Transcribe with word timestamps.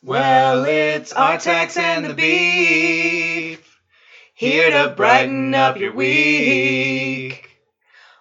Well, 0.00 0.64
it's 0.64 1.12
Artax 1.12 1.76
and 1.76 2.04
the 2.04 2.14
Beef, 2.14 3.80
here 4.32 4.70
to 4.70 4.94
brighten 4.94 5.52
up 5.56 5.76
your 5.76 5.92
week. 5.92 7.50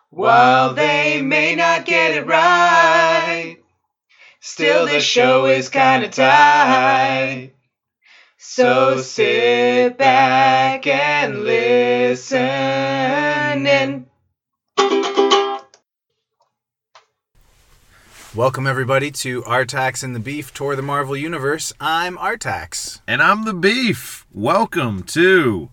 While 0.09 0.73
they 0.73 1.21
may 1.21 1.53
not 1.53 1.85
get 1.85 2.15
it 2.15 2.25
right, 2.25 3.57
still 4.39 4.87
the 4.87 4.99
show 4.99 5.45
is 5.45 5.69
kinda 5.69 6.09
tight. 6.09 7.51
So 8.37 8.99
sit 8.99 9.99
back 9.99 10.87
and 10.87 11.43
listen 11.43 13.06
Welcome 18.37 18.67
everybody 18.67 19.09
to 19.09 19.41
Artax 19.41 20.03
and 20.03 20.15
the 20.15 20.19
Beef 20.19 20.53
Tour 20.53 20.73
of 20.73 20.77
the 20.77 20.83
Marvel 20.83 21.17
Universe. 21.17 21.73
I'm 21.79 22.19
Artax. 22.19 23.01
And 23.07 23.19
I'm 23.19 23.45
the 23.45 23.53
Beef. 23.53 24.27
Welcome 24.31 25.01
to 25.05 25.69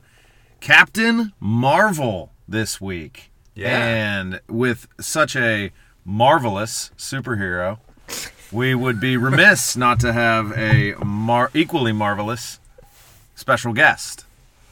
Captain 0.61 1.35
Marvel 1.39 2.33
this 2.49 2.81
week. 2.81 3.31
Yeah. 3.55 3.85
And 3.85 4.41
with 4.49 4.89
such 4.99 5.37
a 5.37 5.73
marvelous 6.07 6.91
superhero, 6.97 7.81
we 8.51 8.75
would 8.75 8.99
be 8.99 9.19
remiss 9.19 9.77
not 9.77 10.01
to 10.01 10.15
have 10.15 10.57
a 10.57 10.95
mar- 11.05 11.51
equally 11.53 11.93
marvelous 11.93 12.61
special 13.35 13.75
guest. 13.75 14.24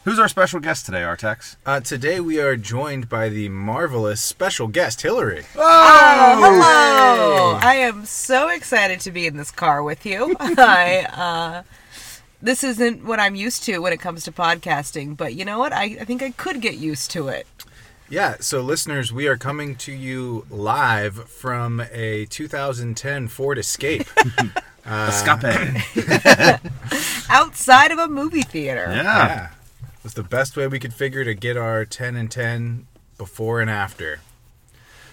Who's 0.05 0.19
our 0.19 0.27
special 0.27 0.59
guest 0.59 0.85
today, 0.87 1.03
Artax? 1.03 1.55
Uh, 1.65 1.79
today 1.79 2.19
we 2.19 2.41
are 2.41 2.57
joined 2.57 3.09
by 3.09 3.29
the 3.29 3.49
marvelous 3.49 4.21
special 4.21 4.67
guest 4.67 5.03
Hillary. 5.03 5.45
Oh, 5.55 6.39
hello! 6.41 7.59
I 7.63 7.75
am 7.77 8.05
so 8.05 8.49
excited 8.49 8.99
to 9.01 9.13
be 9.13 9.29
in 9.29 9.37
this 9.37 9.53
car 9.53 9.81
with 9.81 10.05
you. 10.05 10.35
I 10.41 11.07
uh, 11.13 11.63
this 12.43 12.65
isn't 12.65 13.05
what 13.05 13.21
I'm 13.21 13.37
used 13.37 13.63
to 13.65 13.79
when 13.79 13.93
it 13.93 14.01
comes 14.01 14.25
to 14.25 14.33
podcasting, 14.33 15.17
but 15.17 15.35
you 15.35 15.45
know 15.45 15.61
what? 15.61 15.73
I, 15.73 15.85
I 16.01 16.05
think 16.05 16.21
I 16.21 16.33
could 16.33 16.61
get 16.61 16.79
used 16.79 17.13
to 17.13 17.29
it. 17.29 17.47
Yeah, 18.11 18.39
so 18.41 18.61
listeners, 18.61 19.13
we 19.13 19.29
are 19.29 19.37
coming 19.37 19.77
to 19.77 19.93
you 19.93 20.47
live 20.51 21.29
from 21.29 21.81
a 21.93 22.27
2010 22.27 23.29
Ford 23.29 23.57
Escape. 23.57 24.09
Escape. 24.85 25.81
Outside 27.31 27.93
of 27.93 28.01
a 28.01 28.09
movie 28.09 28.43
theater. 28.43 28.87
yeah. 28.91 29.27
yeah. 29.29 29.49
It 30.03 30.07
was 30.07 30.15
the 30.15 30.25
best 30.25 30.57
way 30.57 30.67
we 30.67 30.81
could 30.81 30.93
figure 30.93 31.25
to 31.25 31.33
get 31.33 31.57
our 31.57 31.85
10 31.85 32.17
and 32.17 32.29
10 32.29 32.89
before 33.17 33.61
and 33.61 33.71
after. 33.71 34.19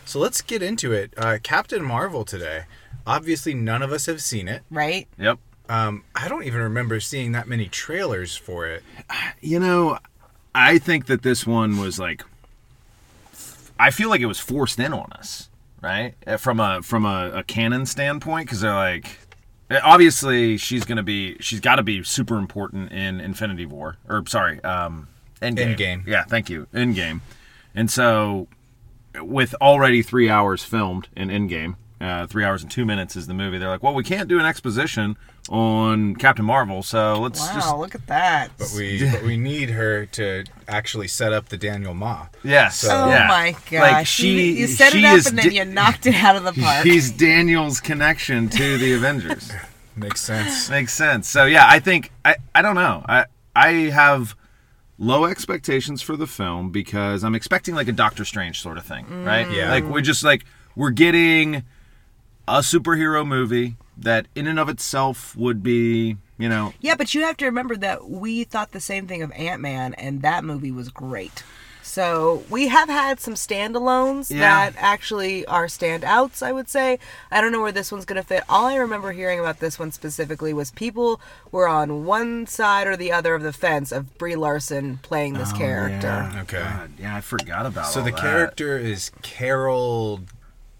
So 0.03 0.17
let's 0.17 0.41
get 0.41 0.63
into 0.63 0.91
it. 0.91 1.13
Uh, 1.15 1.37
Captain 1.43 1.83
Marvel 1.83 2.25
today. 2.25 2.63
Obviously, 3.05 3.53
none 3.53 3.83
of 3.83 3.91
us 3.91 4.07
have 4.07 4.19
seen 4.19 4.47
it. 4.47 4.63
Right? 4.71 5.07
Yep. 5.19 5.37
Um, 5.69 6.03
I 6.15 6.27
don't 6.27 6.43
even 6.43 6.59
remember 6.61 6.99
seeing 6.99 7.33
that 7.33 7.47
many 7.47 7.67
trailers 7.67 8.35
for 8.35 8.65
it. 8.65 8.81
You 9.41 9.59
know, 9.59 9.99
I 10.55 10.79
think 10.79 11.05
that 11.05 11.21
this 11.21 11.45
one 11.45 11.77
was 11.77 11.99
like 11.99 12.23
I 13.79 13.91
feel 13.91 14.09
like 14.09 14.21
it 14.21 14.25
was 14.25 14.39
forced 14.39 14.79
in 14.79 14.91
on 14.91 15.11
us, 15.13 15.49
right? 15.81 16.15
Uh, 16.25 16.37
From 16.37 16.59
a 16.59 16.81
from 16.81 17.05
a, 17.05 17.31
a 17.35 17.43
canon 17.43 17.85
standpoint 17.85 18.47
because 18.47 18.61
they're 18.61 18.73
like 18.73 19.19
obviously 19.83 20.57
she's 20.57 20.85
going 20.85 20.97
to 20.97 21.03
be 21.03 21.37
she's 21.39 21.59
got 21.59 21.75
to 21.75 21.83
be 21.83 22.03
super 22.03 22.37
important 22.37 22.91
in 22.91 23.19
Infinity 23.19 23.65
War 23.65 23.97
or 24.07 24.23
sorry, 24.27 24.63
um 24.63 25.07
Endgame. 25.41 25.77
Endgame. 25.77 26.07
Yeah, 26.07 26.23
thank 26.25 26.49
you. 26.49 26.67
Endgame. 26.73 27.21
And 27.73 27.89
so 27.89 28.47
with 29.21 29.55
already 29.61 30.01
3 30.01 30.29
hours 30.29 30.63
filmed 30.63 31.07
in 31.15 31.29
Endgame, 31.29 31.75
uh, 32.01 32.27
3 32.27 32.43
hours 32.43 32.61
and 32.61 32.71
2 32.71 32.85
minutes 32.85 33.15
is 33.15 33.27
the 33.27 33.33
movie. 33.33 33.57
They're 33.57 33.69
like, 33.69 33.83
"Well, 33.83 33.93
we 33.93 34.03
can't 34.03 34.27
do 34.27 34.39
an 34.39 34.45
exposition 34.45 35.17
on 35.49 36.15
Captain 36.15 36.45
Marvel, 36.45 36.83
so 36.83 37.19
let's 37.19 37.39
Wow, 37.39 37.53
just 37.55 37.75
look 37.77 37.95
at 37.95 38.05
that. 38.07 38.51
But 38.57 38.71
we 38.75 39.09
but 39.09 39.23
we 39.23 39.35
need 39.35 39.71
her 39.71 40.05
to 40.05 40.45
actually 40.67 41.07
set 41.07 41.33
up 41.33 41.49
the 41.49 41.57
Daniel 41.57 41.93
Ma. 41.95 42.27
Yes. 42.43 42.85
Oh 42.87 43.05
oh 43.05 43.09
yeah. 43.09 43.27
my 43.27 43.51
gosh. 43.71 43.81
Like 43.81 44.07
she, 44.07 44.29
you, 44.29 44.53
you 44.61 44.67
set 44.67 44.91
she 44.93 44.99
it 44.99 45.05
up 45.05 45.25
and 45.25 45.37
then 45.39 45.49
Da- 45.49 45.55
you 45.55 45.65
knocked 45.65 46.05
it 46.05 46.15
out 46.15 46.35
of 46.35 46.43
the 46.43 46.53
park. 46.53 46.85
He's 46.85 47.11
Daniel's 47.11 47.79
connection 47.81 48.47
to 48.49 48.77
the 48.77 48.93
Avengers. 48.97 49.51
Makes 49.95 50.21
sense. 50.21 50.69
Makes 50.69 50.93
sense. 50.93 51.27
So 51.27 51.45
yeah, 51.45 51.65
I 51.67 51.79
think 51.79 52.11
I 52.23 52.35
I 52.53 52.61
don't 52.61 52.75
know. 52.75 53.03
I 53.09 53.25
I 53.55 53.69
have 53.89 54.35
low 54.99 55.25
expectations 55.25 56.01
for 56.03 56.15
the 56.15 56.27
film 56.27 56.69
because 56.71 57.23
I'm 57.23 57.33
expecting 57.33 57.73
like 57.73 57.87
a 57.87 57.91
Doctor 57.93 58.23
Strange 58.23 58.61
sort 58.61 58.77
of 58.77 58.85
thing, 58.85 59.25
right? 59.25 59.47
Mm. 59.47 59.55
Yeah. 59.55 59.71
Like 59.71 59.85
we're 59.85 60.01
just 60.01 60.23
like 60.23 60.45
we're 60.75 60.91
getting 60.91 61.63
a 62.47 62.59
superhero 62.59 63.25
movie 63.25 63.77
that 64.03 64.27
in 64.35 64.47
and 64.47 64.59
of 64.59 64.69
itself 64.69 65.35
would 65.35 65.61
be, 65.63 66.17
you 66.37 66.49
know, 66.49 66.73
Yeah, 66.79 66.95
but 66.95 67.13
you 67.13 67.21
have 67.21 67.37
to 67.37 67.45
remember 67.45 67.75
that 67.77 68.09
we 68.09 68.43
thought 68.43 68.71
the 68.71 68.79
same 68.79 69.07
thing 69.07 69.21
of 69.21 69.31
Ant 69.33 69.61
Man, 69.61 69.93
and 69.95 70.21
that 70.21 70.43
movie 70.43 70.71
was 70.71 70.89
great. 70.89 71.43
So 71.81 72.43
we 72.51 72.67
have 72.67 72.87
had 72.87 73.19
some 73.19 73.33
standalones 73.33 74.29
Yeah. 74.29 74.41
that 74.41 74.75
actually 74.77 75.43
are 75.47 75.65
standouts, 75.65 76.43
I 76.43 76.51
would 76.51 76.69
say. 76.69 76.99
I 77.31 77.41
don't 77.41 77.51
know 77.51 77.61
where 77.61 77.71
this 77.71 77.91
one's 77.91 78.05
going 78.05 78.21
to 78.21 78.27
fit. 78.27 78.43
All 78.47 78.67
I 78.67 78.75
remember 78.75 79.11
hearing 79.11 79.39
about 79.39 79.59
this 79.59 79.79
one 79.79 79.91
specifically 79.91 80.53
was 80.53 80.69
people 80.69 81.19
were 81.51 81.67
on 81.67 82.05
one 82.05 82.45
side 82.45 82.85
or 82.85 82.95
the 82.95 83.11
other 83.11 83.33
of 83.33 83.41
the 83.41 83.51
fence 83.51 83.91
of 83.91 84.19
Brie 84.19 84.35
Larson 84.35 84.99
playing 85.01 85.33
this 85.33 85.51
oh, 85.51 85.57
character. 85.57 86.29
Yeah. 86.31 86.41
Okay. 86.43 86.59
God, 86.59 86.91
yeah, 86.99 87.15
I 87.15 87.21
forgot 87.21 87.65
about 87.65 87.85
that. 87.85 87.87
So 87.87 88.01
all 88.01 88.05
the 88.05 88.11
that. 88.11 88.21
character 88.21 88.77
is 88.77 89.11
Carol 89.23 90.21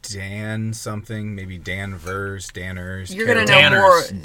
Dan 0.01 0.73
something, 0.73 1.35
maybe 1.35 1.57
Dan 1.57 1.95
Vers, 1.95 2.47
Danners. 2.51 3.13
You're 3.13 3.25
gonna 3.27 3.45
Carol- 3.45 3.71
know 3.71 3.79
more- 3.81 4.01
Danners. 4.01 4.21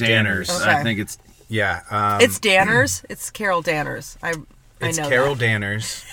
Danners. 0.48 0.60
Okay. 0.62 0.70
I 0.70 0.82
think 0.82 0.98
it's 1.00 1.18
Yeah. 1.48 1.80
Um, 1.90 2.20
It's 2.20 2.38
Danners. 2.38 3.04
It's 3.08 3.30
Carol 3.30 3.62
Danners. 3.62 4.16
I 4.22 4.34
I 4.80 4.88
it's 4.88 4.98
know 4.98 5.08
Carol 5.08 5.34
that. 5.34 5.44
Danners. 5.44 6.04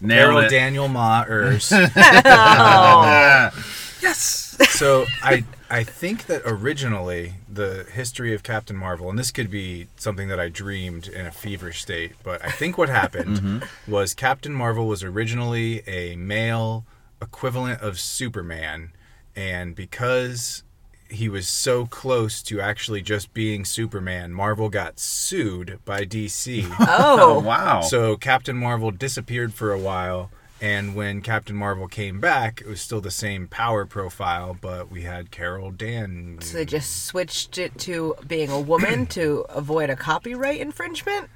nailed 0.00 0.20
Carol 0.32 0.38
it. 0.40 0.48
Daniel 0.50 0.88
Ma 0.88 1.24
Ers. 1.28 1.72
Ah. 1.72 3.50
yes. 4.02 4.56
so 4.70 5.06
I 5.22 5.44
I 5.70 5.84
think 5.84 6.26
that 6.26 6.42
originally 6.46 7.34
the 7.52 7.84
history 7.92 8.34
of 8.34 8.42
Captain 8.42 8.76
Marvel, 8.76 9.10
and 9.10 9.18
this 9.18 9.30
could 9.30 9.50
be 9.50 9.88
something 9.96 10.28
that 10.28 10.40
I 10.40 10.48
dreamed 10.48 11.08
in 11.08 11.26
a 11.26 11.30
fever 11.30 11.72
state, 11.72 12.12
but 12.22 12.42
I 12.44 12.50
think 12.50 12.78
what 12.78 12.88
happened 12.88 13.64
was 13.86 14.14
Captain 14.14 14.52
Marvel 14.54 14.86
was 14.86 15.02
originally 15.02 15.82
a 15.86 16.16
male 16.16 16.86
equivalent 17.20 17.82
of 17.82 17.98
Superman, 18.00 18.92
and 19.38 19.76
because 19.76 20.64
he 21.08 21.28
was 21.28 21.48
so 21.48 21.86
close 21.86 22.42
to 22.42 22.60
actually 22.60 23.00
just 23.00 23.32
being 23.32 23.64
Superman, 23.64 24.32
Marvel 24.32 24.68
got 24.68 24.98
sued 24.98 25.78
by 25.84 26.04
DC. 26.04 26.64
Oh 26.80 27.36
Oh, 27.36 27.38
wow. 27.38 27.80
So 27.82 28.16
Captain 28.16 28.56
Marvel 28.56 28.90
disappeared 28.90 29.54
for 29.54 29.72
a 29.72 29.78
while, 29.78 30.30
and 30.60 30.96
when 30.96 31.22
Captain 31.22 31.54
Marvel 31.54 31.86
came 31.86 32.20
back, 32.20 32.60
it 32.60 32.66
was 32.66 32.80
still 32.80 33.00
the 33.00 33.12
same 33.12 33.46
power 33.46 33.86
profile, 33.86 34.58
but 34.60 34.90
we 34.90 35.02
had 35.02 35.30
Carol 35.30 35.70
Dan. 35.70 36.38
so 36.42 36.56
they 36.58 36.64
just 36.64 37.06
switched 37.06 37.58
it 37.58 37.78
to 37.78 38.16
being 38.26 38.50
a 38.50 38.60
woman 38.60 39.06
to 39.06 39.46
avoid 39.48 39.88
a 39.88 39.96
copyright 39.96 40.60
infringement. 40.60 41.30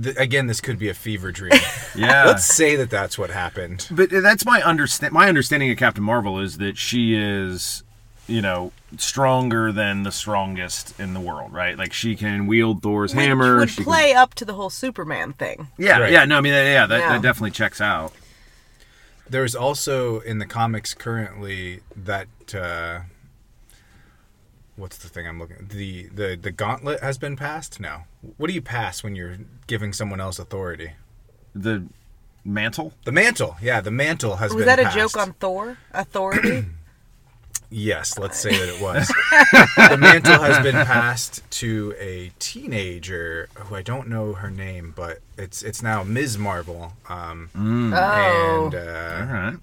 Th- 0.00 0.16
again, 0.16 0.46
this 0.46 0.60
could 0.60 0.78
be 0.78 0.88
a 0.88 0.94
fever 0.94 1.32
dream. 1.32 1.52
yeah. 1.94 2.24
Let's 2.24 2.46
say 2.46 2.76
that 2.76 2.88
that's 2.90 3.18
what 3.18 3.30
happened. 3.30 3.86
But 3.90 4.10
that's 4.10 4.44
my 4.46 4.62
understand. 4.62 5.12
My 5.12 5.28
understanding 5.28 5.70
of 5.70 5.76
Captain 5.76 6.02
Marvel 6.04 6.38
is 6.40 6.58
that 6.58 6.78
she 6.78 7.14
is, 7.14 7.82
you 8.26 8.40
know, 8.40 8.72
stronger 8.96 9.70
than 9.72 10.02
the 10.02 10.12
strongest 10.12 10.98
in 10.98 11.12
the 11.14 11.20
world, 11.20 11.52
right? 11.52 11.76
Like 11.76 11.92
she 11.92 12.16
can 12.16 12.46
wield 12.46 12.82
Thor's 12.82 13.14
Which 13.14 13.24
hammer. 13.26 13.58
would 13.58 13.70
she 13.70 13.84
play 13.84 14.14
up 14.14 14.34
to 14.34 14.44
the 14.44 14.54
whole 14.54 14.70
Superman 14.70 15.34
thing. 15.34 15.68
Yeah, 15.76 15.98
Right. 15.98 16.12
yeah. 16.12 16.24
No, 16.24 16.38
I 16.38 16.40
mean, 16.40 16.52
yeah, 16.54 16.86
that, 16.86 16.98
Yeah. 16.98 17.08
that 17.12 17.22
definitely 17.22 17.50
checks 17.50 17.80
out. 17.80 18.12
There's 19.28 19.54
also 19.54 20.20
in 20.20 20.38
the 20.38 20.46
comics 20.46 20.94
currently 20.94 21.80
that. 21.96 22.28
Uh, 22.54 23.00
What's 24.76 24.98
the 24.98 25.08
thing 25.08 25.26
I'm 25.26 25.38
looking? 25.38 25.68
The 25.70 26.06
the 26.06 26.38
the 26.40 26.50
gauntlet 26.50 27.00
has 27.00 27.18
been 27.18 27.36
passed. 27.36 27.78
No, 27.78 28.02
what 28.36 28.46
do 28.46 28.54
you 28.54 28.62
pass 28.62 29.02
when 29.04 29.14
you're 29.14 29.36
giving 29.66 29.92
someone 29.92 30.20
else 30.20 30.38
authority? 30.38 30.92
The 31.54 31.84
mantle. 32.44 32.94
The 33.04 33.12
mantle. 33.12 33.56
Yeah, 33.60 33.80
the 33.80 33.90
mantle 33.90 34.36
has 34.36 34.54
Was 34.54 34.64
been 34.64 34.66
that 34.66 34.78
a 34.78 34.84
passed. 34.84 34.96
joke 34.96 35.16
on 35.16 35.32
Thor? 35.34 35.78
Authority? 35.92 36.66
Yes, 37.74 38.18
let's 38.18 38.38
say 38.38 38.50
that 38.50 38.68
it 38.68 38.82
was. 38.82 39.08
the 39.88 39.96
mantle 39.96 40.38
has 40.42 40.62
been 40.62 40.74
passed 40.84 41.42
to 41.52 41.94
a 41.98 42.30
teenager 42.38 43.48
who 43.54 43.74
I 43.74 43.80
don't 43.80 44.08
know 44.08 44.34
her 44.34 44.50
name, 44.50 44.92
but 44.94 45.20
it's 45.38 45.62
it's 45.62 45.82
now 45.82 46.02
Ms. 46.02 46.36
Marvel. 46.36 46.92
Um, 47.08 47.48
oh. 47.54 48.66
and 48.66 48.74
uh, 48.74 49.26
right. 49.32 49.56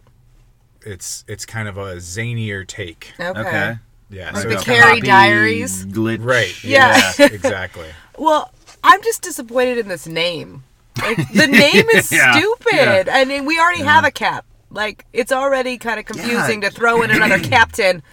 it's 0.81 1.23
it's 1.27 1.45
kind 1.45 1.67
of 1.67 1.77
a 1.77 1.97
zanier 1.97 2.65
take. 2.65 3.13
okay. 3.19 3.39
Okay. 3.39 3.77
Yeah, 4.09 4.31
Like 4.31 4.43
so 4.43 4.49
the 4.49 4.55
it's 4.55 4.63
Carrie 4.63 4.81
Copy 4.95 5.01
Diaries? 5.01 5.85
Glitch. 5.85 6.23
right. 6.25 6.63
Yeah. 6.63 7.11
Yeah, 7.19 7.25
exactly. 7.31 7.87
Well, 8.17 8.51
I'm 8.83 9.01
just 9.03 9.21
disappointed 9.21 9.77
in 9.77 9.87
this 9.87 10.07
name. 10.07 10.63
Like 11.01 11.17
the 11.33 11.47
name 11.51 11.89
is 11.89 12.11
Yeah, 12.11 12.31
stupid. 12.33 12.73
yeah. 12.73 13.03
I 13.11 13.25
mean, 13.25 13.45
we 13.45 13.59
already 13.59 13.83
have 13.83 14.05
a 14.05 14.11
cap. 14.11 14.45
Like 14.71 15.05
it's 15.13 15.31
already 15.31 15.77
kind 15.77 15.99
of 15.99 16.05
confusing 16.05 16.61
to 16.61 16.69
throw 16.69 17.01
in 17.01 17.11
another 17.11 17.39
captain 17.49 18.03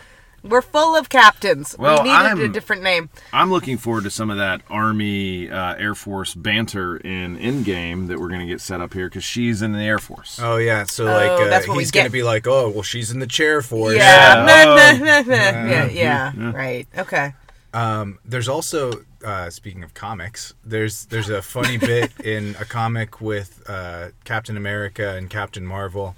We're 0.48 0.62
full 0.62 0.96
of 0.96 1.08
captains. 1.08 1.76
Well, 1.78 2.02
we 2.02 2.10
needed 2.10 2.38
a 2.38 2.42
I'm- 2.44 2.52
different 2.52 2.82
name. 2.82 3.10
I'm 3.32 3.50
looking 3.50 3.76
forward 3.78 4.04
to 4.04 4.10
some 4.10 4.30
of 4.30 4.38
that 4.38 4.62
Army 4.70 5.50
uh, 5.50 5.74
Air 5.74 5.94
Force 5.94 6.34
banter 6.34 6.96
in 6.96 7.36
Endgame 7.38 8.08
that 8.08 8.18
we're 8.18 8.28
going 8.28 8.40
to 8.40 8.46
get 8.46 8.60
set 8.60 8.80
up 8.80 8.94
here 8.94 9.08
because 9.08 9.24
she's 9.24 9.62
in 9.62 9.72
the 9.72 9.80
Air 9.80 9.98
Force. 9.98 10.38
Oh 10.42 10.56
yeah, 10.56 10.84
so 10.84 11.04
like 11.04 11.30
uh, 11.30 11.44
that's 11.48 11.66
what 11.68 11.76
we 11.76 11.82
he's 11.82 11.90
gonna 11.90 12.10
be 12.10 12.22
like, 12.22 12.46
oh 12.46 12.68
well, 12.70 12.82
she's 12.82 13.10
in 13.10 13.18
the 13.20 13.26
chair 13.26 13.60
for 13.62 13.90
us. 13.90 13.96
Yeah. 13.96 14.46
Yeah. 14.46 14.46
Oh. 14.66 14.98
nah, 14.98 15.20
nah, 15.20 15.20
nah. 15.22 15.66
yeah, 15.68 15.86
yeah, 15.88 16.52
right. 16.52 16.86
Okay. 16.96 17.34
Um, 17.74 18.18
there's 18.24 18.48
also 18.48 19.04
uh, 19.24 19.50
speaking 19.50 19.82
of 19.82 19.92
comics, 19.94 20.54
there's 20.64 21.06
there's 21.06 21.28
a 21.28 21.42
funny 21.42 21.76
bit 21.76 22.12
in 22.24 22.56
a 22.58 22.64
comic 22.64 23.20
with 23.20 23.62
uh, 23.68 24.08
Captain 24.24 24.56
America 24.56 25.14
and 25.16 25.28
Captain 25.28 25.66
Marvel, 25.66 26.16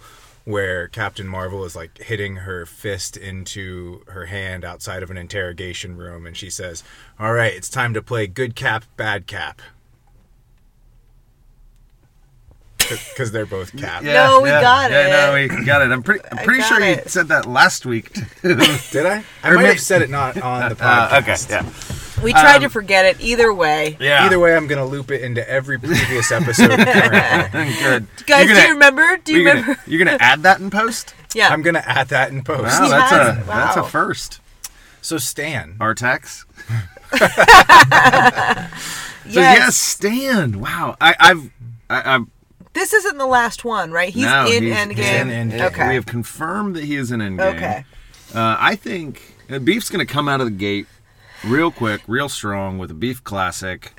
where 0.48 0.88
Captain 0.88 1.28
Marvel 1.28 1.62
is 1.64 1.76
like 1.76 1.98
hitting 1.98 2.36
her 2.36 2.64
fist 2.64 3.18
into 3.18 4.00
her 4.08 4.26
hand 4.26 4.64
outside 4.64 5.02
of 5.02 5.10
an 5.10 5.18
interrogation 5.18 5.96
room, 5.96 6.26
and 6.26 6.34
she 6.36 6.48
says, 6.48 6.82
"All 7.20 7.34
right, 7.34 7.52
it's 7.52 7.68
time 7.68 7.92
to 7.92 8.00
play 8.00 8.26
good 8.26 8.56
cap, 8.56 8.84
bad 8.96 9.26
cap." 9.26 9.60
Because 12.78 13.32
they're 13.32 13.44
both 13.44 13.76
cap. 13.76 14.02
No, 14.02 14.40
we 14.40 14.48
got 14.48 14.90
it. 14.90 14.94
yeah, 14.94 15.26
No, 15.26 15.34
we 15.34 15.64
got 15.66 15.82
it. 15.82 15.90
I'm 15.92 16.02
pretty. 16.02 16.24
I'm 16.32 16.38
pretty 16.44 16.60
got 16.60 16.68
sure 16.68 16.82
you 16.86 16.96
said 17.04 17.28
that 17.28 17.44
last 17.44 17.84
week. 17.84 18.10
Too. 18.14 18.24
Did 18.90 19.04
I? 19.04 19.22
I 19.42 19.50
Or 19.50 19.54
might 19.56 19.62
may- 19.64 19.68
have 19.68 19.80
said 19.80 20.00
it 20.00 20.08
not 20.08 20.40
on 20.40 20.70
the 20.70 20.74
podcast. 20.76 21.52
uh, 21.52 21.58
okay. 21.58 21.66
Yeah. 21.66 21.97
We 22.22 22.32
tried 22.32 22.60
to 22.60 22.68
forget 22.68 23.04
it 23.06 23.20
either 23.20 23.52
way. 23.52 23.96
Yeah. 24.00 24.24
Either 24.24 24.38
way, 24.38 24.56
I'm 24.56 24.66
gonna 24.66 24.84
loop 24.86 25.10
it 25.10 25.22
into 25.22 25.48
every 25.48 25.78
previous 25.78 26.30
episode. 26.32 26.70
currently. 26.78 27.74
Good. 27.82 28.06
Guys, 28.26 28.46
You're 28.48 28.56
do 28.56 28.62
you 28.62 28.72
remember? 28.74 29.16
Do 29.18 29.32
you 29.32 29.38
you're 29.40 29.48
remember? 29.50 29.74
Gonna, 29.74 29.78
you're 29.86 30.04
gonna 30.04 30.18
add 30.20 30.42
that 30.42 30.60
in 30.60 30.70
post. 30.70 31.14
yeah. 31.34 31.48
I'm 31.48 31.62
gonna 31.62 31.82
add 31.86 32.08
that 32.08 32.30
in 32.30 32.42
post. 32.42 32.62
Wow, 32.80 32.84
He 32.84 32.90
that's 32.90 33.10
has- 33.10 33.38
a 33.38 33.44
that's 33.46 33.76
a 33.76 33.84
first. 33.84 34.40
So 35.00 35.16
Stan, 35.18 35.76
Artax. 35.78 36.44
yes. 37.12 38.72
So 39.34 39.40
yes, 39.40 39.76
Stan. 39.76 40.60
Wow. 40.60 40.96
I, 41.00 41.14
I've 41.20 41.50
I, 41.88 42.14
I've 42.16 42.26
This 42.72 42.92
isn't 42.92 43.18
the 43.18 43.26
last 43.26 43.64
one, 43.64 43.92
right? 43.92 44.12
He's 44.12 44.24
no, 44.24 44.46
in 44.46 44.64
he's- 44.64 44.76
Endgame. 44.86 44.96
he's 44.96 45.06
in 45.08 45.28
Endgame. 45.28 45.66
Okay. 45.68 45.88
We 45.88 45.94
have 45.94 46.06
confirmed 46.06 46.76
that 46.76 46.84
he 46.84 46.96
is 46.96 47.12
in 47.12 47.20
Endgame. 47.20 47.54
Okay. 47.56 47.84
Uh, 48.34 48.56
I 48.58 48.76
think 48.76 49.36
uh, 49.50 49.58
Beef's 49.58 49.88
going 49.88 50.06
to 50.06 50.12
come 50.12 50.28
out 50.28 50.40
of 50.40 50.46
the 50.46 50.50
gate 50.50 50.86
real 51.44 51.70
quick, 51.70 52.02
real 52.06 52.28
strong 52.28 52.78
with 52.78 52.90
a 52.90 52.94
Beef 52.94 53.22
classic 53.24 53.92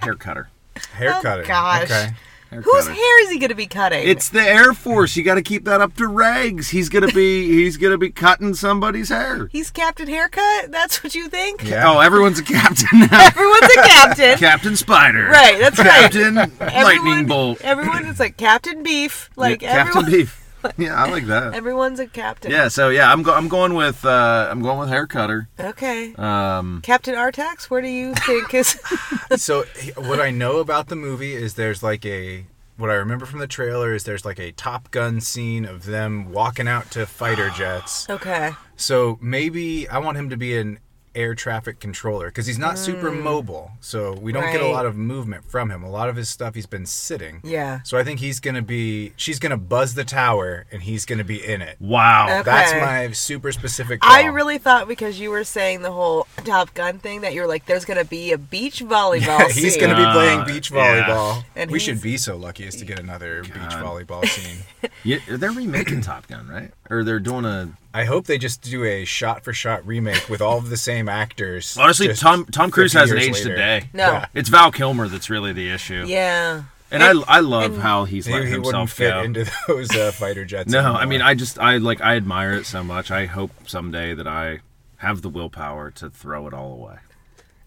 hair 0.00 0.14
cutter. 0.14 0.48
hair 0.94 1.14
Oh, 1.16 1.22
cutting. 1.22 1.46
gosh. 1.46 1.82
Okay. 1.84 2.10
Hair 2.50 2.62
Whose 2.62 2.84
cutter. 2.88 2.94
hair 2.94 3.22
is 3.24 3.30
he 3.30 3.38
going 3.38 3.50
to 3.50 3.54
be 3.54 3.66
cutting? 3.68 4.08
It's 4.08 4.28
the 4.28 4.42
Air 4.42 4.72
Force. 4.72 5.14
You 5.16 5.22
got 5.22 5.36
to 5.36 5.42
keep 5.42 5.64
that 5.66 5.80
up 5.80 5.94
to 5.98 6.02
regs. 6.08 6.70
He's 6.70 6.88
gonna 6.88 7.06
be 7.12 7.46
he's 7.46 7.76
gonna 7.76 7.96
be 7.96 8.10
cutting 8.10 8.54
somebody's 8.54 9.08
hair. 9.10 9.46
He's 9.52 9.70
Captain 9.70 10.08
Haircut. 10.08 10.72
That's 10.72 11.04
what 11.04 11.14
you 11.14 11.28
think? 11.28 11.62
Yeah. 11.62 11.88
Oh, 11.88 12.00
everyone's 12.00 12.40
a 12.40 12.42
captain 12.42 12.88
now. 12.98 13.06
Everyone's 13.28 13.72
a 13.72 13.82
captain. 13.82 14.38
Captain 14.38 14.74
Spider. 14.74 15.26
Right, 15.28 15.60
that's 15.60 15.78
right. 15.78 16.10
Captain 16.10 16.34
Lightning 16.58 17.26
Bolt. 17.26 17.60
Everyone 17.60 18.04
is 18.06 18.18
like 18.18 18.36
Captain 18.36 18.82
Beef. 18.82 19.30
Like 19.36 19.62
Yeah, 19.62 19.84
Captain 19.84 20.06
Beef. 20.10 20.36
Yeah, 20.78 20.94
I 21.02 21.10
like 21.10 21.26
that. 21.26 21.54
everyone's 21.54 22.00
a 22.00 22.06
captain. 22.06 22.50
Yeah, 22.50 22.68
so 22.68 22.88
yeah, 22.88 23.10
I'm 23.12 23.22
go- 23.22 23.34
I'm 23.34 23.48
going 23.48 23.74
with 23.74 24.04
uh, 24.04 24.48
I'm 24.50 24.62
going 24.62 24.78
with 24.78 24.88
hair 24.88 25.06
cutter. 25.06 25.48
Okay. 25.58 26.14
Um, 26.14 26.80
Captain 26.82 27.14
Artax, 27.14 27.64
where 27.64 27.82
do 27.82 27.88
you 27.88 28.14
think 28.14 28.52
is? 28.54 28.80
So 29.36 29.64
what 29.96 30.20
I 30.20 30.30
know 30.30 30.58
about 30.58 30.88
the 30.88 30.96
movie 30.96 31.34
is 31.34 31.54
there's 31.54 31.82
like 31.82 32.04
a 32.04 32.46
what 32.76 32.90
I 32.90 32.94
remember 32.94 33.26
from 33.26 33.40
the 33.40 33.46
trailer 33.46 33.94
is 33.94 34.04
there's 34.04 34.24
like 34.24 34.38
a 34.40 34.52
Top 34.52 34.90
Gun 34.90 35.20
scene 35.20 35.64
of 35.66 35.84
them 35.84 36.32
walking 36.32 36.66
out 36.66 36.90
to 36.92 37.04
fighter 37.06 37.50
jets. 37.50 38.08
okay. 38.08 38.52
So 38.76 39.18
maybe 39.20 39.86
I 39.88 39.98
want 39.98 40.16
him 40.16 40.30
to 40.30 40.36
be 40.38 40.56
an 40.56 40.78
air 41.14 41.34
traffic 41.34 41.80
controller 41.80 42.26
because 42.26 42.46
he's 42.46 42.58
not 42.58 42.78
super 42.78 43.10
mobile. 43.10 43.72
So 43.80 44.12
we 44.14 44.32
don't 44.32 44.50
get 44.52 44.60
a 44.60 44.64
Mm. 44.64 44.72
Lot 44.72 44.86
of 44.86 44.96
movement 44.96 45.50
from 45.50 45.70
him. 45.70 45.82
A 45.82 45.90
lot 45.90 46.08
of 46.08 46.16
his 46.16 46.28
stuff 46.28 46.54
he's 46.54 46.66
been 46.66 46.86
sitting. 46.86 47.40
Yeah. 47.42 47.80
So 47.82 47.98
I 47.98 48.04
think 48.04 48.20
he's 48.20 48.38
gonna 48.40 48.62
be 48.62 49.12
she's 49.16 49.38
gonna 49.38 49.56
buzz 49.56 49.94
the 49.94 50.04
tower 50.04 50.66
and 50.70 50.82
he's 50.82 51.04
gonna 51.04 51.24
be 51.24 51.44
in 51.44 51.60
it. 51.62 51.76
wow. 51.80 52.26
Okay. 52.26 52.42
That's 52.44 52.72
my 52.74 53.10
super 53.12 53.50
specific. 53.52 54.00
I 54.02 54.26
really 54.26 54.58
thought 54.58 54.86
because 54.88 55.18
you 55.18 55.30
were 55.30 55.44
saying 55.44 55.82
the 55.82 55.90
whole 55.92 56.26
Top 56.44 56.72
Gun 56.74 56.98
thing 56.98 57.22
that 57.22 57.34
you 57.34 57.40
were 57.40 57.46
like, 57.48 57.66
there's 57.66 57.84
gonna 57.84 58.04
be 58.04 58.32
a 58.32 58.38
beach 58.38 58.80
volleyball. 58.84 59.50
he's 59.50 59.72
scene. 59.74 59.80
going 59.80 59.96
to 59.96 60.04
be 60.06 60.12
playing 60.12 60.44
beach 60.46 60.70
yeah. 60.70 61.02
volleyball. 61.06 61.44
And 61.56 61.70
we 61.70 61.78
should 61.78 62.00
be 62.00 62.16
so 62.16 62.36
lucky 62.36 62.66
as 62.66 62.76
to 62.76 62.84
get 62.84 62.98
another 62.98 63.42
beach 63.42 63.52
volleyball 63.54 64.26
scene. 64.26 64.58
Yeah, 65.04 65.18
they're 65.28 65.50
remaking 65.52 66.02
Top 66.02 66.26
Gun, 66.28 66.46
right? 66.48 66.72
Or 66.90 67.04
they're 67.04 67.20
doing 67.20 67.44
a. 67.44 67.70
I 67.94 68.04
hope 68.04 68.26
they 68.26 68.38
just 68.38 68.62
do 68.62 68.84
a 68.84 69.04
shot-for-shot 69.04 69.86
remake 69.86 70.28
with 70.28 70.40
all 70.40 70.58
of 70.58 70.68
the 70.70 70.76
same 70.76 71.08
actors. 71.08 71.76
Honestly, 71.78 72.08
just 72.08 72.20
Tom 72.20 72.44
Tom 72.46 72.70
Cruise 72.70 72.92
50 72.92 73.00
hasn't 73.00 73.20
years 73.20 73.36
aged 73.38 73.46
later. 73.46 73.54
a 73.54 73.58
day. 73.58 73.88
No. 73.92 74.12
Yeah. 74.12 74.26
It's 74.34 74.48
Val 74.48 74.70
Kilmer 74.72 75.08
that's 75.08 75.30
really 75.30 75.52
the 75.52 75.70
issue. 75.70 76.04
Yeah. 76.06 76.62
And, 76.92 77.02
And- 77.02 77.24
I 77.28 77.36
I 77.36 77.40
love 77.40 77.74
and- 77.74 77.82
how 77.82 78.04
he's 78.04 78.26
He, 78.26 78.32
let 78.32 78.42
he 78.44 78.48
wouldn't 78.58 78.66
himself 78.66 78.90
fit 78.92 79.10
go. 79.10 79.22
into 79.22 79.50
those 79.68 79.90
uh, 79.94 80.10
fighter 80.12 80.44
jets. 80.44 80.70
no, 80.70 80.80
anymore. 80.80 80.96
I 81.00 81.04
mean 81.06 81.22
I 81.22 81.34
just 81.34 81.58
I 81.58 81.76
like 81.78 82.00
I 82.00 82.16
admire 82.16 82.52
it 82.54 82.66
so 82.66 82.82
much. 82.84 83.10
I 83.12 83.26
hope 83.26 83.50
someday 83.66 84.14
that 84.14 84.26
I 84.26 84.60
have 84.98 85.22
the 85.22 85.28
willpower 85.28 85.90
to 85.92 86.10
throw 86.10 86.46
it 86.48 86.54
all 86.54 86.72
away. 86.72 86.96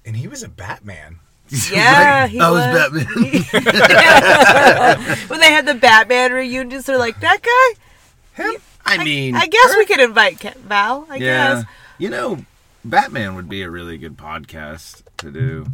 and 0.06 0.16
he 0.18 0.28
was 0.28 0.44
a 0.44 0.50
Batman. 0.50 1.19
Yeah, 1.72 2.28
he 2.28 2.40
I 2.40 2.50
was 2.50 2.66
was. 2.66 3.04
Batman. 3.54 3.68
when 5.30 5.40
they 5.40 5.52
had 5.52 5.66
the 5.66 5.76
Batman 5.76 6.31
reunions, 6.31 6.86
they're 6.86 6.98
like, 6.98 7.19
that 7.19 7.42
guy? 7.42 8.44
Him? 8.44 8.56
I 8.85 9.03
mean, 9.03 9.35
I 9.35 9.47
guess 9.47 9.75
we 9.77 9.85
could 9.85 10.00
invite 10.00 10.39
Ca- 10.39 10.53
Val, 10.57 11.07
I 11.09 11.15
yeah. 11.18 11.56
guess. 11.56 11.65
You 11.97 12.09
know, 12.09 12.45
Batman 12.83 13.35
would 13.35 13.47
be 13.50 13.62
a 13.62 13.69
really 13.69 13.97
good 13.97 14.18
podcast 14.18 15.03
to 15.18 15.31
do. 15.31 15.65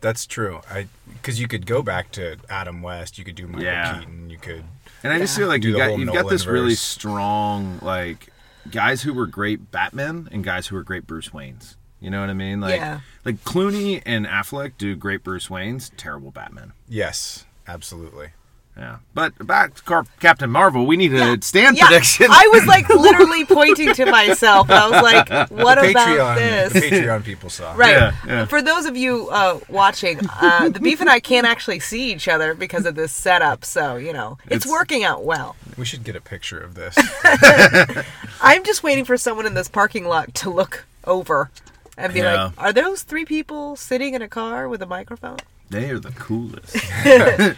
That's 0.00 0.26
true. 0.26 0.60
I 0.70 0.88
because 1.12 1.40
you 1.40 1.46
could 1.46 1.64
go 1.66 1.82
back 1.82 2.10
to 2.12 2.36
Adam 2.48 2.82
West. 2.82 3.18
You 3.18 3.24
could 3.24 3.36
do 3.36 3.46
Michael 3.46 3.64
Yeah. 3.64 3.98
Keaton. 4.00 4.30
You 4.30 4.38
could. 4.38 4.64
And 5.04 5.12
I 5.12 5.18
just 5.18 5.34
Yeah. 5.36 5.42
feel 5.42 5.48
like 5.48 5.62
you 5.64 5.76
got 5.76 5.98
you've 5.98 6.12
got 6.12 6.28
this 6.28 6.46
really 6.46 6.74
strong 6.74 7.78
like 7.82 8.28
guys 8.70 9.02
who 9.02 9.14
were 9.14 9.26
great 9.26 9.70
Batman 9.70 10.28
and 10.32 10.42
guys 10.42 10.66
who 10.68 10.76
were 10.76 10.82
great 10.82 11.06
Bruce 11.06 11.28
Waynes. 11.28 11.76
You 12.00 12.10
know 12.10 12.20
what 12.20 12.30
I 12.30 12.34
mean? 12.34 12.60
Like 12.60 12.76
Yeah. 12.80 13.00
like 13.24 13.44
Clooney 13.44 14.02
and 14.04 14.26
Affleck 14.26 14.72
do 14.76 14.96
great 14.96 15.22
Bruce 15.22 15.46
Waynes, 15.48 15.90
terrible 15.96 16.32
Batman. 16.32 16.72
Yes, 16.88 17.44
absolutely. 17.68 18.30
Yeah. 18.76 18.96
But 19.12 19.46
back 19.46 19.74
to 19.74 19.82
Car- 19.82 20.06
Captain 20.20 20.50
Marvel, 20.50 20.86
we 20.86 20.96
need 20.96 21.12
a 21.12 21.40
stand 21.42 21.76
Yeah, 21.76 21.88
prediction. 21.88 22.28
I 22.30 22.48
was 22.54 22.64
like 22.66 22.88
literally 22.88 23.44
pointing 23.44 23.92
to 23.94 24.06
myself. 24.06 24.70
I 24.70 24.88
was 24.88 25.02
like, 25.02 25.28
what 25.50 25.74
The 25.78 25.90
about 25.90 26.08
Patreon, 26.08 26.36
this? 26.36 26.72
the 26.72 26.80
Patreon 26.80 27.22
people 27.22 27.50
saw. 27.50 27.74
Right. 27.74 27.90
Yeah, 27.90 28.12
yeah. 28.26 28.44
For 28.46 28.62
those 28.62 28.86
of 28.86 28.96
you 28.96 29.28
uh, 29.30 29.60
watching, 29.68 30.20
uh, 30.40 30.70
the 30.70 30.80
beef 30.80 31.02
and 31.02 31.10
I 31.10 31.20
can't 31.20 31.46
actually 31.46 31.80
see 31.80 32.12
each 32.12 32.28
other 32.28 32.54
because 32.54 32.86
of 32.86 32.94
this 32.94 33.12
setup. 33.12 33.64
So, 33.66 33.96
you 33.96 34.14
know, 34.14 34.38
it's, 34.46 34.64
It's- 34.64 34.70
working 34.70 35.04
out 35.04 35.22
well. 35.22 35.54
We 35.76 35.84
should 35.84 36.02
get 36.02 36.16
a 36.16 36.20
picture 36.22 36.58
of 36.58 36.74
this. 36.74 36.96
I'm 38.40 38.64
just 38.64 38.82
waiting 38.82 39.04
for 39.04 39.16
someone 39.18 39.44
in 39.46 39.52
this 39.54 39.68
parking 39.68 40.06
lot 40.06 40.34
to 40.36 40.50
look 40.50 40.86
over 41.04 41.50
and 41.98 42.12
be 42.14 42.20
Yeah. 42.20 42.44
like, 42.44 42.52
are 42.62 42.72
those 42.72 43.02
three 43.02 43.26
people 43.26 43.76
sitting 43.76 44.14
in 44.14 44.22
a 44.22 44.28
car 44.28 44.66
with 44.66 44.80
a 44.80 44.86
microphone? 44.86 45.36
they 45.68 45.88
are 45.90 45.98
the 45.98 46.10
coolest. 46.12 46.76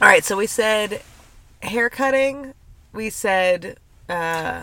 All 0.00 0.08
right. 0.08 0.24
So 0.24 0.36
we 0.36 0.46
said 0.46 1.02
hair 1.62 1.90
cutting. 1.90 2.54
We 2.92 3.10
said, 3.10 3.78
uh, 4.08 4.62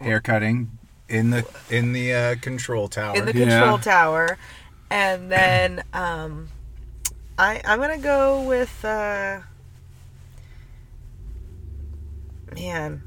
Hair 0.00 0.20
cutting 0.20 0.78
in 1.08 1.30
the 1.30 1.46
in 1.70 1.92
the 1.92 2.12
uh, 2.12 2.34
control 2.40 2.88
tower. 2.88 3.16
in 3.16 3.24
the 3.24 3.34
Yeah. 3.34 3.60
control 3.60 3.78
tower. 3.78 4.36
And 4.90 5.30
then 5.30 5.82
um, 5.92 6.48
I, 7.38 7.60
I'm 7.64 7.78
going 7.78 7.96
to 7.96 8.02
go 8.02 8.42
with. 8.42 8.84
Uh, 8.84 9.40
man. 12.54 13.02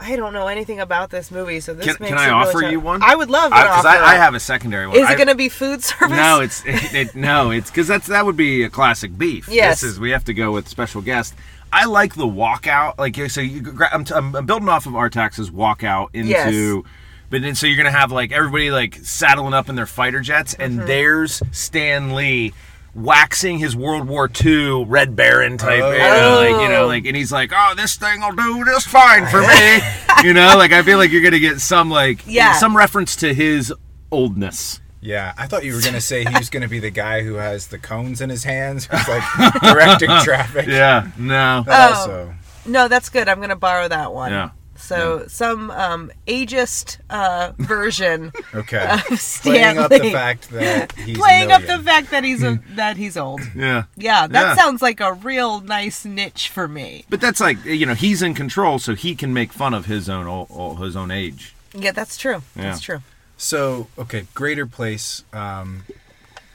I 0.00 0.16
don't 0.16 0.32
know 0.32 0.48
anything 0.48 0.80
about 0.80 1.10
this 1.10 1.30
movie, 1.30 1.60
so 1.60 1.72
this 1.72 1.86
Can- 1.86 1.96
makes 2.00 2.10
can 2.10 2.18
I 2.18 2.24
it 2.24 2.30
really 2.30 2.48
offer 2.48 2.70
you 2.72 2.80
one? 2.80 3.02
I 3.02 3.14
would 3.14 3.30
love 3.30 3.52
to 3.52 3.56
Because 3.56 3.84
offer. 3.84 3.88
I, 4.02 4.12
I 4.12 4.14
have 4.16 4.34
a 4.34 4.40
secondary 4.40 4.86
one. 4.86 4.96
Is 4.96 5.08
it 5.08 5.16
going 5.16 5.28
to 5.28 5.34
be 5.34 5.48
food 5.48 5.82
service? 5.84 6.16
No, 6.16 6.40
it's 6.40 6.62
it, 6.66 6.94
it, 6.94 7.14
no, 7.14 7.50
it's 7.50 7.70
because 7.70 7.86
that's 7.88 8.08
that 8.08 8.26
would 8.26 8.36
be 8.36 8.64
a 8.64 8.70
classic 8.70 9.16
beef. 9.16 9.48
Yes. 9.48 9.80
this 9.80 9.92
is 9.92 10.00
we 10.00 10.10
have 10.10 10.24
to 10.24 10.34
go 10.34 10.52
with 10.52 10.68
special 10.68 11.00
guest. 11.00 11.34
I 11.72 11.86
like 11.86 12.14
the 12.14 12.26
walkout. 12.26 12.98
Like 12.98 13.16
so, 13.30 13.40
you, 13.40 13.78
I'm, 13.92 14.04
I'm 14.14 14.46
building 14.46 14.68
off 14.68 14.86
of 14.86 14.94
Artax's 14.94 15.50
walkout 15.50 16.08
into. 16.12 16.30
Yes. 16.30 16.84
But 17.30 17.42
then, 17.42 17.54
so 17.54 17.66
you're 17.66 17.76
gonna 17.76 17.90
have 17.90 18.12
like 18.12 18.30
everybody 18.32 18.70
like 18.70 18.96
saddling 18.96 19.54
up 19.54 19.68
in 19.68 19.74
their 19.74 19.86
fighter 19.86 20.20
jets, 20.20 20.54
and 20.54 20.78
Mm-hmm. 20.78 20.86
there's 20.86 21.42
Stan 21.52 22.14
Lee 22.14 22.52
waxing 22.94 23.58
his 23.58 23.74
World 23.76 24.06
War 24.08 24.30
II 24.44 24.84
Red 24.84 25.16
Baron 25.16 25.58
type, 25.58 25.82
Oh. 25.82 25.92
you 25.92 25.98
know, 25.98 26.36
like 26.36 26.62
you 26.62 26.68
know, 26.68 26.86
like, 26.86 27.06
and 27.06 27.16
he's 27.16 27.32
like, 27.32 27.52
"Oh, 27.54 27.74
this 27.76 27.96
thing 27.96 28.20
will 28.20 28.32
do 28.32 28.64
just 28.64 28.88
fine 28.88 29.26
for 29.26 29.40
me," 29.40 29.78
you 30.28 30.32
know. 30.34 30.54
Like 30.56 30.72
I 30.72 30.82
feel 30.82 30.98
like 30.98 31.10
you're 31.10 31.22
gonna 31.22 31.38
get 31.38 31.60
some 31.60 31.90
like 31.90 32.20
Yeah. 32.26 32.54
some 32.54 32.76
reference 32.76 33.16
to 33.16 33.34
his 33.34 33.72
oldness. 34.12 34.80
Yeah, 35.00 35.34
I 35.36 35.46
thought 35.46 35.64
you 35.64 35.74
were 35.74 35.82
gonna 35.82 36.00
say 36.00 36.24
he 36.24 36.34
was 36.38 36.48
gonna 36.48 36.68
be 36.68 36.78
the 36.78 36.90
guy 36.90 37.22
who 37.22 37.34
has 37.34 37.66
the 37.66 37.78
cones 37.78 38.20
in 38.20 38.30
his 38.30 38.44
hands, 38.44 38.86
who's 38.90 39.08
like 39.08 39.22
directing 39.62 40.08
traffic. 40.22 40.66
Yeah, 40.66 41.08
no. 41.18 41.62
That 41.66 41.90
Oh. 41.90 41.94
also. 41.94 42.34
No, 42.66 42.88
that's 42.88 43.10
good. 43.10 43.28
I'm 43.28 43.36
going 43.36 43.50
to 43.50 43.56
borrow 43.56 43.88
that 43.88 44.14
one. 44.14 44.32
Yeah. 44.32 44.48
So 44.76 45.24
some 45.28 45.70
um, 45.70 46.10
ageist 46.26 46.98
uh, 47.08 47.52
version 47.58 48.32
Okay. 48.54 48.84
of 48.90 49.00
Playing 49.42 49.78
up 49.78 49.88
the 49.90 49.96
Stan 49.96 50.02
Lee. 50.06 50.12
fact 50.12 50.50
that 50.50 50.92
he's 50.92 51.16
a 51.16 51.18
playing 51.22 51.52
up 51.52 51.62
the 51.62 51.78
fact 51.78 52.10
that 52.10 52.24
he's 52.24 52.42
a, 52.42 52.60
that 52.74 52.96
he's 52.96 53.16
old. 53.16 53.40
Yeah. 53.54 53.84
Yeah, 53.96 54.26
that 54.26 54.32
Yeah. 54.42 54.54
sounds 54.56 54.82
like 54.82 55.00
a 55.00 55.12
real 55.12 55.60
nice 55.60 56.04
niche 56.04 56.48
for 56.48 56.66
me. 56.68 57.04
But 57.08 57.20
that's 57.20 57.40
like 57.40 57.64
you 57.64 57.86
know 57.86 57.94
he's 57.94 58.20
in 58.22 58.34
control, 58.34 58.78
so 58.78 58.94
he 58.94 59.14
can 59.14 59.32
make 59.32 59.52
fun 59.52 59.74
of 59.74 59.86
his 59.86 60.08
own 60.08 60.26
ol- 60.26 60.48
ol- 60.50 60.76
his 60.76 60.96
own 60.96 61.10
age. 61.10 61.54
Yeah, 61.72 61.92
that's 61.92 62.16
true. 62.16 62.42
That's 62.54 62.80
true. 62.80 63.00
So 63.36 63.88
okay, 63.98 64.26
greater 64.34 64.66
place. 64.66 65.24
Um, 65.32 65.84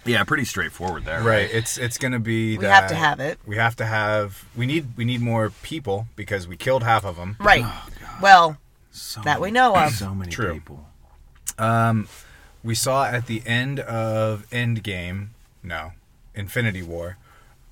Yeah, 0.05 0.23
pretty 0.23 0.45
straightforward 0.45 1.05
there. 1.05 1.21
right. 1.21 1.49
It's 1.51 1.77
it's 1.77 1.97
gonna 1.97 2.19
be. 2.19 2.57
We 2.57 2.63
that 2.65 2.81
have 2.81 2.89
to 2.89 2.95
have 2.95 3.19
it. 3.19 3.38
We 3.45 3.57
have 3.57 3.75
to 3.77 3.85
have. 3.85 4.45
We 4.55 4.65
need 4.65 4.88
we 4.97 5.03
need 5.05 5.21
more 5.21 5.51
people 5.61 6.07
because 6.15 6.47
we 6.47 6.55
killed 6.57 6.83
half 6.83 7.05
of 7.05 7.15
them. 7.17 7.35
Right. 7.39 7.65
well, 8.21 8.57
So 8.91 9.21
That 9.21 9.39
we 9.41 9.51
know 9.51 9.75
of. 9.75 9.93
So 9.93 10.13
many 10.13 10.31
True. 10.31 10.53
people. 10.55 10.85
We 12.63 12.75
saw 12.75 13.05
at 13.05 13.27
the 13.27 13.41
end 13.45 13.79
of 13.79 14.45
Endgame, 14.49 15.29
no, 15.63 15.93
Infinity 16.35 16.83
War, 16.83 17.17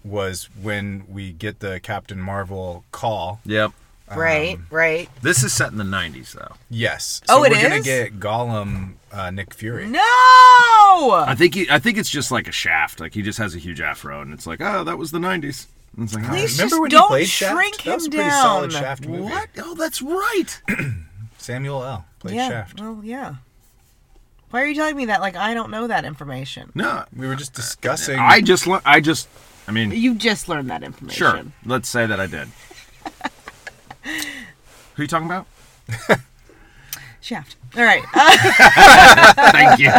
was 0.03 0.47
when 0.61 1.03
we 1.09 1.33
get 1.33 1.59
the 1.59 1.79
Captain 1.81 2.19
Marvel 2.21 2.85
call. 2.93 3.41
Yep. 3.45 3.71
right, 4.15 4.57
right. 4.71 5.09
This 5.21 5.43
is 5.43 5.51
set 5.51 5.71
in 5.73 5.77
the 5.77 5.83
'90s, 5.83 6.31
though. 6.31 6.55
Yes. 6.69 7.19
Oh, 7.27 7.43
it 7.43 7.51
we're 7.51 7.61
gonna 7.61 7.75
is? 7.75 7.85
get 7.85 8.17
Gollum, 8.21 8.93
uh, 9.11 9.29
Nick 9.31 9.53
Fury. 9.53 9.85
No. 9.87 9.99
I 9.99 11.35
think 11.37 11.53
he, 11.55 11.69
I 11.69 11.79
think 11.79 11.97
it's 11.97 12.09
just 12.09 12.31
like 12.31 12.47
a 12.47 12.53
shaft. 12.53 13.01
Like 13.01 13.13
he 13.13 13.21
just 13.21 13.37
has 13.39 13.53
a 13.53 13.59
huge 13.59 13.81
afro, 13.81 14.21
and 14.21 14.33
it's 14.33 14.47
like, 14.47 14.61
oh, 14.61 14.85
that 14.85 14.97
was 14.97 15.11
the 15.11 15.19
'90s. 15.19 15.65
And 15.97 16.05
it's 16.05 16.13
like, 16.15 16.25
Please 16.27 16.57
Remember 16.57 16.69
just 16.75 16.79
when 16.81 16.89
don't 16.91 17.01
he 17.03 17.07
played 17.07 17.27
Shaft? 17.27 17.53
shrink 17.55 17.83
that 17.83 17.95
was 17.95 18.03
a 18.03 18.05
him 18.05 18.11
pretty 18.11 18.29
down. 18.29 18.41
solid 18.43 18.71
Shaft 18.73 19.07
movie. 19.07 19.23
what? 19.23 19.49
Oh, 19.57 19.73
that's 19.75 20.01
right. 20.01 20.61
Samuel 21.37 21.83
L. 21.83 22.05
played 22.19 22.35
yeah. 22.35 22.49
Shaft. 22.49 22.79
Well, 22.79 23.01
yeah. 23.03 23.35
Why 24.51 24.61
are 24.61 24.65
you 24.67 24.75
telling 24.75 24.95
me 24.95 25.05
that? 25.07 25.19
Like 25.21 25.35
I 25.35 25.53
don't 25.53 25.71
know 25.71 25.87
that 25.87 26.05
information. 26.05 26.71
no, 26.75 27.03
We 27.15 27.27
were 27.27 27.35
just 27.35 27.53
discussing. 27.53 28.17
I 28.19 28.39
just, 28.41 28.65
le- 28.67 28.81
I 28.85 29.01
just, 29.01 29.27
I 29.67 29.71
mean, 29.71 29.91
You 29.91 30.15
just 30.15 30.47
learned 30.47 30.69
that 30.69 30.83
information. 30.83 31.17
sure. 31.17 31.41
Let's 31.65 31.89
say 31.89 32.05
that 32.05 32.19
I 32.19 32.27
did. 32.27 32.47
Who 34.95 35.03
you 35.03 35.07
talking 35.07 35.25
about? 35.27 35.47
Shaft. 37.27 37.57
All 37.75 37.83
right. 37.83 38.01
Uh, 38.13 39.33
Thank 39.51 39.79
you. 39.79 39.91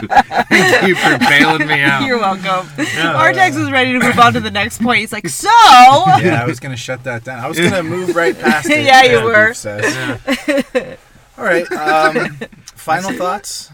Thank 0.48 0.88
you 0.88 0.94
for 0.94 1.18
bailing 1.18 1.66
me 1.68 1.82
out. 1.82 2.06
you're 2.06 2.18
welcome. 2.18 2.66
Artax 2.76 3.54
was 3.54 3.70
ready 3.70 3.92
to 3.92 3.98
move 3.98 4.18
on 4.18 4.32
to 4.32 4.40
the 4.40 4.50
next 4.50 4.80
point. 4.82 5.00
He's 5.00 5.12
like, 5.12 5.28
so. 5.28 5.48
yeah, 5.50 6.40
I 6.42 6.46
was 6.46 6.58
gonna 6.58 6.76
shut 6.76 7.04
that 7.04 7.24
down. 7.24 7.38
I 7.40 7.46
was 7.48 7.60
gonna 7.60 7.82
move 7.82 8.16
right 8.16 8.36
past 8.38 8.66
it. 8.70 8.84
Yeah, 8.86 9.02
you 9.04 9.22
were. 9.24 9.48
Beef 9.48 9.56
says. 9.58 10.98
All 11.36 11.44
right. 11.44 11.70
Um, 11.70 12.30
final 12.64 13.12
thoughts. 13.12 13.70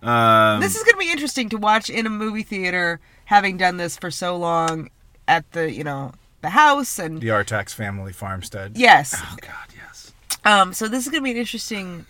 Um, 0.00 0.60
This 0.60 0.76
is 0.76 0.84
going 0.84 0.94
to 0.94 0.98
be 0.98 1.10
interesting 1.10 1.48
to 1.48 1.56
watch 1.58 1.90
in 1.90 2.06
a 2.06 2.10
movie 2.10 2.44
theater, 2.44 3.00
having 3.24 3.56
done 3.56 3.78
this 3.78 3.96
for 3.98 4.12
so 4.12 4.36
long 4.36 4.90
at 5.26 5.50
the, 5.52 5.72
you 5.72 5.82
know, 5.82 6.12
the 6.40 6.50
house 6.50 7.00
and 7.00 7.20
The 7.20 7.28
Artax 7.28 7.74
family 7.74 8.12
farmstead. 8.12 8.76
yes. 8.76 9.12
oh 9.18 9.36
God, 9.40 9.66
yes. 9.76 10.12
Um. 10.44 10.72
So 10.72 10.86
this 10.86 11.04
is 11.04 11.10
going 11.10 11.22
to 11.22 11.24
be 11.24 11.32
an 11.32 11.36
interesting. 11.36 12.06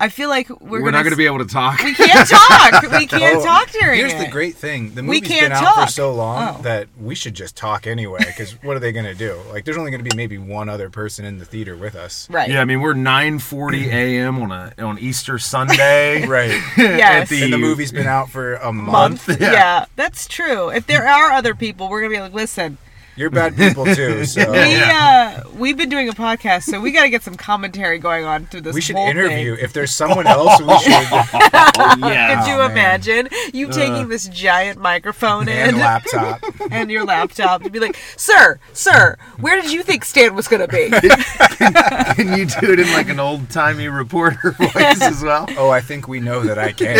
I 0.00 0.08
feel 0.10 0.28
like 0.28 0.48
we're, 0.60 0.80
We're, 0.82 0.90
not 0.92 1.02
going 1.02 1.10
to 1.10 1.16
be 1.16 1.26
able 1.26 1.38
to 1.38 1.44
talk. 1.44 1.82
We 1.82 1.92
can't 1.92 2.28
talk. 2.28 2.82
We 2.92 3.06
can't 3.06 3.38
Oh, 3.38 3.44
talk 3.44 3.68
during 3.72 3.98
Here's 3.98 4.12
it. 4.12 4.18
the 4.26 4.28
great 4.30 4.54
thing: 4.54 4.94
the 4.94 5.02
We 5.02 5.06
movie's 5.20 5.28
can't 5.28 5.52
been 5.52 5.64
out 5.64 5.86
for 5.86 5.92
so 5.92 6.12
long 6.14 6.56
Oh. 6.58 6.62
that 6.62 6.86
we 7.00 7.16
should 7.16 7.34
just 7.34 7.56
talk 7.56 7.86
anyway. 7.88 8.20
Because 8.24 8.52
what 8.62 8.76
are 8.76 8.80
they 8.80 8.92
gonna 8.92 9.14
do? 9.14 9.36
Like, 9.50 9.64
there's 9.64 9.76
only 9.76 9.90
gonna 9.90 10.04
be 10.04 10.14
maybe 10.14 10.38
one 10.38 10.68
other 10.68 10.88
person 10.88 11.24
in 11.24 11.38
the 11.38 11.44
theater 11.44 11.76
with 11.76 11.96
us. 11.96 12.28
Right. 12.30 12.48
Yeah, 12.48 12.60
I 12.60 12.64
mean 12.64 12.80
we're 12.80 12.94
9:40 12.94 13.86
a.m. 13.92 14.40
on 14.40 14.52
a 14.52 14.72
on 14.80 14.98
Easter 14.98 15.38
Sunday. 15.38 16.26
Right. 16.28 16.60
Yes. 16.76 17.28
the- 17.28 17.42
and 17.42 17.52
the 17.52 17.58
movie's 17.58 17.90
been 17.92 18.06
out 18.06 18.30
for 18.30 18.54
a 18.54 18.72
month. 18.72 19.26
month. 19.28 19.40
Yeah. 19.40 19.86
that's 19.96 20.26
true. 20.28 20.68
If 20.70 20.86
there 20.86 21.08
are 21.08 21.32
other 21.32 21.54
people, 21.54 21.88
we're 21.88 22.02
gonna 22.02 22.14
be 22.14 22.20
like, 22.20 22.32
listen, 22.34 22.78
You're 23.18 23.30
bad 23.30 23.56
people 23.56 23.84
too. 23.84 24.24
So 24.28 24.50
we 24.52 24.74
uh, 24.80 25.42
we've 25.56 25.76
been 25.76 25.88
doing 25.88 26.08
a 26.08 26.12
podcast, 26.12 26.62
so 26.64 26.80
we 26.80 26.92
got 26.92 27.02
to 27.02 27.10
get 27.10 27.22
some 27.22 27.34
commentary 27.34 27.98
going 27.98 28.24
on 28.24 28.46
through 28.46 28.60
this. 28.62 28.74
we 28.74 28.80
should 28.80 28.94
whole 28.96 29.08
interview. 29.08 29.56
Thing. 29.56 29.64
If 29.64 29.72
there's 29.72 29.90
someone 29.90 30.26
else, 30.26 30.60
we 30.60 30.78
should. 30.78 30.92
yeah. 30.92 32.42
Could 32.44 32.48
you 32.48 32.58
Oh, 32.58 32.66
imagine 32.66 33.28
you 33.52 33.68
taking 33.70 34.08
this 34.08 34.28
giant 34.28 34.80
microphone 34.80 35.48
and 35.48 35.70
in 35.76 35.78
laptop. 35.80 36.42
and 36.70 36.90
your 36.90 37.04
laptop 37.04 37.62
to 37.64 37.70
be 37.70 37.80
like, 37.80 37.96
"Sir, 38.16 38.58
sir, 38.72 39.16
where 39.40 39.60
did 39.60 39.72
you 39.72 39.82
think 39.82 40.04
Stan 40.04 40.34
was 40.34 40.46
gonna 40.48 40.68
be?" 40.68 40.88
Can 40.90 42.38
you 42.38 42.46
do 42.46 42.72
it 42.72 42.78
in 42.80 42.92
like 42.92 43.08
an 43.08 43.18
old 43.20 43.50
timey 43.50 43.88
reporter 43.88 44.52
voice 44.52 45.00
as 45.02 45.22
well? 45.22 45.46
Oh, 45.56 45.70
I 45.70 45.80
think 45.80 46.06
we 46.08 46.20
know 46.20 46.40
that 46.42 46.58
I 46.58 46.72
can. 46.72 46.96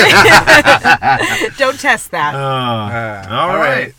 Don't 1.58 1.78
test 1.78 2.10
that. 2.12 2.34
Uh, 2.34 2.38
Uh, 2.38 3.26
all 3.30 3.56
right. 3.56 3.94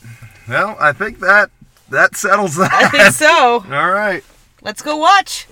Well, 0.47 0.75
I 0.79 0.91
think 0.93 1.19
that 1.19 1.51
that 1.91 2.15
settles 2.15 2.55
that. 2.55 2.72
I 2.74 2.89
think 2.89 3.13
so. 3.13 3.27
all 3.72 3.91
right. 3.91 4.24
Let's 4.62 4.81
go 4.81 4.98
watch. 4.98 5.48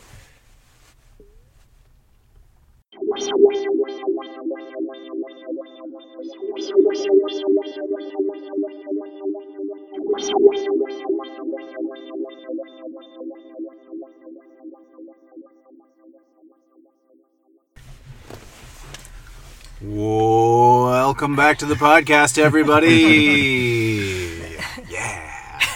Welcome 19.79 21.35
back 21.35 21.59
to 21.59 21.65
the 21.65 21.75
podcast, 21.75 22.37
everybody. 22.37 24.13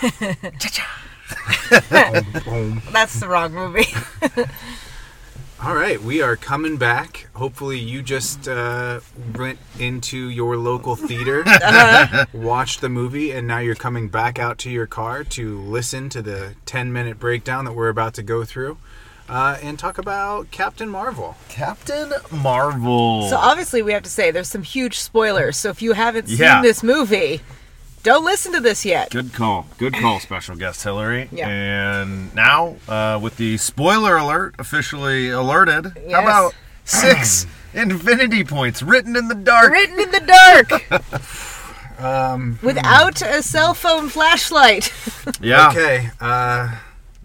Yeah. 0.01 0.85
Boom, 1.89 2.41
boom. 2.43 2.81
That's 2.91 3.19
the 3.19 3.27
wrong 3.27 3.53
movie. 3.53 3.85
All 5.63 5.75
right, 5.75 6.01
we 6.01 6.23
are 6.23 6.35
coming 6.35 6.77
back. 6.77 7.27
Hopefully, 7.33 7.77
you 7.77 8.01
just 8.01 8.47
uh, 8.47 8.99
went 9.37 9.59
into 9.77 10.17
your 10.29 10.57
local 10.57 10.95
theater, 10.95 11.43
watched 12.33 12.81
the 12.81 12.89
movie, 12.89 13.31
and 13.31 13.47
now 13.47 13.59
you're 13.59 13.75
coming 13.75 14.07
back 14.09 14.39
out 14.39 14.57
to 14.59 14.71
your 14.71 14.87
car 14.87 15.23
to 15.25 15.59
listen 15.61 16.09
to 16.09 16.21
the 16.23 16.55
10 16.65 16.91
minute 16.91 17.19
breakdown 17.19 17.65
that 17.65 17.73
we're 17.73 17.89
about 17.89 18.15
to 18.15 18.23
go 18.23 18.43
through 18.43 18.77
uh, 19.29 19.57
and 19.61 19.77
talk 19.77 19.99
about 19.99 20.49
Captain 20.49 20.89
Marvel. 20.89 21.37
Captain 21.47 22.11
Marvel. 22.31 23.29
So 23.29 23.37
obviously, 23.37 23.83
we 23.83 23.93
have 23.93 24.03
to 24.03 24.09
say 24.09 24.31
there's 24.31 24.49
some 24.49 24.63
huge 24.63 24.99
spoilers. 24.99 25.57
So 25.57 25.69
if 25.69 25.81
you 25.83 25.93
haven't 25.93 26.27
seen 26.27 26.39
Yeah. 26.39 26.63
this 26.63 26.81
movie, 26.81 27.39
don't 28.03 28.25
listen 28.25 28.51
to 28.53 28.59
this 28.59 28.85
yet. 28.85 29.09
Good 29.11 29.33
call. 29.33 29.67
Good 29.77 29.93
call, 29.93 30.19
special 30.19 30.55
guest 30.55 30.83
Hillary. 30.83 31.29
Yeah. 31.31 31.47
And 31.49 32.33
now, 32.35 32.77
uh, 32.87 33.19
with 33.21 33.37
the 33.37 33.57
spoiler 33.57 34.17
alert 34.17 34.55
officially 34.59 35.29
alerted, 35.29 35.93
Yes. 36.07 36.11
how 36.13 36.21
about 36.21 36.53
six 36.85 37.45
infinity 37.73 38.43
points 38.43 38.81
written 38.81 39.15
in 39.15 39.27
the 39.27 39.35
dark? 39.35 39.71
Written 39.71 39.99
in 39.99 40.11
the 40.11 40.19
dark, 40.21 41.03
Um, 41.99 42.57
without 42.63 43.21
a 43.21 43.43
cell 43.43 43.73
phone 43.75 44.09
flashlight. 44.09 44.91
Yeah. 45.39 45.69
okay, 45.69 46.09
uh, 46.19 46.77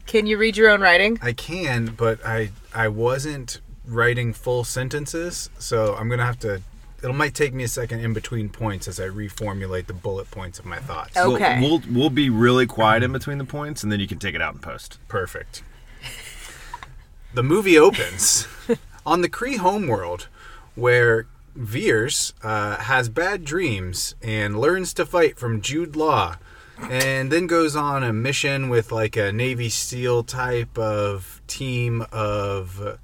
Can 0.06 0.26
you 0.26 0.37
read 0.37 0.56
your 0.59 0.68
own 0.71 0.83
writing? 0.83 1.18
I 1.23 1.33
can, 1.33 1.87
but 1.97 2.21
I 2.26 2.50
I 2.75 2.88
wasn't 2.88 3.61
writing 3.87 4.35
full 4.35 4.64
sentences, 4.64 5.49
so 5.59 5.95
I'm 5.95 6.11
gonna 6.11 6.26
have 6.26 6.38
to. 6.40 6.61
It 7.03 7.12
might 7.15 7.35
take 7.35 7.53
me 7.55 7.62
a 7.65 7.69
second 7.69 8.00
in 8.00 8.12
between 8.15 8.49
points 8.49 8.88
as 8.88 8.99
I 8.99 9.05
reformulate 9.09 9.87
the 9.87 9.93
bullet 9.93 10.31
points 10.31 10.59
of 10.59 10.65
my 10.65 10.79
thoughts. 10.79 11.12
Oh. 11.17 11.29
We'll- 11.29 11.37
Okay. 11.37 11.61
We'll, 11.61 11.83
we'll 11.91 12.11
be 12.11 12.31
really 12.31 12.67
quiet 12.67 13.03
in 13.03 13.12
between 13.12 13.38
the 13.38 13.45
points, 13.45 13.83
and 13.83 13.93
then 13.93 14.00
you 14.00 14.09
can 14.09 14.19
take 14.19 14.35
it 14.35 14.41
out 14.43 14.55
in 14.55 14.61
post. 14.61 14.99
Perfect. 15.09 15.62
The 17.35 17.43
movie 17.43 17.79
opens 17.79 18.49
on 19.07 19.21
the 19.21 19.29
Kree 19.29 19.59
homeworld, 19.59 20.29
where 20.75 21.26
Vers 21.55 22.33
uh, 22.43 22.76
has 22.79 23.09
bad 23.09 23.45
dreams 23.45 24.15
and 24.23 24.59
learns 24.59 24.95
to 24.95 25.05
fight 25.07 25.38
from 25.38 25.61
Jude 25.61 25.97
Law, 25.97 26.37
and 26.91 27.31
then 27.31 27.47
goes 27.47 27.76
on 27.76 28.03
a 28.03 28.12
mission 28.12 28.69
with 28.71 28.91
like 28.93 29.17
a 29.17 29.33
Navy 29.33 29.69
SEAL 29.69 30.25
type 30.25 30.79
of 30.79 31.41
team 31.47 32.05
of 32.11 32.99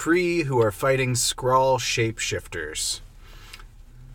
Kree 0.00 0.44
who 0.44 0.58
are 0.62 0.70
fighting 0.70 1.12
Skrull 1.12 1.78
shapeshifters. 1.78 3.00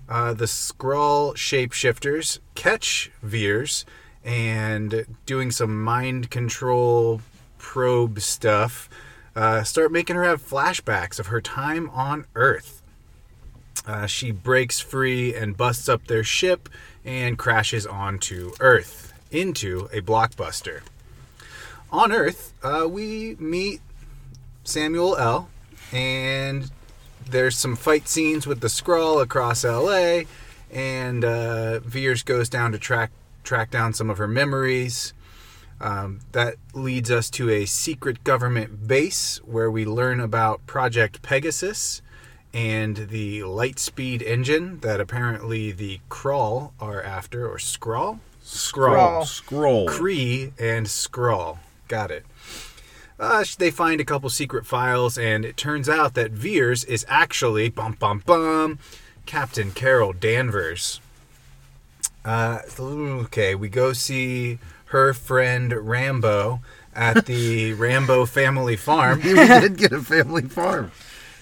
Uh, 0.09 0.33
the 0.33 0.45
Skrull 0.45 1.35
shapeshifters 1.35 2.39
catch 2.55 3.11
Vers 3.21 3.85
and 4.23 5.05
doing 5.27 5.51
some 5.51 5.83
mind 5.83 6.31
control 6.31 7.21
probe 7.59 8.19
stuff, 8.19 8.89
uh, 9.35 9.61
start 9.61 9.91
making 9.91 10.15
her 10.15 10.23
have 10.23 10.41
flashbacks 10.41 11.19
of 11.19 11.27
her 11.27 11.39
time 11.39 11.91
on 11.91 12.25
Earth. 12.33 12.81
Uh, 13.85 14.07
she 14.07 14.31
breaks 14.31 14.79
free 14.79 15.35
and 15.35 15.55
busts 15.55 15.87
up 15.87 16.07
their 16.07 16.23
ship 16.23 16.67
and 17.05 17.37
crashes 17.37 17.85
onto 17.85 18.53
Earth 18.59 19.13
into 19.29 19.87
a 19.93 20.01
blockbuster. 20.01 20.81
On 21.91 22.11
Earth, 22.11 22.55
uh, 22.63 22.87
we 22.89 23.35
meet 23.35 23.81
Samuel 24.63 25.15
L. 25.17 25.49
And 25.91 26.69
there's 27.29 27.57
some 27.57 27.75
fight 27.75 28.07
scenes 28.07 28.45
with 28.45 28.61
the 28.61 28.67
Skrull 28.67 29.21
across 29.21 29.63
L.A. 29.63 30.27
And 30.71 31.23
uh, 31.23 31.79
Vers 31.79 32.23
goes 32.23 32.49
down 32.49 32.71
to 32.71 32.79
track 32.79 33.11
track 33.43 33.69
down 33.71 33.93
some 33.93 34.09
of 34.09 34.17
her 34.17 34.27
memories. 34.27 35.13
Um, 35.79 36.21
that 36.31 36.55
leads 36.73 37.11
us 37.11 37.29
to 37.31 37.49
a 37.49 37.65
secret 37.65 38.23
government 38.23 38.87
base 38.87 39.37
where 39.43 39.69
we 39.69 39.85
learn 39.85 40.19
about 40.19 40.65
Project 40.65 41.21
Pegasus 41.21 42.01
and 42.53 42.95
the 43.09 43.41
Lightspeed 43.41 44.21
engine 44.21 44.79
that 44.79 45.01
apparently 45.01 45.73
the 45.73 45.99
Crawl 46.07 46.73
are 46.79 47.03
after, 47.03 47.45
or 47.45 47.57
Skrull? 47.57 48.19
Skrull. 48.41 49.25
Scroll. 49.25 49.87
Kree 49.89 50.53
and 50.57 50.85
Skrull. 50.85 51.57
Got 51.89 52.11
it. 52.11 52.25
Uh, 53.19 53.45
they 53.57 53.71
find 53.71 54.01
a 54.01 54.05
couple 54.05 54.29
secret 54.29 54.65
files, 54.65 55.17
and 55.17 55.45
it 55.45 55.55
turns 55.55 55.87
out 55.87 56.13
that 56.15 56.31
Vers 56.31 56.83
is 56.83 57.05
actually 57.07 57.69
bum 57.69 57.93
bum 57.93 58.21
bum 58.25 58.79
Captain 59.25 59.71
Carol 59.71 60.13
Danvers. 60.13 60.99
Uh, 62.25 62.59
okay, 62.79 63.55
we 63.55 63.69
go 63.69 63.93
see 63.93 64.59
her 64.85 65.13
friend 65.13 65.71
Rambo 65.71 66.59
at 66.93 67.25
the 67.25 67.73
Rambo 67.75 68.25
family 68.25 68.75
farm, 68.75 69.21
we 69.23 69.33
did 69.33 69.77
get 69.77 69.91
a 69.91 70.01
family 70.01 70.43
farm. 70.43 70.91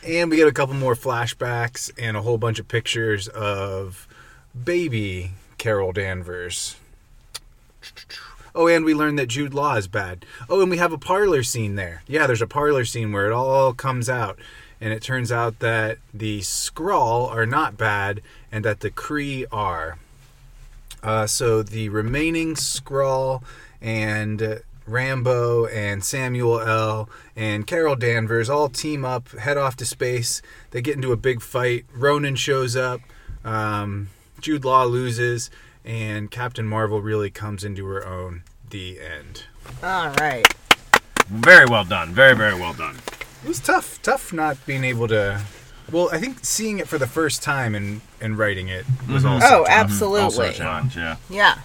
and 0.06 0.30
we 0.30 0.38
get 0.38 0.48
a 0.48 0.52
couple 0.52 0.76
more 0.76 0.96
flashbacks 0.96 1.90
and 1.98 2.18
a 2.18 2.22
whole 2.22 2.38
bunch 2.38 2.60
of 2.60 2.68
pictures 2.68 3.28
of 3.30 4.08
baby 4.64 5.32
Carol 5.58 5.92
Danvers. 5.92 6.76
Oh, 8.56 8.68
and 8.68 8.86
we 8.86 8.94
learn 8.94 9.16
that 9.16 9.28
Jude 9.28 9.54
Law 9.54 9.76
is 9.76 9.88
bad. 9.88 10.26
Oh, 10.50 10.62
and 10.62 10.70
we 10.70 10.78
have 10.78 10.94
a 10.94 10.98
parlor 10.98 11.44
scene 11.44 11.76
there. 11.76 12.04
Yeah, 12.08 12.28
there's 12.28 12.42
a 12.42 12.48
parlor 12.48 12.86
scene 12.86 13.12
where 13.12 13.26
it 13.26 13.34
all 13.34 13.74
comes 13.74 14.10
out. 14.10 14.38
And 14.80 14.92
it 14.92 15.02
turns 15.02 15.32
out 15.32 15.60
that 15.60 15.98
the 16.14 16.42
Skrull 16.42 17.32
are 17.32 17.46
not 17.46 17.78
bad 17.78 18.22
and 18.52 18.66
that 18.66 18.82
the 18.82 18.92
Kree 18.92 19.46
are. 19.52 19.98
Uh, 21.02 21.26
so 21.26 21.64
the 21.64 21.90
remaining 21.90 22.56
Skrull 22.56 23.42
and 23.82 24.62
Rambo 24.86 25.66
and 25.68 26.04
Samuel 26.04 26.60
L. 26.60 27.10
and 27.36 27.66
Carol 27.66 27.96
Danvers 27.96 28.50
all 28.50 28.70
team 28.70 29.06
up, 29.06 29.32
head 29.32 29.58
off 29.58 29.76
to 29.78 29.86
space. 29.86 30.42
They 30.72 30.82
get 30.82 30.96
into 30.96 31.12
a 31.12 31.18
big 31.18 31.42
fight. 31.42 31.86
Ronan 31.94 32.36
shows 32.36 32.76
up. 32.76 33.02
Um, 33.44 34.10
Jude 34.40 34.66
Law 34.66 34.84
loses, 34.84 35.50
and 35.86 36.30
Captain 36.32 36.68
Marvel 36.68 37.02
really 37.02 37.30
comes 37.30 37.64
into 37.64 37.86
her 37.88 38.06
own. 38.06 38.44
The 38.70 39.00
end. 39.00 39.44
All 39.84 40.10
right. 40.20 40.46
Very 41.28 41.66
well 41.66 41.86
done. 41.86 42.10
Very 42.12 42.36
very 42.36 42.56
well 42.60 42.74
done. 42.74 42.98
It 43.44 43.48
was 43.48 43.60
tough, 43.60 44.02
tough 44.02 44.32
not 44.34 44.58
being 44.66 44.84
able 44.84 45.08
to. 45.10 45.42
Well, 45.92 46.10
I 46.12 46.18
think 46.18 46.44
seeing 46.46 46.80
it 46.80 46.88
for 46.88 46.98
the 46.98 47.08
first 47.08 47.44
time 47.44 47.76
and 47.76 48.02
and 48.22 48.38
writing 48.38 48.68
it 48.70 48.86
was 49.10 49.26
also. 49.26 49.46
Oh, 49.46 49.64
tough. 49.66 49.68
absolutely. 49.70 50.22
Also 50.24 50.42
a 50.44 50.54
challenge. 50.54 50.96
Yeah. 50.98 51.18
Yeah. 51.30 51.60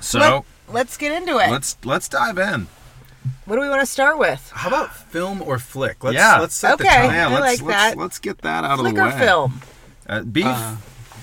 So 0.00 0.18
Let, 0.18 0.44
let's 0.74 0.96
get 0.96 1.12
into 1.12 1.38
it. 1.38 1.50
let's 1.50 1.76
let's 1.84 2.08
dive 2.08 2.36
in. 2.38 2.66
what 3.46 3.56
do 3.56 3.62
we 3.62 3.68
want 3.68 3.80
to 3.80 3.86
start 3.86 4.18
with? 4.18 4.50
How 4.54 4.68
about 4.68 4.94
film 4.94 5.40
or 5.40 5.58
flick? 5.58 6.04
Let's 6.04 6.14
Yeah. 6.16 6.38
let's 6.40 6.54
set 6.54 6.78
the 6.78 6.84
Okay. 6.84 6.94
tone. 7.06 7.14
Yeah, 7.14 7.28
let's 7.28 7.40
like 7.40 7.62
let's 7.62 7.82
that. 7.94 7.96
let's 7.98 8.18
get 8.18 8.38
that 8.42 8.64
out 8.64 8.78
Flick 8.80 8.90
of 8.90 8.96
the 8.96 9.02
way 9.02 9.08
or 9.08 9.12
way. 9.14 9.18
film? 9.18 9.62
Uh, 10.08 10.20
beef 10.22 10.44
Uh. 10.46 10.76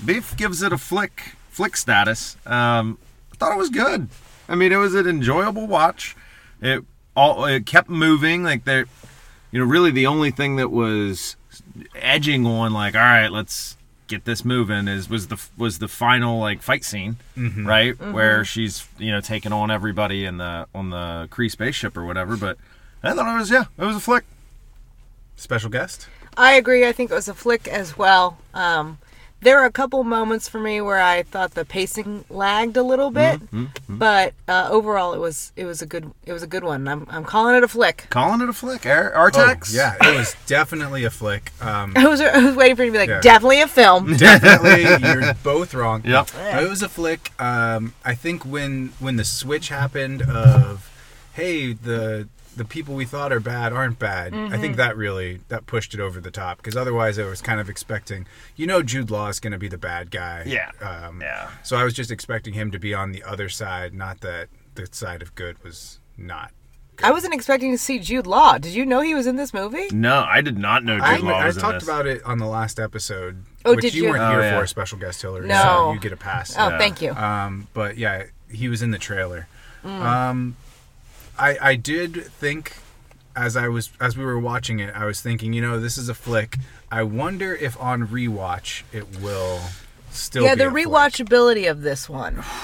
beef 0.04 0.36
gives 0.36 0.62
it 0.62 0.72
a 0.72 0.78
flick 0.78 1.36
flick 1.52 1.76
status. 1.76 2.36
Um, 2.46 2.98
I 3.32 3.36
thought 3.36 3.52
it 3.52 3.58
was 3.58 3.70
good. 3.70 4.08
I 4.48 4.54
mean, 4.56 4.72
it 4.72 4.76
was 4.76 4.94
an 4.94 5.06
enjoyable 5.06 5.66
watch. 5.66 6.16
It 6.60 6.82
all 7.14 7.44
it 7.44 7.66
kept 7.66 7.88
moving. 7.88 8.42
Like 8.42 8.64
there, 8.64 8.86
you 9.50 9.60
know, 9.60 9.66
really 9.66 9.90
the 9.90 10.06
only 10.06 10.30
thing 10.30 10.56
that 10.56 10.70
was 10.70 11.36
edging 11.94 12.46
on 12.46 12.72
like, 12.72 12.94
all 12.94 13.00
right, 13.00 13.30
let's 13.30 13.76
get 14.08 14.24
this 14.24 14.44
moving 14.44 14.88
is 14.88 15.08
was 15.08 15.28
the 15.28 15.42
was 15.56 15.78
the 15.78 15.88
final 15.88 16.38
like 16.38 16.62
fight 16.62 16.84
scene, 16.84 17.16
right, 17.36 17.98
where 18.00 18.44
she's 18.44 18.86
you 18.98 19.10
know 19.12 19.20
taking 19.20 19.52
on 19.52 19.70
everybody 19.70 20.24
in 20.24 20.38
the 20.38 20.66
on 20.74 20.90
the 20.90 21.28
Kree 21.30 21.50
spaceship 21.50 21.96
or 21.96 22.04
whatever. 22.04 22.36
But 22.36 22.58
I 23.02 23.12
thought 23.14 23.34
it 23.34 23.38
was 23.38 23.50
yeah, 23.50 23.64
it 23.78 23.84
was 23.84 23.96
a 23.96 24.00
flick. 24.00 24.24
Special 25.36 25.70
guest. 25.70 26.08
I 26.36 26.52
agree. 26.54 26.86
I 26.86 26.92
think 26.92 27.10
it 27.10 27.14
was 27.14 27.28
a 27.28 27.34
flick 27.34 27.68
as 27.68 27.98
well. 27.98 28.38
Um, 28.54 28.98
there 29.42 29.58
were 29.58 29.64
a 29.64 29.70
couple 29.72 30.02
moments 30.04 30.48
for 30.48 30.58
me 30.60 30.80
where 30.80 31.00
I 31.02 31.22
thought 31.24 31.52
the 31.54 31.64
pacing 31.64 32.24
lagged 32.30 32.76
a 32.76 32.82
little 32.82 33.10
bit, 33.10 33.40
Mm-hmm, 33.40 33.66
but 33.98 34.32
uh, 34.48 34.68
overall 34.70 35.12
it 35.14 35.18
was 35.18 35.52
it 35.56 35.64
was 35.64 35.82
a 35.82 35.86
good 35.86 36.10
it 36.24 36.32
was 36.32 36.42
a 36.42 36.46
good 36.46 36.64
one. 36.64 36.86
I'm 36.88 37.06
I'm 37.10 37.24
calling 37.24 37.54
it 37.56 37.62
a 37.64 37.68
flick. 37.68 38.06
Calling 38.10 38.40
it 38.40 38.48
a 38.48 38.52
flick. 38.52 38.86
Ar- 38.86 39.12
Oh, 39.14 39.18
Artax. 39.30 39.74
yeah, 39.74 39.96
it 40.00 40.16
was 40.16 40.34
definitely 40.46 41.04
a 41.04 41.10
flick. 41.10 41.50
Um, 41.60 41.92
I 41.96 42.06
was 42.08 42.20
I 42.20 42.38
was 42.44 42.54
waiting 42.56 42.76
for 42.76 42.84
you 42.84 42.90
to 42.90 42.92
be 42.92 42.98
like 42.98 43.08
Yeah. 43.08 43.20
definitely 43.20 43.60
a 43.60 43.68
film. 43.68 44.16
definitely, 44.16 44.82
you're 45.08 45.34
both 45.42 45.74
wrong. 45.74 46.02
Yep. 46.04 46.28
But 46.32 46.62
it 46.62 46.68
was 46.68 46.82
a 46.82 46.88
flick. 46.88 47.30
Um, 47.40 47.94
I 48.04 48.14
think 48.14 48.44
when 48.46 48.92
when 49.00 49.16
the 49.16 49.24
switch 49.24 49.68
happened 49.68 50.22
of, 50.22 50.88
hey, 51.34 51.72
the 51.72 52.28
the 52.56 52.64
people 52.64 52.94
we 52.94 53.04
thought 53.04 53.32
are 53.32 53.40
bad 53.40 53.72
aren't 53.72 53.98
bad. 53.98 54.32
I 54.32 54.36
Mm-hmm. 54.36 54.60
think 54.60 54.76
that 54.76 54.96
really 54.96 55.40
that 55.48 55.66
pushed 55.66 55.94
it 55.94 56.00
over 56.00 56.20
the 56.20 56.30
top 56.30 56.58
because 56.58 56.76
otherwise 56.76 57.18
I 57.18 57.24
was 57.24 57.40
kind 57.40 57.60
of 57.60 57.68
expecting, 57.70 58.26
you 58.56 58.66
know, 58.66 58.82
Jude 58.82 59.10
Law 59.10 59.28
is 59.28 59.40
going 59.40 59.52
to 59.52 59.58
be 59.58 59.68
the 59.68 59.78
bad 59.78 60.10
guy. 60.10 60.44
Yeah. 60.46 60.70
Um, 60.80 61.20
Yeah. 61.20 61.50
So 61.62 61.76
I 61.76 61.84
was 61.84 61.94
just 61.94 62.10
expecting 62.10 62.54
him 62.54 62.70
to 62.70 62.78
be 62.78 62.92
on 62.94 63.12
the 63.12 63.22
other 63.24 63.48
side, 63.48 63.94
not 63.94 64.20
that 64.20 64.48
the 64.74 64.86
side 64.90 65.22
of 65.22 65.34
good 65.34 65.62
was 65.64 65.98
not. 66.18 66.50
I 67.02 67.10
wasn't 67.10 67.32
expecting 67.34 67.72
to 67.72 67.78
see 67.78 67.98
Jude 67.98 68.26
Law. 68.26 68.58
Did 68.58 68.74
you 68.74 68.84
know 68.84 69.00
he 69.00 69.14
was 69.14 69.26
in 69.26 69.36
this 69.36 69.54
movie? 69.54 69.88
No, 69.92 70.24
I 70.28 70.40
did 70.42 70.58
not 70.58 70.84
know 70.84 70.96
Jude 70.98 71.04
I, 71.04 71.16
Law 71.16 71.32
I 71.32 71.46
was 71.46 71.56
in 71.56 71.62
talked 71.62 71.80
this. 71.80 71.84
about 71.88 72.06
it 72.06 72.22
on 72.24 72.38
the 72.38 72.46
last 72.46 72.78
episode, 72.78 73.44
Oh, 73.64 73.72
which 73.72 73.80
did 73.80 73.94
you 73.94 74.04
you? 74.04 74.10
weren't 74.10 74.22
Oh, 74.22 74.30
here 74.30 74.40
yeah. 74.42 74.60
for, 74.60 74.66
special 74.66 74.98
guest 74.98 75.22
Hillary. 75.22 75.48
No. 75.48 75.62
So 75.62 75.92
you 75.94 76.00
get 76.00 76.12
a 76.12 76.16
pass. 76.18 76.54
Oh, 76.56 76.68
Yeah. 76.68 76.78
thank 76.78 77.00
you. 77.02 77.12
Um, 77.12 77.66
but 77.72 77.96
yeah, 77.96 78.24
he 78.50 78.68
was 78.68 78.82
in 78.82 78.90
the 78.90 78.98
trailer. 78.98 79.48
Mm. 79.82 79.88
Um, 80.00 80.56
I 81.38 81.58
I 81.60 81.74
did 81.76 82.24
think 82.26 82.74
as 83.34 83.56
I 83.56 83.68
was 83.68 83.90
as 84.00 84.16
we 84.16 84.24
were 84.24 84.38
watching 84.38 84.78
it, 84.80 84.94
I 84.94 85.04
was 85.06 85.20
thinking, 85.20 85.52
you 85.52 85.62
know, 85.62 85.80
this 85.80 85.96
is 85.98 86.08
a 86.08 86.14
flick. 86.14 86.56
I 86.90 87.02
wonder 87.02 87.54
if 87.54 87.80
on 87.80 88.06
rewatch 88.08 88.82
it 88.92 89.20
will 89.20 89.60
still. 90.10 90.44
yeah, 90.44 90.54
be 90.54 90.58
the 90.64 90.68
a 90.68 90.70
flick. 90.70 90.86
rewatchability 90.86 91.70
of 91.70 91.82
this 91.82 92.08
one. 92.08 92.42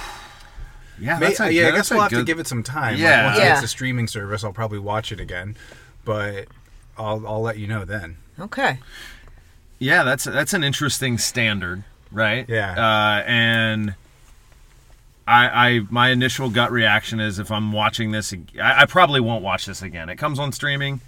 Yeah, 1.00 1.16
May- 1.20 1.33
a, 1.38 1.50
yeah, 1.50 1.68
I 1.68 1.70
guess 1.70 1.92
we'll 1.92 2.00
have 2.00 2.11
to 2.11 2.24
give 2.24 2.40
it 2.40 2.48
some 2.48 2.64
time. 2.64 2.94
Like, 2.94 3.00
Yeah. 3.00 3.26
once 3.26 3.38
Yeah. 3.38 3.54
it's 3.54 3.62
a 3.62 3.68
streaming 3.68 4.09
service, 4.09 4.42
I'll 4.42 4.52
probably 4.52 4.81
watch 4.81 5.12
it 5.12 5.20
again, 5.20 5.57
but 6.04 6.48
I'll 6.96 7.24
I'll 7.24 7.40
let 7.40 7.57
you 7.57 7.68
know 7.68 7.85
then. 7.85 8.16
Okay. 8.40 8.81
Yeah, 9.78 10.02
that's 10.02 10.24
that's 10.24 10.54
an 10.54 10.64
interesting 10.64 11.16
standard, 11.16 11.85
right? 12.11 12.46
Yeah. 12.48 12.72
Uh, 12.72 13.22
and 13.28 13.94
I, 15.28 15.68
I 15.68 15.80
my 15.90 16.08
initial 16.10 16.48
gut 16.48 16.72
reaction 16.72 17.20
is 17.20 17.38
if 17.38 17.50
I'm 17.50 17.70
watching 17.72 18.12
this, 18.12 18.32
I, 18.60 18.82
I 18.82 18.86
probably 18.86 19.20
won't 19.20 19.44
watch 19.44 19.66
this 19.66 19.82
again. 19.82 20.08
It 20.08 20.16
comes 20.16 20.38
on 20.38 20.52
streaming. 20.52 21.00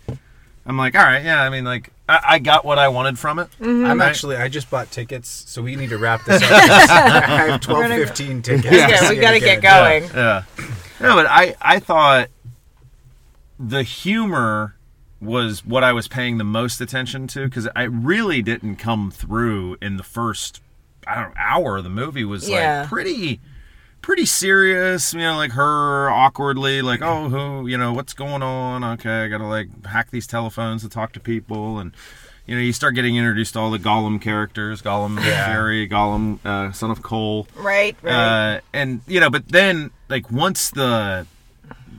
I'm 0.67 0.77
like, 0.77 0.95
all 0.95 1.03
right, 1.03 1.25
yeah. 1.25 1.43
I 1.43 1.49
mean, 1.49 1.65
like, 1.65 1.91
I, 2.09 2.21
I 2.23 2.39
got 2.39 2.65
what 2.67 2.79
I 2.79 2.89
wanted 2.89 3.19
from 3.19 3.39
it. 3.39 3.49
Mm-hmm. 3.61 3.87
I'm 3.87 3.99
Right. 3.99 4.09
actually 4.09 4.37
I 4.37 4.49
just 4.49 4.69
bought 4.71 4.91
tickets, 4.91 5.29
so 5.49 5.63
we 5.63 5.75
need 5.75 5.89
to 5.89 5.97
wrap 5.99 6.25
this 6.27 6.43
up. 6.43 6.51
I 6.53 7.47
have 7.49 7.61
12, 7.63 7.83
gonna- 7.83 7.97
15 7.97 8.43
tickets. 8.43 8.71
Yeah, 8.71 8.87
to 8.99 9.09
we 9.15 9.21
gotta 9.21 9.41
get 9.41 9.59
again. 9.59 10.01
going. 10.03 10.11
Yeah. 10.15 10.43
No, 11.01 11.15
but 11.17 11.27
I 11.27 11.55
I 11.63 11.79
thought 11.81 12.29
the 13.59 13.83
humor 13.83 14.77
was 15.21 15.65
what 15.65 15.85
I 15.85 15.93
was 15.93 16.09
paying 16.09 16.39
the 16.39 16.45
most 16.45 16.81
attention 16.81 17.27
to 17.29 17.45
because 17.45 17.69
I 17.77 17.83
really 17.85 18.41
didn't 18.43 18.77
come 18.77 19.11
through 19.11 19.77
in 19.83 19.97
the 19.97 20.03
first 20.03 20.61
I 21.07 21.15
don't 21.17 21.31
know, 21.31 21.35
hour 21.39 21.79
of 21.79 21.85
the 21.85 21.91
movie 21.91 22.25
was 22.25 22.49
Yeah. 22.49 22.81
like 22.81 22.89
pretty 22.91 23.41
pretty 24.03 24.27
serious, 24.27 25.13
you 25.13 25.21
know, 25.21 25.37
like 25.37 25.53
her 25.53 26.11
awkwardly 26.11 26.83
like, 26.83 27.03
"Oh, 27.03 27.29
who, 27.29 27.67
you 27.67 27.77
know, 27.79 27.93
what's 27.93 28.13
going 28.13 28.43
on? 28.43 28.83
Okay, 28.83 29.25
I 29.25 29.29
got 29.29 29.39
to 29.39 29.47
like 29.47 29.87
hack 29.87 30.11
these 30.11 30.27
telephones 30.27 30.83
to 30.83 30.89
talk 30.89 31.13
to 31.13 31.21
people 31.21 31.79
and 31.79 31.93
you 32.47 32.57
know, 32.57 32.63
you 32.63 32.73
start 32.73 32.97
getting 32.97 33.17
introduced 33.17 33.53
to 33.53 33.61
all 33.61 33.71
the 33.71 33.79
Gollum 33.79 34.21
characters, 34.21 34.83
Gollum 34.83 35.25
Yeah. 35.25 35.53
Fury, 35.53 35.89
Gollum, 35.89 36.45
uh, 36.45 36.73
son 36.73 36.91
of 36.91 37.01
Cole. 37.01 37.47
Right, 37.55 37.97
right. 38.03 38.13
Uh, 38.57 38.61
and 38.73 39.03
you 39.07 39.21
know, 39.21 39.31
but 39.31 39.47
then 39.49 39.93
like 40.09 40.33
once 40.33 40.71
the 40.71 41.27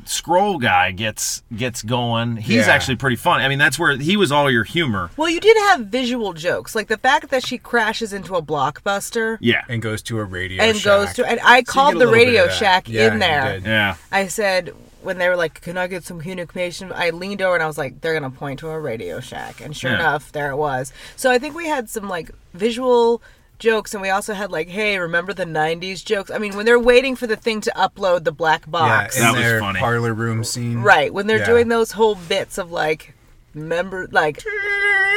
scroll 0.06 0.58
guy 0.58 0.92
gets 0.92 1.44
gets 1.56 1.82
going, 1.84 2.38
he's 2.38 2.68
Yeah. 2.68 2.74
actually 2.74 2.96
pretty 2.98 3.16
fun. 3.16 3.42
I 3.42 3.48
mean, 3.48 3.60
that's 3.60 3.78
where 3.80 3.96
he 3.98 4.18
was 4.18 4.32
all 4.32 4.50
your 4.50 4.64
humor. 4.64 5.10
well, 5.18 5.30
you 5.30 5.40
did 5.40 5.58
have 5.70 5.82
visual 5.88 6.34
jokes, 6.34 6.76
like 6.76 6.88
the 6.88 6.98
fact 6.98 7.30
that 7.30 7.46
she 7.46 7.58
crashes 7.58 8.14
into 8.14 8.36
a 8.36 8.42
blockbuster 8.42 9.38
Yeah, 9.40 9.64
And 9.70 9.82
goes 9.82 10.02
to 10.04 10.20
a 10.20 10.24
radio 10.24 10.64
and 10.64 10.76
shack. 10.78 10.84
goes 10.86 11.14
to, 11.14 11.26
and 11.26 11.40
I 11.44 11.64
So 11.64 11.72
called 11.74 12.00
the 12.00 12.08
Radio. 12.08 12.48
Shack 12.50 12.88
Yeah, 12.90 13.08
in 13.08 13.14
you 13.14 13.20
there. 13.20 13.52
did. 13.54 13.66
yeah, 13.66 13.96
I 14.12 14.28
said 14.28 14.74
when 15.02 15.18
they 15.18 15.28
were 15.30 15.36
like, 15.36 15.62
"Can 15.62 15.78
I 15.78 15.88
get 15.88 16.04
some 16.04 16.20
communication?" 16.20 16.92
I 16.94 17.10
leaned 17.10 17.42
over 17.42 17.56
and 17.56 17.64
I 17.64 17.68
was 17.68 17.78
like, 17.78 18.02
"They're 18.02 18.14
gonna 18.14 18.30
point 18.30 18.60
to 18.60 18.70
a 18.70 18.80
Radio 18.80 19.20
Shack," 19.20 19.60
and 19.62 19.76
sure 19.76 19.92
Yeah. 19.92 20.00
enough, 20.00 20.32
there 20.32 20.52
it 20.52 20.58
was. 20.58 20.94
So 21.16 21.32
I 21.32 21.40
think 21.40 21.56
we 21.56 21.68
had 21.68 21.90
some 21.90 22.08
like 22.08 22.30
visual 22.54 23.22
jokes, 23.62 23.94
and 23.94 24.02
we 24.02 24.10
also 24.10 24.34
had 24.34 24.52
like, 24.52 24.68
"Hey, 24.68 25.00
remember 25.00 25.32
the 25.34 25.46
'90s 25.46 26.04
jokes?" 26.04 26.30
I 26.30 26.38
mean, 26.38 26.58
when 26.58 26.66
they're 26.66 26.78
waiting 26.80 27.16
for 27.16 27.28
the 27.28 27.38
thing 27.38 27.62
to 27.62 27.72
upload 27.78 28.26
the 28.26 28.34
black 28.34 28.64
Yeah, 28.66 28.72
box, 28.72 29.16
in 29.16 29.22
That 29.24 29.34
was 29.36 29.42
their 29.44 29.60
funny. 29.62 29.80
parlor 29.80 30.14
room 30.14 30.44
scene. 30.44 30.80
right? 30.82 31.14
When 31.14 31.28
they're 31.28 31.38
Yeah. 31.40 31.46
doing 31.46 31.70
those 31.70 31.94
whole 31.94 32.16
bits 32.16 32.58
of 32.58 32.70
like. 32.72 33.14
member 33.54 34.08
like 34.14 34.42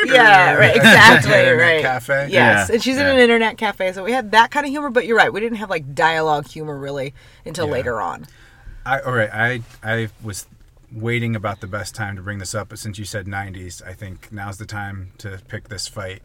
yeah 0.07 0.54
right 0.54 0.74
exactly 0.74 1.33
Internet 1.38 1.57
right 1.57 1.83
cafe. 1.83 2.26
yes 2.30 2.68
Yeah, 2.68 2.74
and 2.74 2.83
she's 2.83 2.96
in 2.98 3.07
an 3.07 3.18
internet 3.20 3.57
cafe 3.59 3.92
so 3.92 4.02
we 4.02 4.11
had 4.11 4.33
that 4.33 4.50
kind 4.50 4.66
of 4.66 4.70
humor 4.70 4.90
but 4.90 5.07
you're 5.07 5.16
right 5.16 5.33
we 5.33 5.38
didn't 5.38 5.59
have 5.59 5.70
like 5.70 5.94
dialogue 5.94 6.48
humor 6.48 6.76
really 6.76 7.14
until 7.46 7.66
Yeah. 7.66 7.72
later 7.74 8.00
on 8.00 8.26
I, 8.85 8.98
all 9.00 9.12
right, 9.14 9.30
I 9.33 9.62
I 9.85 10.09
was 10.20 10.46
waiting 10.92 11.37
about 11.37 11.61
the 11.61 11.68
best 11.68 11.94
time 11.94 12.16
to 12.16 12.22
bring 12.22 12.38
this 12.38 12.54
up, 12.57 12.68
but 12.68 12.78
since 12.78 12.98
you 12.98 13.04
said 13.07 13.26
90s, 13.26 13.80
I 13.87 13.94
think 13.94 14.30
now's 14.30 14.59
the 14.59 14.66
time 14.66 15.12
to 15.18 15.40
pick 15.48 15.68
this 15.68 15.88
fight. 15.88 16.22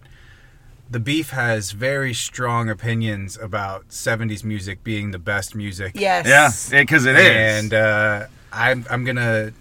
The 0.92 1.00
Beef 1.00 1.30
has 1.30 1.72
very 1.72 2.14
strong 2.16 2.70
opinions 2.70 3.38
about 3.38 3.90
70s 3.90 4.44
music 4.44 4.84
being 4.84 5.12
the 5.12 5.20
best 5.20 5.54
music. 5.54 5.92
yes 5.96 6.72
Yeah, 6.72 6.82
because 6.82 7.06
it 7.06 7.16
is. 7.16 7.64
And 7.64 7.74
uh, 7.74 8.26
I'm, 8.52 8.86
I'm 8.90 9.04
going 9.04 9.18
to 9.18 9.54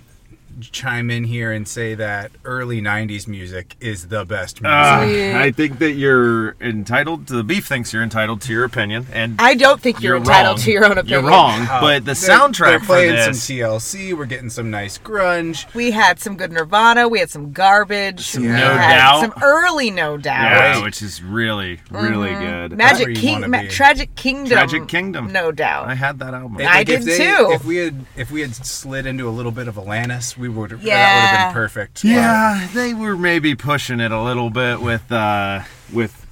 chime 0.61 1.11
in 1.11 1.25
here 1.25 1.53
and 1.53 1.66
say 1.66 1.94
that 1.94 2.31
early 2.44 2.81
90s 2.81 3.27
music 3.29 3.77
is 3.81 4.09
the 4.09 4.25
best 4.25 4.61
music. 4.62 4.75
Uh, 4.77 5.05
Sweet. 5.05 5.33
I 5.35 5.51
think 5.51 5.79
that 5.79 5.92
you're 5.92 6.57
entitled. 6.61 7.27
To, 7.29 7.35
the 7.35 7.44
beef 7.44 7.66
thinks 7.66 7.92
you're 7.92 8.03
entitled 8.03 8.40
to 8.42 8.53
your 8.53 8.64
opinion, 8.64 9.07
and 9.12 9.37
I 9.38 9.55
don't 9.55 9.81
think 9.81 10.01
you're, 10.03 10.14
you're 10.14 10.23
entitled 10.23 10.59
wrong. 10.59 10.64
to 10.64 10.71
your 10.71 10.85
own 10.85 10.99
opinion 10.99 11.23
You're 11.25 11.31
wrong, 11.31 11.61
Uh, 11.68 11.81
but 11.81 11.99
the 12.05 12.14
they're- 12.14 12.14
soundtrack 12.14 12.64
They're 12.66 12.81
playing 12.81 13.16
for 13.16 13.33
some 13.35 13.57
TLC. 13.57 14.16
We're 14.16 14.27
getting 14.27 14.51
some 14.51 14.71
nice 14.71 14.99
grunge. 14.99 15.73
we 15.75 15.90
had 15.92 16.18
some 16.21 16.37
good 16.37 16.53
Nirvana 16.53 17.09
we 17.09 17.18
had 17.21 17.31
some 17.31 17.53
garbage 17.53 18.21
Some 18.27 18.42
we 18.42 18.49
No 18.49 18.55
had 18.75 18.97
Doubt. 18.99 19.21
some 19.21 19.35
early 19.42 19.90
No 19.90 20.16
Doubt 20.16 20.42
yeah, 20.42 20.73
Right. 20.75 20.85
which 20.85 21.03
is 21.03 21.23
really, 21.23 21.81
really 21.90 22.31
good. 22.35 22.77
Magic 22.77 23.09
you 23.09 23.14
King, 23.16 23.51
Ma- 23.51 23.62
Tragic 23.68 24.14
Kingdom, 24.16 24.53
Tragic 24.53 24.88
Kingdom. 24.88 25.33
No 25.33 25.53
Doubt. 25.53 25.88
I 25.88 25.94
had 25.94 26.18
that 26.21 26.35
album. 26.35 26.61
If- 26.61 26.68
I 26.68 26.75
like, 26.79 26.88
if 26.88 27.05
did 27.05 27.09
they- 27.18 27.25
too. 27.25 27.49
If 27.53 27.64
we 27.64 27.77
had 27.77 28.05
if 28.16 28.31
we 28.31 28.40
had 28.40 28.55
slid 28.55 29.07
into 29.07 29.29
a 29.29 29.31
little 29.31 29.53
bit 29.53 29.68
of 29.68 29.77
Alanis, 29.77 30.37
we 30.37 30.48
would 30.49 30.71
that 30.71 30.77
would 30.79 30.85
Yeah. 30.87 31.27
have 31.27 31.49
been 31.49 31.55
perfect. 31.55 32.05
Yeah, 32.05 32.69
they 32.75 32.95
were 32.95 33.17
maybe 33.17 33.55
pushing 33.55 34.01
it 34.01 34.13
a 34.13 34.23
little 34.23 34.51
bit 34.51 34.81
with 34.81 35.11
uh 35.13 35.61
with. 35.93 36.25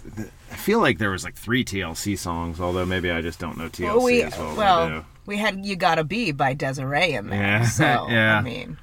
I 0.53 0.57
feel 0.57 0.81
like 0.81 0.99
there 0.99 1.11
was 1.11 1.23
like 1.25 1.35
three 1.35 1.65
TLC 1.65 2.17
songs, 2.19 2.61
although 2.61 2.87
maybe 2.87 3.11
I 3.11 3.21
just 3.21 3.39
don't 3.39 3.57
know 3.59 3.69
TLC 3.69 3.85
well, 3.95 4.03
we, 4.03 4.23
as 4.23 4.37
well. 4.39 4.57
well, 4.57 5.05
we 5.27 5.37
had 5.37 5.65
"You 5.67 5.77
Gotta 5.77 6.03
Be" 6.05 6.33
by 6.33 6.55
Desiree 6.55 7.13
in 7.13 7.29
there. 7.29 7.41
Yeah, 7.41 7.65
So 7.67 7.85
yeah. 8.09 8.39
I 8.39 8.41
mean, 8.43 8.79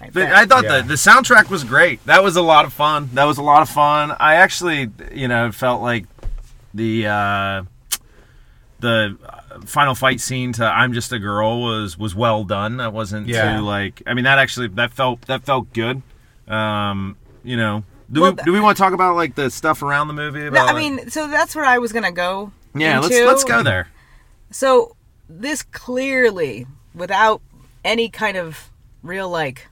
I 0.00 0.10
But. 0.10 0.30
I 0.32 0.46
thought 0.46 0.64
Yeah. 0.64 0.80
the 0.82 0.88
the 0.88 0.94
soundtrack 0.94 1.50
was 1.50 1.64
great. 1.64 2.04
That 2.06 2.22
was 2.22 2.36
a 2.36 2.42
lot 2.42 2.64
of 2.64 2.72
fun. 2.72 3.10
That 3.14 3.24
was 3.24 3.36
a 3.38 3.42
lot 3.42 3.62
of 3.62 3.68
fun. 3.68 4.14
I 4.20 4.36
actually, 4.36 4.90
you 5.12 5.26
know, 5.28 5.50
felt 5.52 5.82
like 5.82 6.06
the 6.72 7.06
uh, 7.08 7.62
the 8.80 9.16
uh, 9.26 9.40
final 9.66 9.94
fight 9.94 10.20
scene 10.20 10.52
to 10.54 10.64
"I'm 10.64 10.92
Just 10.92 11.12
a 11.12 11.18
Girl" 11.18 11.60
was 11.62 11.96
was 11.98 12.14
well 12.14 12.44
done. 12.44 12.76
That 12.78 12.92
wasn't 12.92 13.26
Yeah. 13.28 13.56
too 13.58 13.64
like. 13.64 14.02
I 14.06 14.14
mean, 14.14 14.24
that 14.24 14.38
actually 14.38 14.68
that 14.68 14.92
felt 14.92 15.22
that 15.22 15.44
felt 15.44 15.72
good. 15.72 16.02
Um, 16.46 17.16
you 17.44 17.56
know, 17.56 17.84
do 18.10 18.20
Well, 18.22 18.32
we 18.32 18.42
do 18.42 18.52
we 18.52 18.60
want 18.60 18.76
to 18.76 18.82
talk 18.82 18.92
about 18.92 19.16
like 19.16 19.34
the 19.34 19.50
stuff 19.50 19.82
around 19.82 20.08
the 20.08 20.14
movie? 20.14 20.40
No, 20.40 20.48
About, 20.48 20.70
I 20.70 20.74
mean, 20.78 21.10
so 21.10 21.26
that's 21.26 21.54
where 21.54 21.64
I 21.64 21.78
was 21.78 21.92
gonna 21.92 22.12
go. 22.12 22.52
yeah, 22.74 22.98
let's 23.00 23.14
let's 23.14 23.44
go 23.44 23.62
there. 23.62 23.88
So 24.50 24.96
this 25.28 25.62
clearly, 25.62 26.66
without 26.94 27.42
any 27.84 28.08
kind 28.08 28.36
of 28.36 28.70
real 29.02 29.28
like 29.28 29.66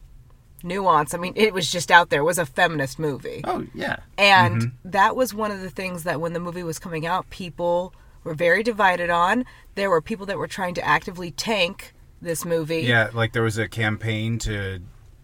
nuance. 0.63 1.15
I 1.15 1.19
mean, 1.19 1.33
it 1.37 1.53
was 1.55 1.71
just 1.71 1.91
out 1.91 2.11
there. 2.11 2.21
It 2.21 2.25
was 2.25 2.39
a 2.39 2.47
feminist 2.47 2.99
movie. 2.99 3.41
Oh 3.45 3.67
yeah, 3.75 3.97
And 4.19 4.63
Mm-hmm. 4.63 4.91
that 4.91 5.15
was 5.17 5.33
one 5.33 5.51
of 5.51 5.61
the 5.61 5.71
things 5.71 6.03
that 6.05 6.21
when 6.21 6.33
the 6.33 6.41
movie 6.41 6.63
was 6.63 6.79
coming 6.79 7.07
out, 7.07 7.29
people 7.31 7.93
were 8.27 8.35
very 8.35 8.63
divided 8.63 9.09
on. 9.09 9.45
There 9.77 9.89
were 9.89 10.03
people 10.03 10.27
that 10.27 10.37
were 10.37 10.49
trying 10.49 10.75
to 10.75 10.85
actively 10.87 11.31
tank 11.31 11.95
this 12.21 12.45
movie. 12.45 12.81
Yeah, 12.83 13.11
like 13.15 13.33
there 13.33 13.43
was 13.43 13.57
a 13.57 13.69
campaign 13.69 14.39
to 14.41 14.81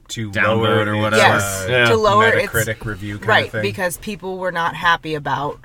to 0.08 0.30
Downvote 0.30 0.44
lower 0.44 0.78
or 0.86 0.94
its, 0.94 1.02
whatever. 1.02 1.16
Yes, 1.22 1.64
uh, 1.64 1.70
Yeah. 1.70 1.84
to 1.86 1.96
lower 1.96 2.26
its 2.28 2.52
Metacritic 2.52 2.84
review 2.84 3.16
kind 3.18 3.28
right 3.28 3.46
of 3.46 3.52
thing. 3.52 3.62
because 3.62 3.96
people 3.98 4.38
were 4.38 4.52
not 4.52 4.74
happy 4.74 5.14
about 5.14 5.60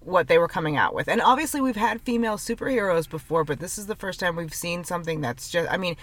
what 0.00 0.28
they 0.28 0.38
were 0.38 0.46
coming 0.48 0.76
out 0.76 0.94
with. 0.94 1.08
And 1.08 1.20
obviously 1.20 1.60
we've 1.60 1.76
had 1.76 2.00
female 2.02 2.36
superheroes 2.36 3.08
before, 3.08 3.42
but 3.42 3.58
this 3.58 3.78
is 3.78 3.86
the 3.86 3.96
first 3.96 4.20
time 4.20 4.36
we've 4.36 4.54
seen 4.54 4.84
something 4.84 5.20
that's 5.20 5.48
just 5.50 5.70
I 5.70 5.76
mean, 5.76 5.96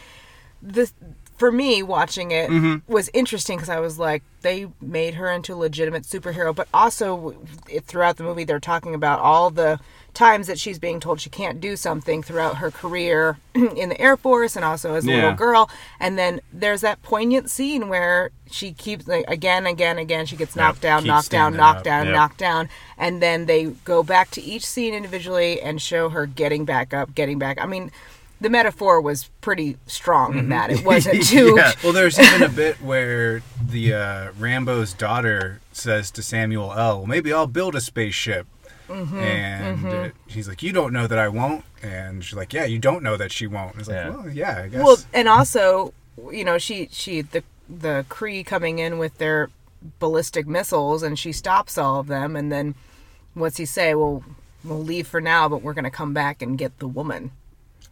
this 0.61 0.93
for 1.41 1.51
me 1.51 1.81
watching 1.81 2.29
it 2.29 2.49
Mm-hmm. 2.51 2.91
was 2.97 3.09
interesting 3.15 3.57
because 3.57 3.69
I 3.69 3.79
was 3.79 3.97
like 3.97 4.21
they 4.41 4.67
made 4.79 5.15
her 5.15 5.29
into 5.31 5.53
a 5.53 5.59
legitimate 5.67 6.03
superhero, 6.03 6.53
but 6.55 6.67
also 6.73 7.35
it, 7.67 7.85
throughout 7.85 8.17
the 8.17 8.23
movie 8.23 8.43
they're 8.43 8.59
talking 8.73 8.93
about 8.93 9.19
all 9.19 9.49
the 9.49 9.79
times 10.13 10.45
that 10.47 10.59
she's 10.59 10.77
being 10.77 10.99
told 10.99 11.19
she 11.21 11.29
can't 11.29 11.59
do 11.61 11.75
something 11.75 12.21
throughout 12.21 12.57
her 12.57 12.69
career 12.69 13.37
in 13.55 13.89
the 13.89 13.99
Air 13.99 14.17
Force 14.17 14.55
and 14.55 14.63
also 14.65 14.93
as 14.93 15.05
a 15.05 15.09
Yeah. 15.09 15.15
little 15.15 15.33
girl. 15.33 15.69
And 15.99 16.17
then 16.19 16.41
there's 16.53 16.81
that 16.81 17.01
poignant 17.01 17.49
scene 17.49 17.89
where 17.89 18.29
she 18.51 18.71
keeps 18.73 19.07
like 19.07 19.25
again, 19.27 19.65
again, 19.65 19.97
again. 19.97 20.25
She 20.27 20.35
gets 20.35 20.55
knocked 20.55 20.81
down, 20.81 20.99
keeps 21.03 21.07
knocked 21.07 21.29
down, 21.31 21.55
knocked 21.55 21.77
up. 21.79 21.83
down, 21.91 22.05
Yep. 22.07 22.15
knocked 22.15 22.37
down, 22.37 22.69
and 22.99 23.19
then 23.21 23.45
they 23.47 23.65
go 23.93 24.03
back 24.03 24.29
to 24.31 24.41
each 24.53 24.65
scene 24.73 24.93
individually 24.93 25.59
and 25.61 25.81
show 25.81 26.09
her 26.09 26.25
getting 26.27 26.65
back 26.65 26.93
up, 26.93 27.15
getting 27.15 27.39
back. 27.39 27.55
I 27.59 27.65
mean, 27.65 27.89
the 28.41 28.49
metaphor 28.49 28.99
was 28.99 29.29
pretty 29.39 29.77
strong 29.85 30.37
in 30.37 30.49
that. 30.49 30.71
It 30.71 30.83
wasn't 30.85 31.23
too. 31.23 31.53
Yeah. 31.55 31.73
Well, 31.83 31.93
there's 31.99 32.19
even 32.19 32.43
a 32.43 32.49
bit 32.49 32.81
where 32.81 33.41
the 33.63 33.93
uh, 33.93 34.31
Rambo's 34.37 34.93
daughter 34.93 35.61
says 35.71 36.11
to 36.11 36.23
Samuel 36.23 36.73
L., 36.73 36.97
well, 36.97 37.05
"Maybe 37.07 37.31
I'll 37.31 37.47
build 37.47 37.75
a 37.75 37.81
spaceship." 37.81 38.47
Mm-hmm, 38.89 39.17
and 39.19 39.85
uh, 39.87 40.09
he's 40.27 40.49
like, 40.49 40.61
"You 40.61 40.73
don't 40.73 40.91
know 40.91 41.07
that 41.07 41.19
I 41.19 41.29
won't." 41.29 41.63
And 41.81 42.25
she's 42.25 42.35
like, 42.35 42.51
"Yeah, 42.51 42.65
you 42.65 42.79
don't 42.79 43.03
know 43.03 43.15
that 43.15 43.31
she 43.31 43.47
won't." 43.47 43.73
And 43.73 43.79
it's 43.81 43.89
like, 43.89 43.97
Yeah. 43.97 44.09
"Well, 44.09 44.29
yeah, 44.29 44.61
I 44.63 44.67
guess." 44.67 44.83
Well, 44.83 44.97
and 45.13 45.29
also, 45.29 45.93
you 46.31 46.43
know, 46.43 46.57
she 46.57 46.89
she 46.91 47.21
the 47.21 47.43
the 47.69 48.05
Kree 48.09 48.45
coming 48.45 48.79
in 48.79 48.97
with 48.97 49.17
their 49.19 49.49
ballistic 49.99 50.47
missiles, 50.47 51.03
and 51.03 51.17
she 51.17 51.31
stops 51.31 51.77
all 51.77 51.99
of 51.99 52.07
them, 52.07 52.35
and 52.35 52.51
then 52.51 52.75
what's 53.33 53.57
he 53.57 53.65
say? 53.65 53.93
Well, 53.95 54.23
we'll 54.63 54.83
leave 54.83 55.07
for 55.07 55.21
now, 55.21 55.47
but 55.47 55.61
we're 55.61 55.73
gonna 55.73 55.91
come 55.91 56.13
back 56.13 56.41
and 56.41 56.57
get 56.57 56.79
the 56.79 56.87
woman. 56.87 57.31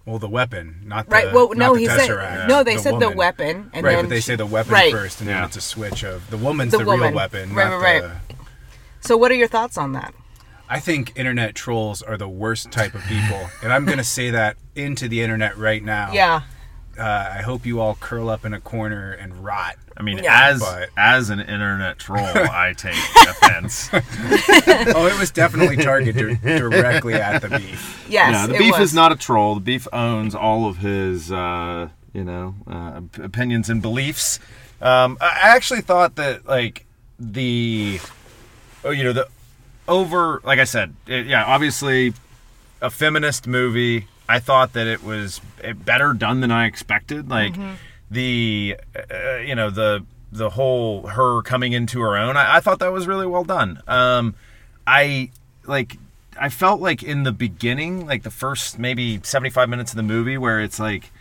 Well, 0.10 0.18
the 0.18 0.28
weapon, 0.28 0.82
not 0.86 1.06
the 1.06 1.12
Right. 1.12 1.32
Well, 1.32 1.50
not 1.50 1.58
no, 1.58 1.74
the 1.76 1.82
he 1.82 1.86
said 1.86 2.10
Tesseract, 2.10 2.48
no. 2.48 2.64
They 2.64 2.78
said 2.78 3.00
the 3.00 3.12
weapon, 3.12 3.70
and 3.74 3.86
right, 3.86 3.94
then 3.96 4.06
but 4.06 4.10
they 4.10 4.16
she- 4.16 4.22
say 4.24 4.36
the 4.36 4.46
weapon 4.48 4.74
right. 4.74 4.92
first, 4.92 5.20
and 5.22 5.30
Yeah. 5.30 5.36
then 5.36 5.44
it's 5.46 5.58
a 5.58 5.62
switch 5.62 6.04
of 6.04 6.28
the 6.32 6.38
woman's 6.38 6.72
The 6.72 6.80
the, 6.80 6.86
woman. 6.86 7.10
real 7.10 7.16
weapon. 7.16 7.54
Right, 7.54 7.70
not 7.70 7.80
right, 7.80 8.02
the- 8.02 8.08
right. 8.08 8.18
So, 9.02 9.16
what 9.18 9.32
are 9.32 9.36
your 9.36 9.48
thoughts 9.48 9.78
on 9.78 9.94
that? 9.94 10.16
I 10.68 10.80
think 10.80 11.14
internet 11.16 11.54
trolls 11.54 12.02
are 12.02 12.18
the 12.18 12.28
worst 12.28 12.72
type 12.72 12.96
of 12.96 13.04
people, 13.04 13.50
and 13.62 13.72
I'm 13.72 13.86
gonna 13.86 14.04
say 14.04 14.32
that 14.32 14.58
into 14.76 15.08
the 15.08 15.22
internet 15.22 15.56
right 15.60 15.84
now. 15.84 16.12
Yeah. 16.12 16.42
Uh, 17.00 17.34
I 17.38 17.42
hope 17.42 17.66
you 17.66 17.80
all 17.80 17.96
curl 17.96 18.30
up 18.30 18.44
in 18.46 18.54
a 18.54 18.60
corner 18.60 19.12
and 19.14 19.44
rot. 19.44 19.76
I 19.98 20.02
mean, 20.04 20.18
Yeah. 20.20 20.50
as 20.50 20.60
But- 20.60 20.90
as 20.98 21.30
an 21.30 21.40
internet 21.40 21.98
troll, 22.00 22.20
I 22.26 22.74
take 22.76 22.96
offense. 23.28 23.90
oh, 23.94 25.08
it 25.08 25.18
was 25.20 25.32
definitely 25.32 25.78
targeted 25.78 26.42
dir- 26.42 26.70
directly 26.70 27.14
at 27.16 27.42
the 27.42 27.50
beef. 27.50 28.06
Yes. 28.10 28.32
yeah, 28.34 28.48
the 28.48 28.56
it 28.56 28.60
beef 28.60 28.72
was. 28.74 28.90
is 28.90 28.94
not 28.94 29.12
a 29.12 29.16
troll. 29.16 29.56
The 29.56 29.62
beef 29.62 29.88
owns 29.94 30.36
all 30.36 30.68
of 30.68 30.78
his, 30.78 31.32
uh, 31.32 31.90
you 32.14 32.24
know, 32.24 32.56
uh, 32.68 33.02
opinions 33.24 33.70
and 33.70 33.82
beliefs. 33.82 34.40
Um, 34.82 35.18
I 35.22 35.26
I 35.44 35.56
actually 35.56 35.82
thought 35.82 36.16
that 36.16 36.46
like 36.48 36.86
the, 37.20 38.00
oh, 38.84 38.92
you 38.92 39.04
know, 39.04 39.14
the 39.14 39.28
over, 39.88 40.42
like 40.44 40.60
I 40.60 40.64
said, 40.66 40.96
it, 41.08 41.26
yeah, 41.26 41.44
obviously 41.46 42.14
a 42.82 42.90
feminist 42.90 43.46
movie. 43.48 44.08
I 44.30 44.40
thought 44.40 44.74
that 44.74 44.88
it 44.88 45.04
was 45.04 45.42
eh, 45.64 45.74
better 45.74 46.14
done 46.14 46.40
than 46.42 46.52
I 46.52 46.68
expected. 46.68 47.30
Like 47.30 47.56
the, 48.12 48.78
uh, 48.96 49.38
you 49.38 49.56
know, 49.56 49.70
the 49.72 50.06
the 50.32 50.52
whole 50.52 51.08
her 51.08 51.42
coming 51.42 51.74
into 51.74 52.00
her 52.02 52.16
own. 52.16 52.38
I, 52.38 52.58
I 52.58 52.60
thought 52.60 52.80
that 52.80 52.92
was 52.94 53.08
really 53.08 53.26
well 53.26 53.44
done. 53.44 53.82
Um, 53.88 54.36
I 54.86 55.32
like. 55.66 55.98
I 56.42 56.48
felt 56.48 56.80
like 56.80 57.04
in 57.04 57.24
the 57.24 57.34
beginning, 57.34 58.06
like 58.06 58.24
the 58.24 58.32
first 58.32 58.80
maybe 58.80 59.20
seventy-five 59.24 59.68
minutes 59.68 59.92
of 59.92 59.98
the 59.98 60.04
movie, 60.04 60.38
where 60.38 60.62
it's 60.62 60.80
like 60.80 61.12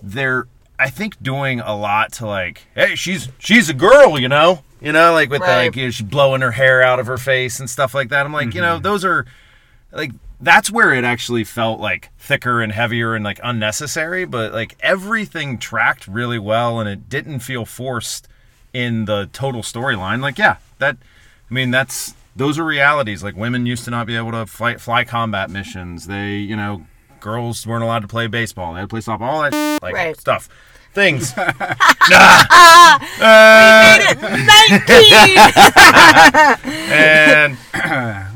they're, 0.00 0.46
I 0.78 0.88
think, 0.88 1.20
doing 1.20 1.58
a 1.58 1.74
lot 1.74 2.12
to 2.12 2.26
like, 2.26 2.66
hey, 2.76 2.94
she's 2.94 3.28
she's 3.38 3.68
a 3.68 3.74
girl, 3.74 4.20
you 4.20 4.28
know, 4.28 4.62
you 4.80 4.92
know, 4.92 5.12
like 5.14 5.30
with 5.30 5.40
the, 5.40 5.46
like 5.46 5.74
you 5.74 5.86
know, 5.86 5.90
she's 5.90 6.06
blowing 6.06 6.42
her 6.42 6.52
hair 6.52 6.80
out 6.80 7.00
of 7.00 7.06
her 7.08 7.16
face 7.16 7.58
and 7.58 7.68
stuff 7.68 7.92
like 7.92 8.10
that. 8.10 8.24
I'm 8.24 8.32
like, 8.32 8.54
you 8.54 8.60
know, 8.60 8.78
those 8.78 9.04
are 9.04 9.26
like 9.90 10.12
that's 10.40 10.70
where 10.70 10.92
it 10.92 11.04
actually 11.04 11.44
felt 11.44 11.80
like 11.80 12.10
thicker 12.18 12.60
and 12.60 12.72
heavier 12.72 13.14
and 13.14 13.24
like 13.24 13.40
unnecessary 13.42 14.24
but 14.24 14.52
like 14.52 14.76
everything 14.80 15.56
tracked 15.58 16.06
really 16.06 16.38
well 16.38 16.78
and 16.80 16.88
it 16.88 17.08
didn't 17.08 17.40
feel 17.40 17.64
forced 17.64 18.28
in 18.72 19.06
the 19.06 19.28
total 19.32 19.62
storyline. 19.62 20.20
Like 20.20 20.36
yeah 20.38 20.56
that 20.78 20.96
i 21.50 21.54
mean 21.54 21.70
that's 21.70 22.14
those 22.34 22.58
are 22.58 22.64
realities. 22.64 23.24
Like 23.24 23.34
women 23.34 23.64
used 23.64 23.84
to 23.86 23.90
not 23.90 24.06
be 24.06 24.14
able 24.14 24.32
to 24.32 24.44
fly, 24.44 24.76
fly 24.76 25.04
combat 25.04 25.48
missions. 25.48 26.06
They 26.06 26.36
you 26.36 26.54
know 26.56 26.84
girls 27.20 27.66
weren't 27.66 27.82
allowed 27.82 28.00
to 28.00 28.08
play 28.08 28.26
baseball. 28.26 28.74
They 28.74 28.80
had 28.80 28.90
to 28.90 28.92
play 28.92 29.00
softball 29.00 29.22
all 29.22 29.42
that 29.42 29.54
like 29.82 29.94
Right. 29.94 30.16
stuff. 30.20 30.48
Things. 30.92 31.32
Ah, 32.08 32.98
we 33.18 33.82
made 33.82 34.02
it. 34.10 34.18
Nineteen. 36.62 36.92
and 36.92 37.56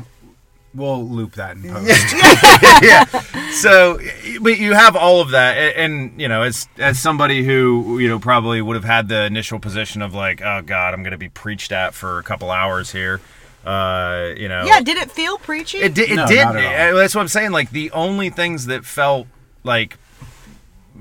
We'll 0.73 1.03
loop 1.05 1.33
that 1.33 1.57
in 1.57 1.63
post. 1.63 2.13
yeah. 2.81 3.03
So, 3.51 3.99
but 4.41 4.57
you 4.57 4.73
have 4.73 4.95
all 4.95 5.19
of 5.19 5.31
that, 5.31 5.57
and, 5.57 5.93
and, 6.11 6.21
you 6.21 6.29
know, 6.29 6.43
as 6.43 6.69
as 6.77 6.97
somebody 6.97 7.43
who 7.43 7.99
you 7.99 8.07
know 8.07 8.19
probably 8.19 8.61
would 8.61 8.75
have 8.75 8.85
had 8.85 9.09
the 9.09 9.25
initial 9.25 9.59
position 9.59 10.01
of 10.01 10.13
like, 10.13 10.41
oh 10.41 10.61
God, 10.61 10.93
I'm 10.93 11.03
going 11.03 11.11
to 11.11 11.17
be 11.17 11.27
preached 11.29 11.71
at 11.73 11.93
for 11.93 12.19
a 12.19 12.23
couple 12.23 12.51
hours 12.51 12.91
here. 12.91 13.19
Uh, 13.65 14.33
you 14.37 14.47
know. 14.47 14.63
Yeah, 14.65 14.79
did 14.79 14.97
it 14.97 15.11
feel 15.11 15.37
preachy? 15.37 15.79
It 15.79 15.93
did. 15.93 16.09
It 16.09 16.15
No, 16.15 16.25
did. 16.25 16.43
not 16.45 16.55
at. 16.55 16.93
Uh, 16.93 16.97
That's 16.97 17.13
what 17.13 17.21
I'm 17.21 17.27
saying. 17.27 17.51
Like 17.51 17.71
the 17.71 17.91
only 17.91 18.29
things 18.29 18.67
that 18.67 18.85
felt 18.85 19.27
like 19.63 19.97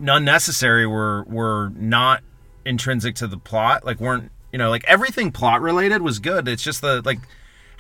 unnecessary 0.03 0.87
were 0.87 1.23
were 1.25 1.71
not 1.77 2.23
intrinsic 2.65 3.15
to 3.17 3.27
the 3.27 3.39
plot. 3.39 3.85
Like 3.85 4.01
weren't 4.01 4.31
you 4.53 4.59
know 4.59 4.69
like 4.71 4.85
everything 4.87 5.33
plot 5.33 5.61
related 5.63 6.03
was 6.03 6.19
good. 6.19 6.49
It's 6.49 6.63
just 6.63 6.81
the 6.81 7.03
like 7.05 7.21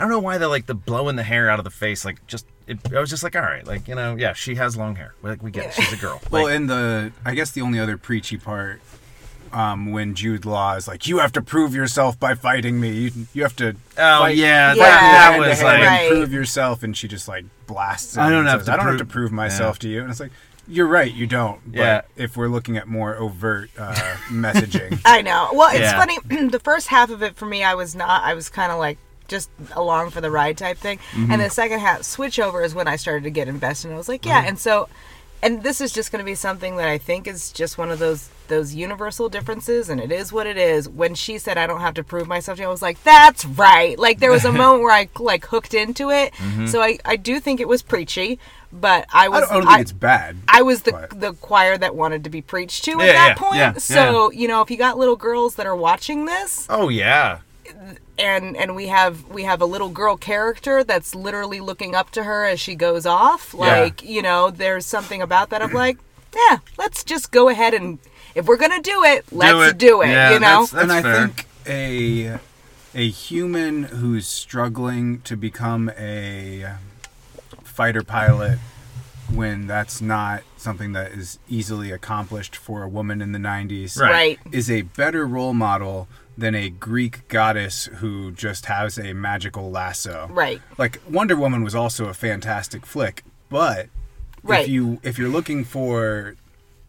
I 0.00 0.04
don't 0.04 0.10
know 0.10 0.18
why 0.18 0.38
the 0.38 0.48
like 0.48 0.64
the 0.66 0.74
blowing 0.74 1.16
the 1.16 1.22
hair 1.22 1.50
out 1.50 1.58
of 1.60 1.64
the 1.64 1.70
face 1.70 2.04
like 2.04 2.26
just 2.26 2.46
it, 2.66 2.78
I 2.94 3.00
was 3.00 3.10
just 3.10 3.22
like 3.22 3.36
all 3.36 3.42
right 3.42 3.66
like 3.66 3.86
you 3.86 3.94
know 3.94 4.16
yeah 4.16 4.32
she 4.32 4.54
has 4.54 4.76
long 4.76 4.96
hair 4.96 5.14
like 5.22 5.42
we 5.42 5.50
get 5.50 5.66
it. 5.66 5.74
she's 5.74 5.92
a 5.92 5.96
girl. 5.96 6.20
Well, 6.30 6.44
Like, 6.44 6.54
in 6.54 6.66
the, 6.68 7.12
I 7.24 7.34
guess 7.34 7.50
the 7.50 7.60
only 7.62 7.78
other 7.78 7.96
preachy 7.98 8.36
part, 8.38 8.80
um, 9.52 9.90
when 9.92 10.14
Jude 10.14 10.44
Law 10.46 10.74
is 10.76 10.86
like, 10.88 11.06
"You 11.08 11.18
have 11.18 11.32
to 11.32 11.42
prove 11.42 11.74
yourself 11.74 12.18
by 12.18 12.34
fighting 12.34 12.80
me. 12.80 12.90
You, 12.92 13.10
you 13.34 13.42
have 13.42 13.56
to." 13.56 13.70
oh 13.98 14.20
fight 14.20 14.36
yeah, 14.36 14.74
Yeah. 14.74 14.82
that, 14.84 15.36
that 15.38 15.48
was 15.48 15.62
like 15.62 15.82
Right. 15.84 16.08
prove 16.08 16.32
yourself, 16.32 16.82
and 16.84 16.96
she 16.96 17.08
just 17.08 17.26
like 17.28 17.44
blasts. 17.66 18.16
I 18.16 18.30
don't 18.30 18.46
have 18.46 18.60
says, 18.60 18.66
to 18.66 18.72
I 18.72 18.76
don't 18.76 18.84
prove- 18.86 18.98
have 19.00 19.08
to 19.08 19.12
prove 19.12 19.32
myself 19.32 19.76
Yeah. 19.76 19.80
to 19.80 19.88
you, 19.88 20.00
and 20.02 20.10
it's 20.10 20.20
like, 20.20 20.30
you're 20.68 20.86
right, 20.86 21.12
you 21.12 21.26
don't. 21.26 21.60
But 21.72 21.78
Yeah. 21.78 22.00
if 22.16 22.36
we're 22.36 22.46
looking 22.48 22.76
at 22.76 22.86
more 22.86 23.16
overt 23.16 23.70
uh, 23.76 23.92
messaging, 24.28 25.00
I 25.04 25.20
know. 25.22 25.50
Well, 25.52 25.70
it's 25.70 25.80
Yeah. 25.80 25.98
funny. 25.98 26.18
the 26.48 26.60
first 26.60 26.86
half 26.86 27.10
of 27.10 27.22
it 27.24 27.34
for 27.34 27.46
me, 27.46 27.64
I 27.64 27.74
was 27.74 27.96
not. 27.96 28.22
I 28.22 28.34
was 28.34 28.48
kind 28.48 28.70
of 28.70 28.78
like 28.78 28.98
just 29.30 29.48
along 29.74 30.10
for 30.10 30.20
the 30.20 30.30
ride 30.30 30.58
type 30.58 30.76
thing. 30.76 30.98
Mm-hmm. 31.12 31.30
And 31.32 31.40
the 31.40 31.48
second 31.48 31.78
half, 31.78 32.00
switchover 32.00 32.62
is 32.62 32.74
when 32.74 32.88
I 32.88 32.96
started 32.96 33.22
to 33.24 33.30
get 33.30 33.48
invested. 33.48 33.86
And 33.88 33.94
I 33.94 33.98
was 33.98 34.08
like, 34.08 34.26
yeah. 34.26 34.44
And 34.44 34.58
so, 34.58 34.88
and 35.42 35.62
this 35.62 35.80
is 35.80 35.92
just 35.92 36.12
going 36.12 36.18
to 36.22 36.26
be 36.26 36.34
something 36.34 36.76
that 36.76 36.88
I 36.88 36.98
think 36.98 37.26
is 37.26 37.50
just 37.52 37.78
one 37.78 37.90
of 37.90 37.98
those 37.98 38.28
those 38.48 38.74
universal 38.74 39.28
differences, 39.28 39.88
and 39.88 40.00
it 40.00 40.10
is 40.10 40.32
what 40.32 40.44
it 40.44 40.56
is. 40.58 40.88
When 40.88 41.14
she 41.14 41.38
said, 41.38 41.56
"I 41.56 41.68
don't 41.68 41.80
have 41.80 41.94
to 41.94 42.02
prove 42.04 42.26
myself," 42.26 42.56
to 42.56 42.62
you, 42.62 42.68
I 42.68 42.70
was 42.70 42.82
like, 42.82 43.00
"That's 43.04 43.44
right." 43.46 43.96
Like 43.96 44.18
there 44.18 44.32
was 44.32 44.44
a 44.44 44.50
moment 44.62 44.82
where 44.82 44.92
I 44.92 45.08
like 45.20 45.46
hooked 45.46 45.72
into 45.72 46.10
it. 46.10 46.32
Mm-hmm. 46.34 46.66
So 46.66 46.82
I 46.82 46.98
I 47.04 47.14
do 47.16 47.38
think 47.38 47.60
it 47.60 47.68
was 47.68 47.80
preachy, 47.80 48.40
but 48.72 49.06
I 49.14 49.26
I 49.26 49.28
was 49.28 49.40
don't, 49.42 49.50
I 49.50 49.54
don't 49.60 49.66
think 49.68 49.80
it's 49.82 49.92
bad. 49.92 50.36
I 50.48 50.62
was 50.62 50.82
the 50.82 50.92
But- 50.92 51.20
the 51.20 51.32
choir 51.34 51.78
that 51.78 51.94
wanted 51.94 52.24
to 52.24 52.30
be 52.30 52.42
preached 52.42 52.84
to 52.86 53.00
at 53.00 53.06
Yeah, 53.06 53.12
that 53.12 53.28
yeah, 53.28 53.34
point. 53.48 53.56
yeah, 53.56 53.72
so 53.78 54.30
you 54.32 54.48
know, 54.48 54.60
if 54.62 54.70
you 54.70 54.76
got 54.76 54.98
little 54.98 55.16
girls 55.16 55.54
that 55.54 55.64
are 55.66 55.76
watching 55.76 56.24
this, 56.26 56.66
oh 56.68 56.88
yeah 56.88 57.38
and 58.20 58.56
and 58.56 58.76
we 58.76 58.86
have 58.88 59.24
we 59.28 59.44
have 59.44 59.60
a 59.60 59.66
little 59.66 59.88
girl 59.88 60.16
character 60.16 60.84
that's 60.84 61.14
literally 61.14 61.60
looking 61.60 61.94
up 61.94 62.10
to 62.12 62.24
her 62.24 62.44
as 62.44 62.60
she 62.60 62.74
goes 62.74 63.06
off, 63.06 63.54
Yeah. 63.56 63.80
like 63.80 64.02
you 64.02 64.22
know, 64.22 64.50
there's 64.50 64.86
something 64.86 65.22
about 65.22 65.50
that. 65.50 65.62
I'm 65.62 65.72
like, 65.72 65.98
yeah, 66.34 66.58
let's 66.78 67.02
just 67.02 67.30
go 67.32 67.48
ahead 67.48 67.74
and 67.74 67.98
if 68.34 68.46
we're 68.46 68.56
gonna 68.58 68.80
do 68.82 69.02
it, 69.04 69.24
let's 69.32 69.72
it. 69.72 69.78
do 69.78 70.02
it. 70.02 70.08
Yeah, 70.10 70.32
you 70.34 70.40
know, 70.40 70.64
that's- 70.66 70.70
that's 70.70 70.82
and 70.82 70.92
I 70.92 71.02
fair. 71.02 71.26
think 71.28 71.46
a 71.66 72.38
a 72.94 73.08
human 73.08 73.84
who's 73.84 74.26
struggling 74.26 75.20
to 75.22 75.36
become 75.36 75.90
a 75.98 76.74
fighter 77.64 78.02
pilot 78.02 78.58
when 79.32 79.66
that's 79.68 80.00
not 80.00 80.42
something 80.56 80.92
that 80.92 81.12
is 81.12 81.38
easily 81.48 81.92
accomplished 81.92 82.56
for 82.56 82.82
a 82.82 82.88
woman 82.88 83.22
in 83.22 83.30
the 83.30 83.38
90s 83.38 83.96
Right. 83.96 84.10
right? 84.10 84.38
is 84.52 84.68
a 84.68 84.82
better 84.82 85.24
role 85.24 85.54
model 85.54 86.08
than 86.38 86.54
a 86.54 86.70
Greek 86.70 87.28
goddess 87.28 87.86
who 87.96 88.30
just 88.32 88.66
has 88.66 88.98
a 88.98 89.12
magical 89.12 89.70
lasso. 89.70 90.28
Right. 90.30 90.60
Like 90.78 91.00
Wonder 91.08 91.36
Woman 91.36 91.62
was 91.62 91.74
also 91.74 92.06
a 92.06 92.14
fantastic 92.14 92.86
flick, 92.86 93.24
but 93.48 93.88
Right. 94.42 94.62
if 94.62 94.68
you 94.68 95.00
if 95.02 95.18
you're 95.18 95.28
looking 95.28 95.64
for 95.64 96.36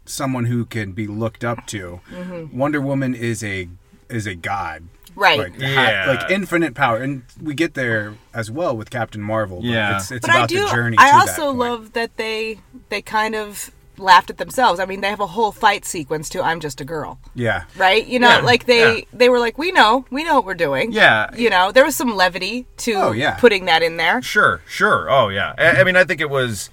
someone 0.06 0.46
who 0.46 0.66
can 0.66 0.94
be 0.94 1.06
looked 1.08 1.44
up 1.44 1.68
to, 1.68 2.02
mm-hmm. 2.12 2.58
Wonder 2.58 2.80
Woman 2.82 3.14
is 3.14 3.44
a 3.44 3.68
is 4.10 4.26
a 4.26 4.36
god. 4.36 4.84
Right. 5.16 5.40
Like, 5.40 5.54
ha- 5.56 5.68
Yeah. 5.68 6.06
like 6.08 6.32
infinite 6.32 6.74
power, 6.74 6.98
and 7.02 7.24
we 7.42 7.54
get 7.54 7.74
there 7.74 8.14
as 8.34 8.50
well 8.50 8.76
with 8.78 8.90
Captain 8.90 9.22
Marvel. 9.22 9.58
But 9.58 9.68
Yeah. 9.68 9.98
it's, 9.98 10.12
it's 10.12 10.26
but 10.26 10.34
I 10.34 10.38
about 10.40 10.50
do. 10.50 10.64
the 10.64 10.72
journey. 10.72 10.98
I 10.98 11.10
to 11.12 11.16
also 11.18 11.32
that 11.42 11.48
point. 11.48 11.58
love 11.60 11.94
that 11.94 12.16
they 12.18 12.60
they 12.88 13.02
kind 13.02 13.36
of 13.36 13.72
laughed 14.02 14.30
at 14.30 14.38
themselves. 14.38 14.80
I 14.80 14.86
mean, 14.86 15.02
they 15.02 15.10
have 15.10 15.20
a 15.20 15.28
whole 15.28 15.52
fight 15.52 15.86
sequence 15.86 16.28
to 16.30 16.42
"I'm 16.44 16.60
just 16.60 16.82
a 16.82 16.86
girl." 16.86 17.20
Yeah, 17.36 17.64
right? 17.78 18.06
You 18.06 18.20
know, 18.20 18.30
Yeah, 18.30 18.40
like 18.40 18.66
they 18.66 18.98
yeah. 19.00 19.04
they 19.14 19.30
were 19.30 19.40
like, 19.40 19.58
we 19.58 19.72
know, 19.72 20.06
we 20.10 20.24
know 20.24 20.36
what 20.36 20.46
we're 20.46 20.54
doing. 20.56 20.92
Yeah. 20.92 21.34
You 21.36 21.50
know, 21.50 21.72
there 21.72 21.86
was 21.86 21.96
some 21.96 22.16
levity 22.16 22.66
to 22.78 22.94
Oh, 22.94 23.12
yeah. 23.12 23.36
putting 23.36 23.66
that 23.66 23.84
in 23.84 23.98
there. 23.98 24.22
Sure, 24.22 24.62
sure. 24.68 25.10
Oh 25.10 25.30
yeah. 25.30 25.54
I, 25.58 25.82
I 25.82 25.84
mean, 25.84 25.96
I 25.96 26.04
think 26.04 26.20
it 26.22 26.30
was. 26.30 26.70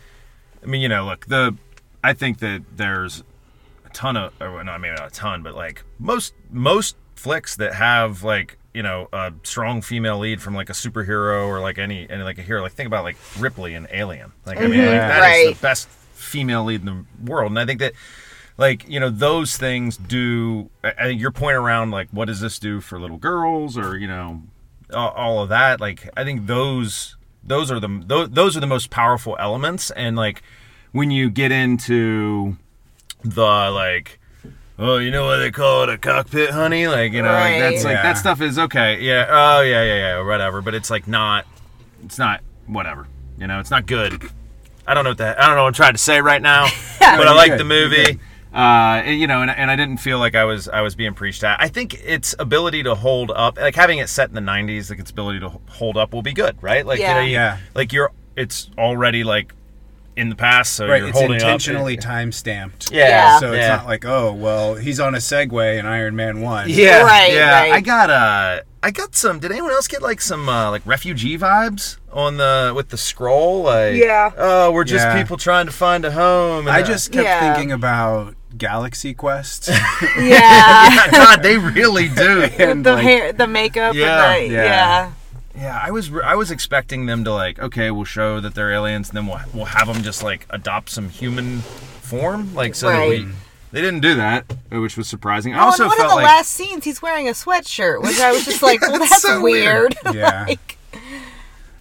I 0.62 0.67
mean, 0.67 0.81
you 0.81 0.88
know, 0.88 1.05
look, 1.05 1.27
the. 1.27 1.57
I 2.03 2.12
think 2.12 2.38
that 2.38 2.62
there's 2.77 3.23
a 3.85 3.91
ton 3.91 4.17
of, 4.17 4.33
or 4.41 4.62
not 4.64 4.81
maybe 4.81 4.95
not 4.95 5.09
a 5.09 5.11
ton, 5.11 5.43
but 5.43 5.55
like 5.55 5.83
most 5.99 6.35
most 6.51 6.97
flicks 7.17 7.57
that 7.57 7.75
have 7.75 8.23
like 8.23 8.57
you 8.73 8.83
know 8.83 9.09
a 9.12 9.33
strong 9.43 9.83
female 9.83 10.19
lead 10.19 10.41
from 10.41 10.55
like 10.55 10.71
a 10.71 10.73
superhero 10.73 11.49
or 11.49 11.59
like 11.61 11.79
any 11.79 12.09
any 12.09 12.23
like 12.23 12.38
a 12.38 12.43
hero. 12.43 12.62
Like 12.62 12.73
think 12.73 12.87
about 12.87 13.03
like 13.03 13.17
Ripley 13.38 13.75
and 13.75 13.88
Alien. 13.91 14.33
Like 14.47 14.59
I 14.59 14.62
mean, 14.69 14.73
mm-hmm. 14.81 14.87
like, 14.87 14.91
that 15.01 15.17
is 15.17 15.21
Right. 15.47 15.57
the 15.57 15.62
best 15.62 15.88
female 16.29 16.64
lead 16.64 16.81
in 16.81 16.87
the 16.87 17.05
world, 17.31 17.51
and 17.53 17.59
I 17.59 17.67
think 17.67 17.81
that. 17.81 17.95
Like 18.61 18.88
you 18.88 18.99
know, 18.99 19.09
those 19.09 19.57
things 19.57 19.97
do. 19.97 20.69
I 20.83 20.88
I 20.99 21.05
think 21.05 21.21
your 21.21 21.31
point 21.31 21.55
around 21.57 21.93
like, 21.93 22.09
what 22.11 22.25
does 22.25 22.41
this 22.41 22.59
do 22.59 22.81
for 22.81 22.99
little 22.99 23.17
girls, 23.17 23.79
or 23.79 23.97
you 23.97 24.09
know, 24.09 24.43
all, 24.93 25.11
all 25.11 25.43
of 25.45 25.49
that 25.51 25.81
like 25.81 26.09
i 26.17 26.25
think 26.25 26.47
those 26.49 27.17
those 27.45 27.71
are 27.71 27.79
the 27.79 28.03
those, 28.07 28.31
those 28.31 28.57
are 28.57 28.61
the 28.61 28.67
most 28.67 28.91
powerful 28.91 29.37
elements. 29.38 29.93
And 29.93 30.17
like 30.17 30.43
when 30.91 31.12
you 31.12 31.31
get 31.31 31.53
into 31.53 32.57
the 33.23 33.43
like 33.71 34.19
oh 34.79 34.97
you 34.99 35.11
know 35.12 35.25
what 35.27 35.37
they 35.38 35.51
call 35.53 35.85
it 35.85 35.88
a 35.91 35.99
cockpit 35.99 36.51
honey? 36.51 36.88
Like 36.88 37.12
you 37.12 37.23
know 37.23 37.31
like 37.33 37.61
that's 37.61 37.85
Right. 37.85 37.95
like 37.95 38.03
that 38.03 38.19
stuff 38.19 38.41
is 38.41 38.59
okay. 38.59 39.01
Yeah. 39.01 39.27
Oh 39.29 39.61
yeah 39.61 39.85
yeah 39.85 39.95
yeah 39.97 40.23
whatever. 40.27 40.62
But 40.62 40.75
it's 40.75 40.91
like 40.91 41.07
not 41.07 41.47
it's 42.05 42.19
not 42.19 42.41
whatever. 42.67 43.07
You 43.38 43.47
know 43.47 43.61
it's 43.61 43.71
not 43.71 43.87
good 43.87 44.21
i 44.88 44.94
don't 44.94 45.05
know 45.05 45.11
what 45.11 45.18
that 45.18 45.38
i 45.40 45.46
don't 45.46 45.55
know 45.57 45.62
what 45.62 45.68
i'm 45.68 45.72
trying 45.74 45.92
to 45.92 45.98
say 45.98 46.20
right 46.20 46.42
now 46.42 46.64
but 46.98 47.29
i 47.29 47.33
like 47.35 47.57
the 47.57 47.64
movie 47.64 48.18
uh, 48.51 49.03
you 49.07 49.27
know, 49.27 49.42
and, 49.42 49.51
and 49.51 49.70
I 49.70 49.77
didn't 49.77 49.98
feel 49.98 50.18
like 50.18 50.35
I 50.35 50.44
was 50.46 50.68
I 50.70 50.81
was 50.81 50.94
being 50.94 51.12
preached 51.12 51.44
at. 51.44 51.61
I 51.61 51.68
think 51.68 52.03
its 52.03 52.35
ability 52.38 52.83
to 52.85 52.94
hold 52.94 53.31
up, 53.31 53.59
like 53.59 53.77
having 53.77 53.98
it 53.98 54.09
set 54.09 54.31
in 54.31 54.35
the 54.35 54.40
'90s, 54.40 54.88
like 54.88 54.98
its 54.98 55.11
ability 55.11 55.40
to 55.40 55.51
hold 55.68 55.98
up 55.98 56.14
will 56.14 56.22
be 56.22 56.33
good, 56.33 56.57
right? 56.62 56.85
Like 56.85 56.98
Yeah. 56.98 57.09
you 57.09 57.14
know, 57.20 57.27
you, 57.27 57.33
Yeah. 57.35 57.59
like 57.74 57.92
you're 57.92 58.11
it's 58.37 58.70
already 58.79 59.22
like 59.22 59.53
in 60.18 60.28
the 60.28 60.37
past, 60.37 60.72
so 60.74 60.87
right. 60.88 60.98
you're 61.00 61.09
It's 61.11 61.18
holding 61.18 61.35
intentionally 61.37 61.96
up. 61.96 62.02
time 62.04 62.33
stamped. 62.33 62.90
Yeah, 62.90 63.09
Yeah. 63.09 63.38
So 63.38 63.52
it's 63.52 63.62
yeah. 63.62 63.76
not 63.76 63.87
like, 63.87 64.04
oh, 64.04 64.33
well, 64.33 64.74
he's 64.74 64.98
on 65.00 65.14
a 65.14 65.18
Segway 65.18 65.78
in 65.78 65.87
Iron 65.87 66.16
Man 66.16 66.40
One. 66.40 66.68
Yeah, 66.68 67.02
Right, 67.02 67.33
yeah. 67.33 67.61
right. 67.62 67.72
I 67.72 67.81
got 67.81 68.11
uh, 68.11 68.61
I 68.83 68.90
got 68.90 69.14
some. 69.16 69.38
Did 69.40 69.50
anyone 69.52 69.70
else 69.72 69.88
get 69.88 70.02
like 70.02 70.20
some 70.20 70.48
uh, 70.48 70.70
like 70.70 70.83
refugee 70.85 71.37
vibes 71.38 71.96
on 72.12 72.37
the 72.37 72.72
with 72.76 72.90
the 72.90 72.96
scroll? 72.98 73.62
Like, 73.62 73.94
Yeah. 73.96 74.31
oh, 74.37 74.70
we're 74.72 74.85
just 74.85 75.04
Yeah. 75.07 75.16
people 75.20 75.37
trying 75.37 75.66
to 75.66 75.72
find 75.72 76.04
a 76.04 76.11
home. 76.12 76.66
and 76.68 76.76
I 76.76 76.83
just 76.83 77.11
kept 77.12 77.24
Yeah. 77.24 77.54
thinking 77.54 77.72
about 77.72 78.35
Galaxy 78.57 79.14
Quest. 79.14 79.68
Yeah. 80.18 80.18
yeah, 80.18 81.11
God, 81.11 81.42
they 81.42 81.59
really 81.59 82.09
do. 82.09 82.42
And, 82.59 82.85
the 82.85 82.94
like, 82.94 83.02
hair, 83.04 83.33
the 83.33 83.46
makeup, 83.46 83.94
Yeah, 83.94 84.33
and 84.35 84.50
the, 84.50 84.54
yeah. 84.54 85.11
Yeah. 85.59 85.64
Yeah, 85.64 85.81
I 85.83 85.90
was 85.90 86.11
I 86.25 86.35
was 86.35 86.51
expecting 86.51 87.07
them 87.07 87.25
to 87.25 87.33
like 87.33 87.59
okay, 87.59 87.90
we'll 87.90 88.05
show 88.05 88.40
that 88.40 88.55
they're 88.55 88.73
aliens, 88.73 89.09
and 89.11 89.16
then 89.16 89.27
we'll 89.27 89.40
we'll 89.53 89.64
have 89.66 89.87
them 89.92 90.03
just 90.03 90.23
like 90.23 90.47
adopt 90.51 90.90
some 90.90 91.09
human 91.09 91.59
form, 91.61 92.55
like 92.55 92.75
so 92.75 92.88
that 92.88 93.09
we. 93.09 93.27
They 93.71 93.83
didn't 93.83 94.01
do 94.01 94.14
that, 94.14 94.51
uh, 94.73 94.81
which 94.81 94.97
was 94.97 95.09
surprising. 95.09 95.53
I 95.55 95.59
Oh, 95.59 95.66
also 95.66 95.83
and 95.83 95.90
one 95.90 95.99
felt 95.99 96.07
of 96.07 96.11
the 96.12 96.16
like 96.23 96.25
last 96.25 96.51
scenes, 96.53 96.85
he's 96.85 97.03
wearing 97.03 97.29
a 97.29 97.33
sweatshirt, 97.33 98.01
which 98.03 98.18
I 98.18 98.33
was 98.33 98.47
just 98.47 98.62
like, 98.62 98.81
well, 98.88 98.92
That's 98.99 99.11
that's 99.11 99.23
so 99.23 99.42
weird. 99.42 99.94
Yeah. 100.14 100.47
Like- 100.49 100.78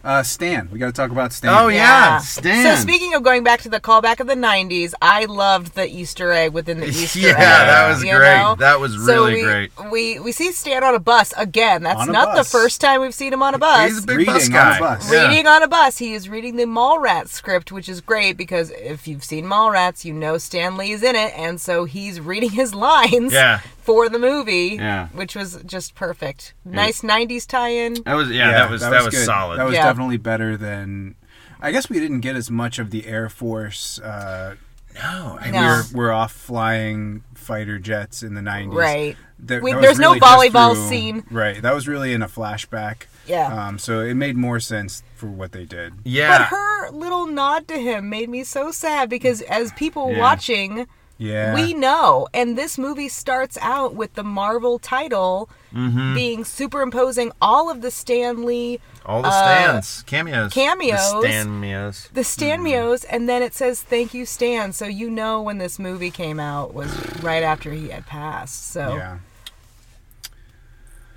uh, 0.08 0.24
Stan. 0.24 0.70
We 0.72 0.80
got 0.80 0.86
to 0.88 0.91
talk 0.93 1.12
about 1.12 1.34
Stan. 1.34 1.54
Oh, 1.54 1.67
yeah. 1.67 2.17
Stan. 2.20 2.63
So 2.63 2.82
speaking 2.82 3.13
of 3.13 3.22
going 3.24 3.43
back 3.43 3.62
to 3.62 3.70
the 3.70 3.80
callback 3.82 4.20
of 4.22 4.28
the 4.28 4.36
'90s, 4.36 4.93
I 5.02 5.26
loved 5.26 5.76
the 5.76 5.86
Easter 5.88 6.32
egg 6.32 6.54
within 6.54 6.80
the 6.80 6.88
Easter 6.89 7.20
Yeah, 7.20 7.30
egg. 7.32 7.38
that 7.38 7.89
was 7.89 8.04
you 8.04 8.15
great. 8.15 8.38
know? 8.38 8.56
That 8.58 8.80
was 8.80 8.93
So 8.93 9.26
really 9.26 9.34
we, 9.36 9.41
great. 9.43 9.72
We 9.91 10.20
we 10.20 10.32
see 10.32 10.52
Stan 10.54 10.84
on 10.84 10.96
a 10.96 11.00
bus 11.00 11.34
again. 11.38 11.84
That's 11.84 12.00
On 12.00 12.10
a 12.10 12.12
not 12.13 12.36
the 12.36 12.43
first 12.46 12.80
time 12.82 13.02
we've 13.02 13.13
seen 13.13 13.34
him 13.34 13.43
on 13.43 13.54
a 13.54 13.58
bus. 13.60 13.89
He's 13.91 14.04
a 14.04 14.08
big 14.08 14.17
Reading 14.17 14.34
bus 14.34 14.46
on 14.48 14.52
a 14.52 14.54
guy. 14.54 14.80
bus. 14.80 15.12
Yeah. 15.12 15.28
reading 15.28 15.46
on 15.48 15.62
a 15.62 15.67
bus. 15.67 15.98
He 15.98 16.13
is 16.13 16.30
reading 16.30 16.56
the 16.56 16.63
Mallrats 16.65 17.30
script, 17.30 17.72
which 17.72 17.89
is 17.89 18.00
great 18.02 18.38
because 18.38 18.72
if 18.72 19.08
you've 19.08 19.24
seen 19.26 19.46
Mallrats, 19.46 20.06
you 20.06 20.13
know 20.13 20.38
Stan 20.38 20.78
Lee 20.78 20.91
is 20.93 21.04
in 21.04 21.15
it, 21.17 21.34
and 21.38 21.60
so 21.60 21.84
he's 21.84 22.22
reading 22.22 22.52
his 22.52 22.74
lines 22.74 23.34
Yeah. 23.34 23.60
For 23.88 24.10
the 24.10 24.19
movie, 24.19 24.76
Yeah. 24.78 25.08
which 25.13 25.34
was 25.34 25.63
just 25.65 25.95
perfect. 25.95 26.54
Nice 26.65 27.02
'90s 27.02 27.47
tie-in. 27.47 28.04
That 28.06 28.15
was 28.15 28.30
yeah, 28.30 28.52
that 28.52 28.69
was 28.69 28.82
that, 28.82 28.91
was, 29.06 29.15
good. 29.15 29.26
solid. 29.26 29.58
That 29.60 29.65
was 29.65 29.76
Yeah. 29.76 29.86
definitely 29.86 30.17
better 30.17 30.58
than. 30.58 31.15
I 31.62 31.71
guess 31.71 31.89
we 31.89 32.00
didn't 32.00 32.19
get 32.19 32.36
as 32.36 32.52
much 32.52 32.78
of 32.80 32.91
the 32.91 33.08
Air 33.08 33.30
Force. 33.30 33.97
Uh, 34.00 34.56
no, 34.93 35.38
I 35.41 35.52
No. 35.52 35.62
We're 35.62 35.84
we're 35.97 36.12
off 36.12 36.34
flying 36.34 37.23
fighter 37.34 37.80
jets 37.80 38.21
in 38.23 38.34
the 38.34 38.41
nineties. 38.41 38.76
Right. 38.76 39.15
There, 39.39 39.62
We- 39.62 39.71
that 39.71 39.78
was 39.78 39.86
there's 39.86 40.00
no 40.00 40.10
really 40.15 40.19
just 40.19 40.54
volleyball 40.54 40.73
through- 40.73 40.89
scene. 40.89 41.23
Right. 41.32 41.62
That 41.62 41.73
was 41.73 41.88
really 41.88 42.12
in 42.13 42.21
a 42.21 42.28
flashback. 42.28 43.04
Yeah. 43.26 43.67
Um, 43.67 43.80
so 43.80 44.02
it 44.02 44.15
made 44.15 44.36
more 44.36 44.60
sense 44.60 45.02
for 45.15 45.28
what 45.28 45.52
they 45.54 45.63
did. 45.65 45.93
Yeah. 46.04 46.38
But 46.39 46.47
her 46.47 46.89
little 46.91 47.26
nod 47.28 47.67
to 47.69 47.78
him 47.78 48.10
made 48.10 48.30
me 48.30 48.43
so 48.43 48.71
sad 48.71 49.10
because 49.10 49.41
as 49.43 49.71
people 49.73 50.12
Yeah. 50.12 50.19
watching, 50.19 50.88
Yeah. 51.19 51.56
we 51.56 51.73
know. 51.73 52.27
And 52.34 52.58
this 52.58 52.77
movie 52.77 53.10
starts 53.10 53.58
out 53.62 53.95
with 53.95 54.13
the 54.13 54.23
Marvel 54.23 54.80
title 54.80 55.49
Mm-hmm. 55.75 56.15
being 56.15 56.45
superimposing 56.45 57.32
all 57.41 57.69
of 57.69 57.82
the 57.82 57.91
Stan 57.91 58.45
Lee, 58.45 58.80
All 59.06 59.21
the 59.21 59.27
uh, 59.27 59.32
stands, 59.32 60.01
cameos, 60.03 60.53
cameos. 60.53 61.12
the 61.12 61.27
Stanmios. 61.27 62.10
the 62.13 62.21
Stanmios, 62.23 63.06
and 63.10 63.27
then 63.27 63.43
it 63.43 63.53
says 63.53 63.82
"Thank 63.84 64.13
you, 64.13 64.25
Stan." 64.25 64.71
So 64.71 64.86
you 64.86 65.10
know 65.10 65.41
when 65.41 65.58
this 65.58 65.77
movie 65.77 66.10
came 66.10 66.39
out 66.39 66.73
was 66.73 66.89
right 67.21 67.43
after 67.43 67.71
he 67.73 67.89
had 67.89 68.06
passed. 68.08 68.71
So 68.71 68.95
Yeah. 68.95 69.17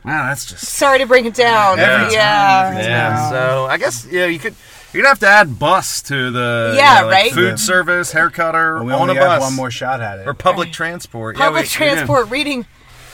Wow, 0.04 0.28
that's 0.28 0.46
just 0.46 0.64
sorry 0.66 0.98
to 0.98 1.06
break 1.06 1.26
it 1.26 1.34
down. 1.34 1.78
Every 1.78 2.06
time, 2.06 2.12
yeah. 2.12 2.80
yeah. 2.82 3.30
So 3.30 3.66
I 3.66 3.76
guess 3.76 4.06
yeah, 4.10 4.26
you 4.26 4.38
could 4.38 4.54
you're 4.92 5.02
gonna 5.02 5.08
have 5.10 5.18
to 5.20 5.28
add 5.28 5.58
bus 5.58 6.02
to 6.02 6.30
the 6.30 6.74
Yeah, 6.76 6.96
you 6.96 7.00
know, 7.02 7.06
like 7.08 7.14
right? 7.24 7.32
food 7.32 7.48
Yeah. 7.50 7.54
service, 7.56 8.12
hair 8.12 8.30
cutter 8.30 8.76
Well, 8.76 8.84
we 8.84 8.92
on 8.92 9.00
only 9.10 9.16
a 9.16 9.20
bus 9.20 9.32
have 9.32 9.42
one 9.42 9.54
more 9.54 9.70
shot 9.70 10.00
at 10.00 10.18
it. 10.20 10.26
or 10.26 10.34
public 10.34 10.66
Right. 10.66 10.74
transport. 10.74 11.36
Yeah, 11.36 11.44
Public 11.46 11.64
we- 11.64 11.68
transport 11.68 12.30
reading. 12.30 12.66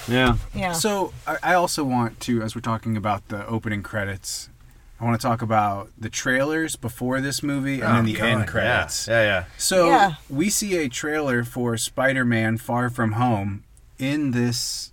Yeah. 0.08 0.36
Yeah. 0.54 0.72
So 0.72 1.12
I, 1.26 1.36
I 1.42 1.54
also 1.54 1.82
want 1.84 2.20
to, 2.20 2.40
as 2.42 2.54
we're 2.54 2.60
talking 2.60 2.96
about 2.96 3.28
the 3.28 3.44
opening 3.46 3.82
credits, 3.82 4.48
I 5.00 5.04
want 5.04 5.20
to 5.20 5.26
talk 5.26 5.42
about 5.42 5.90
the 5.98 6.08
trailers 6.08 6.74
before 6.76 7.20
this 7.20 7.42
movie 7.42 7.80
and 7.82 7.92
Oh, 7.92 7.96
then 7.96 8.04
the 8.06 8.12
God, 8.14 8.24
end 8.26 8.46
credits. 8.48 9.06
Yeah, 9.08 9.22
yeah. 9.22 9.44
So 9.58 9.88
Yeah. 9.90 10.14
we 10.30 10.48
see 10.48 10.76
a 10.78 10.88
trailer 10.88 11.44
for 11.44 11.76
Spider-Man: 11.76 12.56
Far 12.58 12.88
From 12.88 13.12
Home 13.12 13.64
in 13.98 14.30
this 14.30 14.92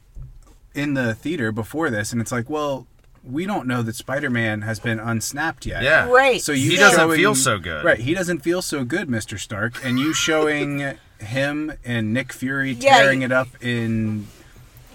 in 0.76 0.96
the 0.96 1.14
theater 1.14 1.52
before 1.52 1.90
this, 1.92 2.12
and 2.12 2.20
it's 2.20 2.32
like, 2.32 2.50
well, 2.50 2.88
we 3.24 3.46
don't 3.46 3.68
know 3.68 3.82
that 3.82 3.96
Spider-Man 3.96 4.62
has 4.64 4.80
been 4.80 5.00
unsnapped 5.00 5.66
yet. 5.66 5.82
Yeah. 5.84 6.10
Right. 6.10 6.42
So 6.42 6.52
you 6.52 6.72
He 6.72 6.76
doesn't 6.78 7.00
showing- 7.00 7.18
feel 7.20 7.36
so 7.36 7.58
good. 7.58 7.84
Right, 7.86 8.00
he 8.00 8.14
doesn't 8.14 8.40
feel 8.40 8.62
so 8.62 8.84
good, 8.84 9.08
Mr. 9.08 9.40
Stark, 9.40 9.84
and 9.84 9.98
you 10.00 10.14
showing 10.14 10.96
him 11.20 11.74
and 11.86 12.14
Nick 12.14 12.34
Fury 12.34 12.76
tearing 12.80 13.22
you- 13.22 13.26
it 13.28 13.32
up 13.32 13.48
in 13.62 14.28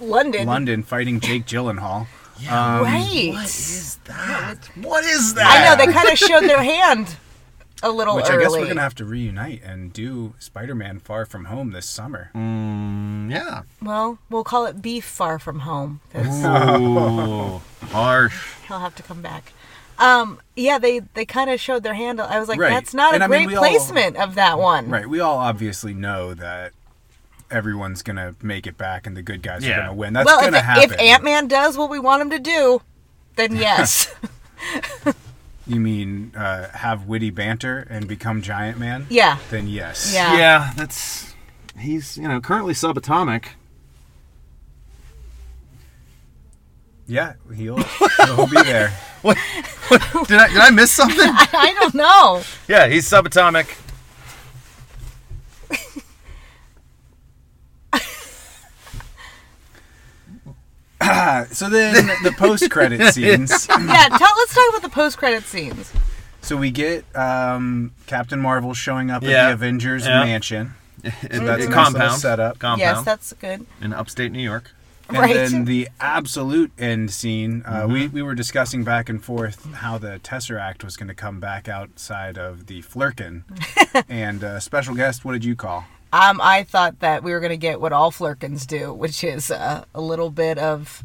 London. 0.01 0.47
London 0.47 0.83
fighting 0.83 1.21
Jake 1.21 1.47
Gyllenhaal. 1.47 2.07
Yeah. 2.41 2.77
Um, 2.79 2.83
Right. 2.85 3.31
What 3.33 3.45
is 3.47 3.99
that? 4.05 4.57
What 4.77 5.05
is 5.05 5.35
that? 5.35 5.47
I 5.47 5.65
know 5.65 5.85
they 5.87 5.93
kind 5.93 6.09
of 6.09 6.19
showed 6.19 6.43
their 6.45 6.63
hand 6.63 7.17
a 7.83 7.91
little 7.91 8.17
Which 8.17 8.27
early. 8.29 8.39
I 8.39 8.43
guess 8.43 8.51
we're 8.53 8.67
gonna 8.67 8.81
have 8.81 8.95
to 8.97 9.05
reunite 9.05 9.63
and 9.63 9.93
do 9.93 10.35
Spider-Man: 10.39 10.99
Far 11.01 11.25
From 11.27 11.47
Home 11.47 11.71
this 11.73 11.87
summer. 11.87 12.31
Mm, 12.35 13.31
yeah. 13.31 13.63
Well, 13.83 14.19
we'll 14.31 14.45
call 14.45 14.67
it 14.67 14.83
beef 14.83 15.05
far 15.05 15.39
from 15.39 15.61
Home. 15.61 16.01
Ooh, 16.17 17.61
harsh. 17.89 18.55
He'll 18.67 18.81
have 18.81 18.95
to 18.97 19.03
come 19.03 19.23
back. 19.23 19.53
Um, 19.99 20.41
yeah, 20.55 20.79
they 20.79 21.01
they 21.15 21.25
kind 21.25 21.51
of 21.51 21.61
showed 21.61 21.83
their 21.83 21.95
handle. 21.95 22.27
I 22.27 22.39
was 22.39 22.49
like, 22.49 22.61
Right. 22.61 22.71
that's 22.71 22.95
not 22.95 23.15
And 23.15 23.23
a 23.23 23.27
I 23.27 23.29
mean, 23.29 23.47
great 23.47 23.57
all- 23.57 23.63
placement 23.65 24.17
of 24.17 24.35
that 24.37 24.59
one. 24.59 24.89
Right. 24.91 25.09
We 25.09 25.21
all 25.21 25.39
obviously 25.39 25.93
know 25.95 26.35
that 26.35 26.73
everyone's 27.51 28.03
gonna 28.03 28.35
make 28.43 28.67
it 28.67 28.77
back 28.79 29.07
and 29.07 29.17
the 29.17 29.23
good 29.23 29.43
guys 29.43 29.65
Yeah. 29.67 29.73
are 29.73 29.81
gonna 29.83 29.95
win. 29.95 30.13
That's 30.13 30.27
well, 30.27 30.41
gonna 30.41 30.59
if, 30.59 30.65
happen. 30.65 30.85
if 30.93 31.01
Ant 31.01 31.25
Man 31.25 31.49
does 31.49 31.77
what 31.77 31.91
we 31.91 31.99
want 31.99 32.23
him 32.23 32.31
to 32.31 32.39
do, 32.39 32.81
then 33.37 33.57
yes. 33.57 34.15
you 35.69 35.79
mean 35.81 36.33
uh, 36.35 36.69
have 36.71 37.07
witty 37.07 37.31
banter 37.31 37.87
and 37.91 38.09
become 38.09 38.43
Giant 38.43 38.79
Man? 38.79 39.07
yeah. 39.11 39.39
Then 39.51 39.69
yes. 39.69 40.13
Yeah. 40.15 40.37
Yeah, 40.37 40.73
that's 40.77 41.35
he's 41.79 42.17
you 42.17 42.27
know 42.27 42.41
currently 42.41 42.75
subatomic. 42.75 43.51
Yeah. 47.07 47.35
He'll 47.55 47.83
he'll 48.25 48.47
be 48.47 48.63
there. 48.63 48.93
What? 49.23 49.37
what 49.89 50.29
did 50.29 50.39
I 50.39 50.47
did 50.47 50.59
I 50.59 50.71
miss 50.71 50.93
something? 50.93 51.19
I 51.29 51.75
don't 51.81 51.95
know. 51.95 52.41
yeah, 52.69 52.87
he's 52.87 53.05
subatomic. 53.11 53.67
so 61.53 61.69
then 61.69 62.07
the 62.23 62.33
post-credit 62.37 63.13
scenes. 63.15 63.67
Yeah, 63.69 64.09
tell, 64.09 64.29
let's 64.37 64.55
talk 64.55 64.69
about 64.71 64.83
the 64.83 64.89
post 64.91 65.19
credit 65.19 65.45
scenes. 65.45 65.93
So 66.41 66.57
we 66.57 66.71
get 66.71 67.05
um, 67.17 67.93
Captain 68.07 68.41
Marvel 68.41 68.75
showing 68.75 69.11
up 69.11 69.23
at 69.23 69.29
Yeah. 69.29 69.49
the 69.49 69.53
Avengers 69.55 70.07
Yeah. 70.07 70.25
mansion. 70.25 70.75
In, 71.05 71.11
That's 71.13 71.23
a 71.25 71.37
in 71.37 71.45
nice 71.45 71.59
little 71.61 71.75
compound 71.75 72.21
setup. 72.21 72.59
Compound 72.59 72.81
Yes, 72.81 73.05
that's 73.05 73.33
good. 73.35 73.67
in 73.81 73.93
upstate 73.93 74.33
New 74.33 74.43
York. 74.43 74.73
And 75.09 75.17
right. 75.19 75.33
then 75.35 75.65
the 75.65 75.89
absolute 76.01 76.71
end 76.79 77.11
scene, 77.13 77.63
uh, 77.65 77.83
Mm-hmm. 77.83 77.93
we, 77.93 78.07
we 78.09 78.23
were 78.23 78.35
discussing 78.35 78.83
back 78.85 79.09
and 79.09 79.23
forth 79.25 79.65
how 79.75 79.97
the 79.97 80.19
Tesseract 80.25 80.83
was 80.85 80.97
going 80.97 81.09
to 81.09 81.15
come 81.15 81.39
back 81.41 81.69
outside 81.69 82.37
of 82.37 82.67
the 82.67 82.83
Flerken. 82.83 83.45
and 84.09 84.43
uh, 84.45 84.59
special 84.61 84.95
guest, 84.95 85.25
what 85.25 85.33
did 85.33 85.45
you 85.45 85.55
call? 85.57 85.85
Um, 86.13 86.41
I 86.43 86.63
thought 86.63 87.01
that 87.01 87.23
we 87.23 87.33
were 87.33 87.41
going 87.41 87.51
to 87.51 87.57
get 87.57 87.81
what 87.81 87.93
all 87.93 88.11
Flerkens 88.11 88.67
do, 88.67 88.93
which 88.93 89.23
is 89.23 89.51
uh, 89.51 89.85
a 89.95 90.01
little 90.01 90.31
bit 90.31 90.59
of 90.59 91.03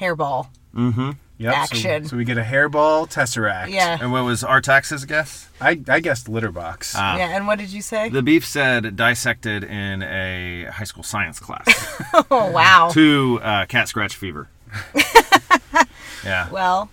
hairball. 0.00 0.48
Mm-hmm. 0.74 1.10
Yep, 1.38 1.54
Action. 1.54 2.04
So, 2.06 2.16
we 2.16 2.24
get 2.24 2.38
a 2.38 2.42
hairball 2.42 3.10
Tesseract. 3.10 3.70
Yeah. 3.70 3.98
And 4.00 4.12
what 4.12 4.24
was 4.24 4.44
Artax's 4.44 5.04
guess? 5.04 5.48
I, 5.60 5.80
I 5.88 5.98
guessed 5.98 6.28
litter 6.28 6.52
box. 6.52 6.94
Ah. 6.96 7.16
yeah, 7.16 7.36
and 7.36 7.48
what 7.48 7.58
did 7.58 7.70
you 7.70 7.82
say? 7.82 8.08
The 8.08 8.22
beef 8.22 8.46
said 8.46 8.94
dissected 8.94 9.64
in 9.64 10.02
a 10.02 10.66
high 10.72 10.84
school 10.84 11.02
science 11.02 11.40
class 11.40 11.66
oh, 12.30 12.50
wow. 12.50 12.90
to 12.92 13.40
uh, 13.42 13.66
cat 13.66 13.88
scratch 13.88 14.14
fever. 14.14 14.48
yeah. 16.24 16.48
Well, 16.50 16.90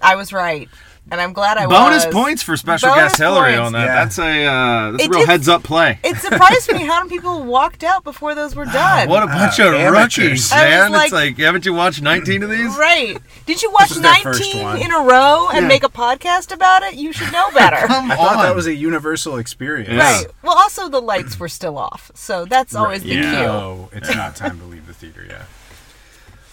I 0.00 0.16
was 0.16 0.32
right, 0.32 0.68
and 1.10 1.20
I'm 1.20 1.32
glad 1.32 1.56
I 1.56 1.66
Bonus 1.66 2.04
was. 2.06 2.14
points 2.14 2.42
for 2.42 2.56
special 2.56 2.88
Bonus 2.88 3.02
guest 3.12 3.18
Hillary 3.18 3.52
points. 3.54 3.66
on 3.66 3.72
that. 3.74 3.84
Yeah. 3.86 3.94
That's 4.04 4.18
a 4.18 4.44
uh, 4.44 4.90
that's 4.92 5.04
a 5.06 5.08
real 5.08 5.20
did- 5.20 5.28
heads 5.28 5.48
up 5.48 5.62
play. 5.62 5.98
It 6.04 6.16
surprised 6.18 6.72
me 6.72 6.84
how 6.84 6.98
many 7.04 7.10
people 7.10 7.42
walked 7.44 7.84
out 7.84 8.04
before 8.04 8.34
those 8.34 8.54
were 8.54 8.64
done. 8.64 9.08
What 9.08 9.22
a 9.22 9.26
bunch 9.26 9.60
Uh, 9.60 9.68
of 9.68 9.74
amateurs. 9.74 10.24
rookies, 10.26 10.52
I 10.52 10.56
man! 10.64 10.92
like- 10.92 11.04
it's 11.06 11.12
like, 11.12 11.38
haven't 11.38 11.64
you 11.66 11.74
watched 11.74 12.02
19 12.02 12.42
of 12.42 12.50
these? 12.50 12.76
Right. 12.76 13.18
Did 13.46 13.62
you 13.62 13.70
watch 13.70 13.90
was 13.90 14.00
their 14.00 14.14
first 14.16 14.40
19 14.54 14.84
in 14.84 14.90
a 14.92 14.98
row 15.00 15.48
and 15.50 15.62
Yeah. 15.62 15.68
make 15.68 15.84
a 15.84 15.88
podcast 15.88 16.52
about 16.52 16.82
it? 16.82 16.94
You 16.94 17.12
should 17.12 17.32
know 17.32 17.50
better. 17.52 17.76
Come 17.86 18.10
I 18.10 18.16
thought 18.16 18.36
on. 18.38 18.42
that 18.44 18.54
was 18.54 18.66
a 18.66 18.74
universal 18.74 19.36
experience. 19.36 19.90
Yeah. 19.90 19.98
right. 20.18 20.26
Well, 20.42 20.56
also 20.56 20.88
the 20.88 21.00
lights 21.00 21.38
were 21.38 21.48
still 21.48 21.78
off, 21.78 22.10
so 22.14 22.44
that's 22.44 22.74
always 22.74 23.02
the 23.02 23.10
yeah. 23.10 23.20
cue. 23.30 23.30
No, 23.46 23.88
it's 23.92 24.14
not 24.14 24.34
time 24.36 24.58
to 24.58 24.64
leave 24.66 24.86
the 24.86 24.94
theater 24.94 25.24
yet. 25.28 25.42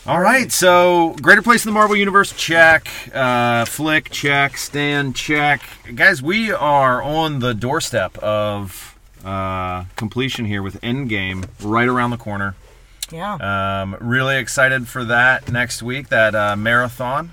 All 0.06 0.20
right, 0.20 0.52
so 0.52 1.16
greater 1.22 1.42
place 1.42 1.64
in 1.66 1.70
the 1.70 1.74
Marvel 1.74 1.96
Universe, 1.96 2.34
check. 2.34 2.90
Uh, 3.14 3.64
flick, 3.64 4.10
check. 4.10 4.58
Stan, 4.58 5.14
check. 5.14 5.62
Guys, 5.96 6.22
we 6.22 6.52
are 6.52 7.02
on 7.02 7.40
the 7.40 7.54
doorstep 7.54 8.18
of 8.18 8.98
uh, 9.24 9.86
completion 9.96 10.44
here 10.44 10.62
with 10.62 10.82
Endgame 10.82 11.48
right 11.62 11.88
around 11.88 12.10
the 12.10 12.18
corner. 12.18 12.56
Yeah. 13.14 13.36
Um, 13.36 13.96
really 14.02 14.36
excited 14.38 14.90
for 14.90 15.06
that 15.06 15.50
next 15.50 15.82
week, 15.82 16.10
that 16.10 16.36
uh, 16.36 16.58
marathon, 16.58 17.32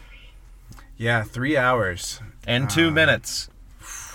Yeah, 0.97 1.25
three 1.25 1.57
hours. 1.57 2.21
and 2.47 2.71
two 2.71 2.93
minutes. 2.93 3.49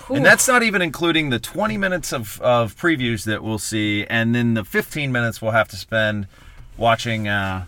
And 0.09 0.25
that's 0.25 0.47
not 0.47 0.63
even 0.63 0.81
including 0.81 1.29
the 1.29 1.39
20 1.39 1.77
minutes 1.77 2.13
of, 2.13 2.39
of 2.39 2.77
previews 2.77 3.25
that 3.25 3.43
we'll 3.43 3.59
see, 3.59 4.05
and 4.05 4.33
then 4.33 4.53
the 4.53 4.63
15 4.63 5.11
minutes 5.11 5.41
we'll 5.41 5.51
have 5.51 5.67
to 5.69 5.75
spend 5.75 6.27
watching 6.77 7.27
uh, 7.27 7.65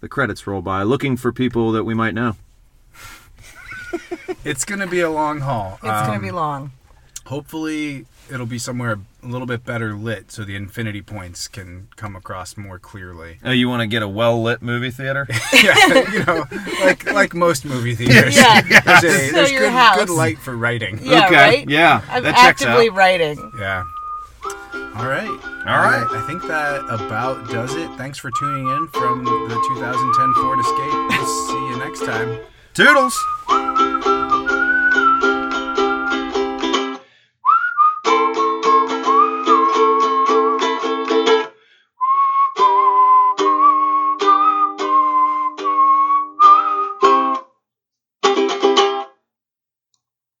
the 0.00 0.08
credits 0.08 0.46
roll 0.46 0.62
by, 0.62 0.82
looking 0.82 1.16
for 1.16 1.32
people 1.32 1.72
that 1.72 1.84
we 1.84 1.94
might 1.94 2.14
know. 2.14 2.36
It's 4.44 4.64
going 4.64 4.80
to 4.80 4.86
be 4.86 5.00
a 5.00 5.10
long 5.10 5.40
haul. 5.40 5.74
it's 5.74 5.82
going 5.82 6.04
Um, 6.10 6.14
to 6.14 6.20
be 6.20 6.30
long. 6.30 6.70
Hopefully, 7.26 8.06
it'll 8.32 8.46
be 8.46 8.58
somewhere 8.58 8.98
a 9.22 9.26
little 9.26 9.46
bit 9.46 9.64
better 9.64 9.94
lit 9.94 10.32
so 10.32 10.44
the 10.44 10.56
infinity 10.56 11.02
points 11.02 11.46
can 11.48 11.88
come 11.96 12.16
across 12.16 12.56
more 12.56 12.78
clearly. 12.78 13.38
Oh, 13.44 13.50
you 13.50 13.68
want 13.68 13.80
to 13.82 13.86
get 13.86 14.02
a 14.02 14.08
well 14.08 14.40
lit 14.42 14.62
movie 14.62 14.90
theater? 14.90 15.26
yeah, 15.52 16.10
you 16.12 16.24
know, 16.24 16.44
like 16.80 17.04
like 17.12 17.34
most 17.34 17.64
movie 17.64 17.94
theaters. 17.96 18.36
Yeah. 18.36 18.60
There's, 18.62 19.04
a, 19.04 19.26
So 19.28 19.32
there's 19.32 19.50
your 19.52 19.60
good, 19.62 19.72
house. 19.72 19.96
good 19.98 20.10
light 20.10 20.38
for 20.38 20.56
writing. 20.56 20.98
Yeah, 21.02 21.26
okay. 21.26 21.34
right? 21.36 21.68
Yeah, 21.68 22.02
I'm 22.08 22.22
that 22.22 22.34
checks 22.36 22.62
actively 22.62 22.88
out. 22.88 22.94
writing. 22.96 23.52
Yeah. 23.58 23.84
All 25.00 25.08
right. 25.08 25.30
All 25.30 25.80
right. 25.80 26.06
I 26.10 26.22
think 26.26 26.42
that 26.42 26.84
about 26.90 27.48
does 27.48 27.74
it. 27.74 27.90
Thanks 27.96 28.18
for 28.18 28.30
tuning 28.38 28.68
in 28.68 28.86
from 28.88 29.24
the 29.24 29.30
2010 29.30 30.34
Ford 30.34 30.58
Escape. 30.60 30.92
We'll 31.08 31.48
see 31.48 31.68
you 31.68 31.78
next 31.78 32.04
time. 32.04 32.38
Toodles. 32.74 34.19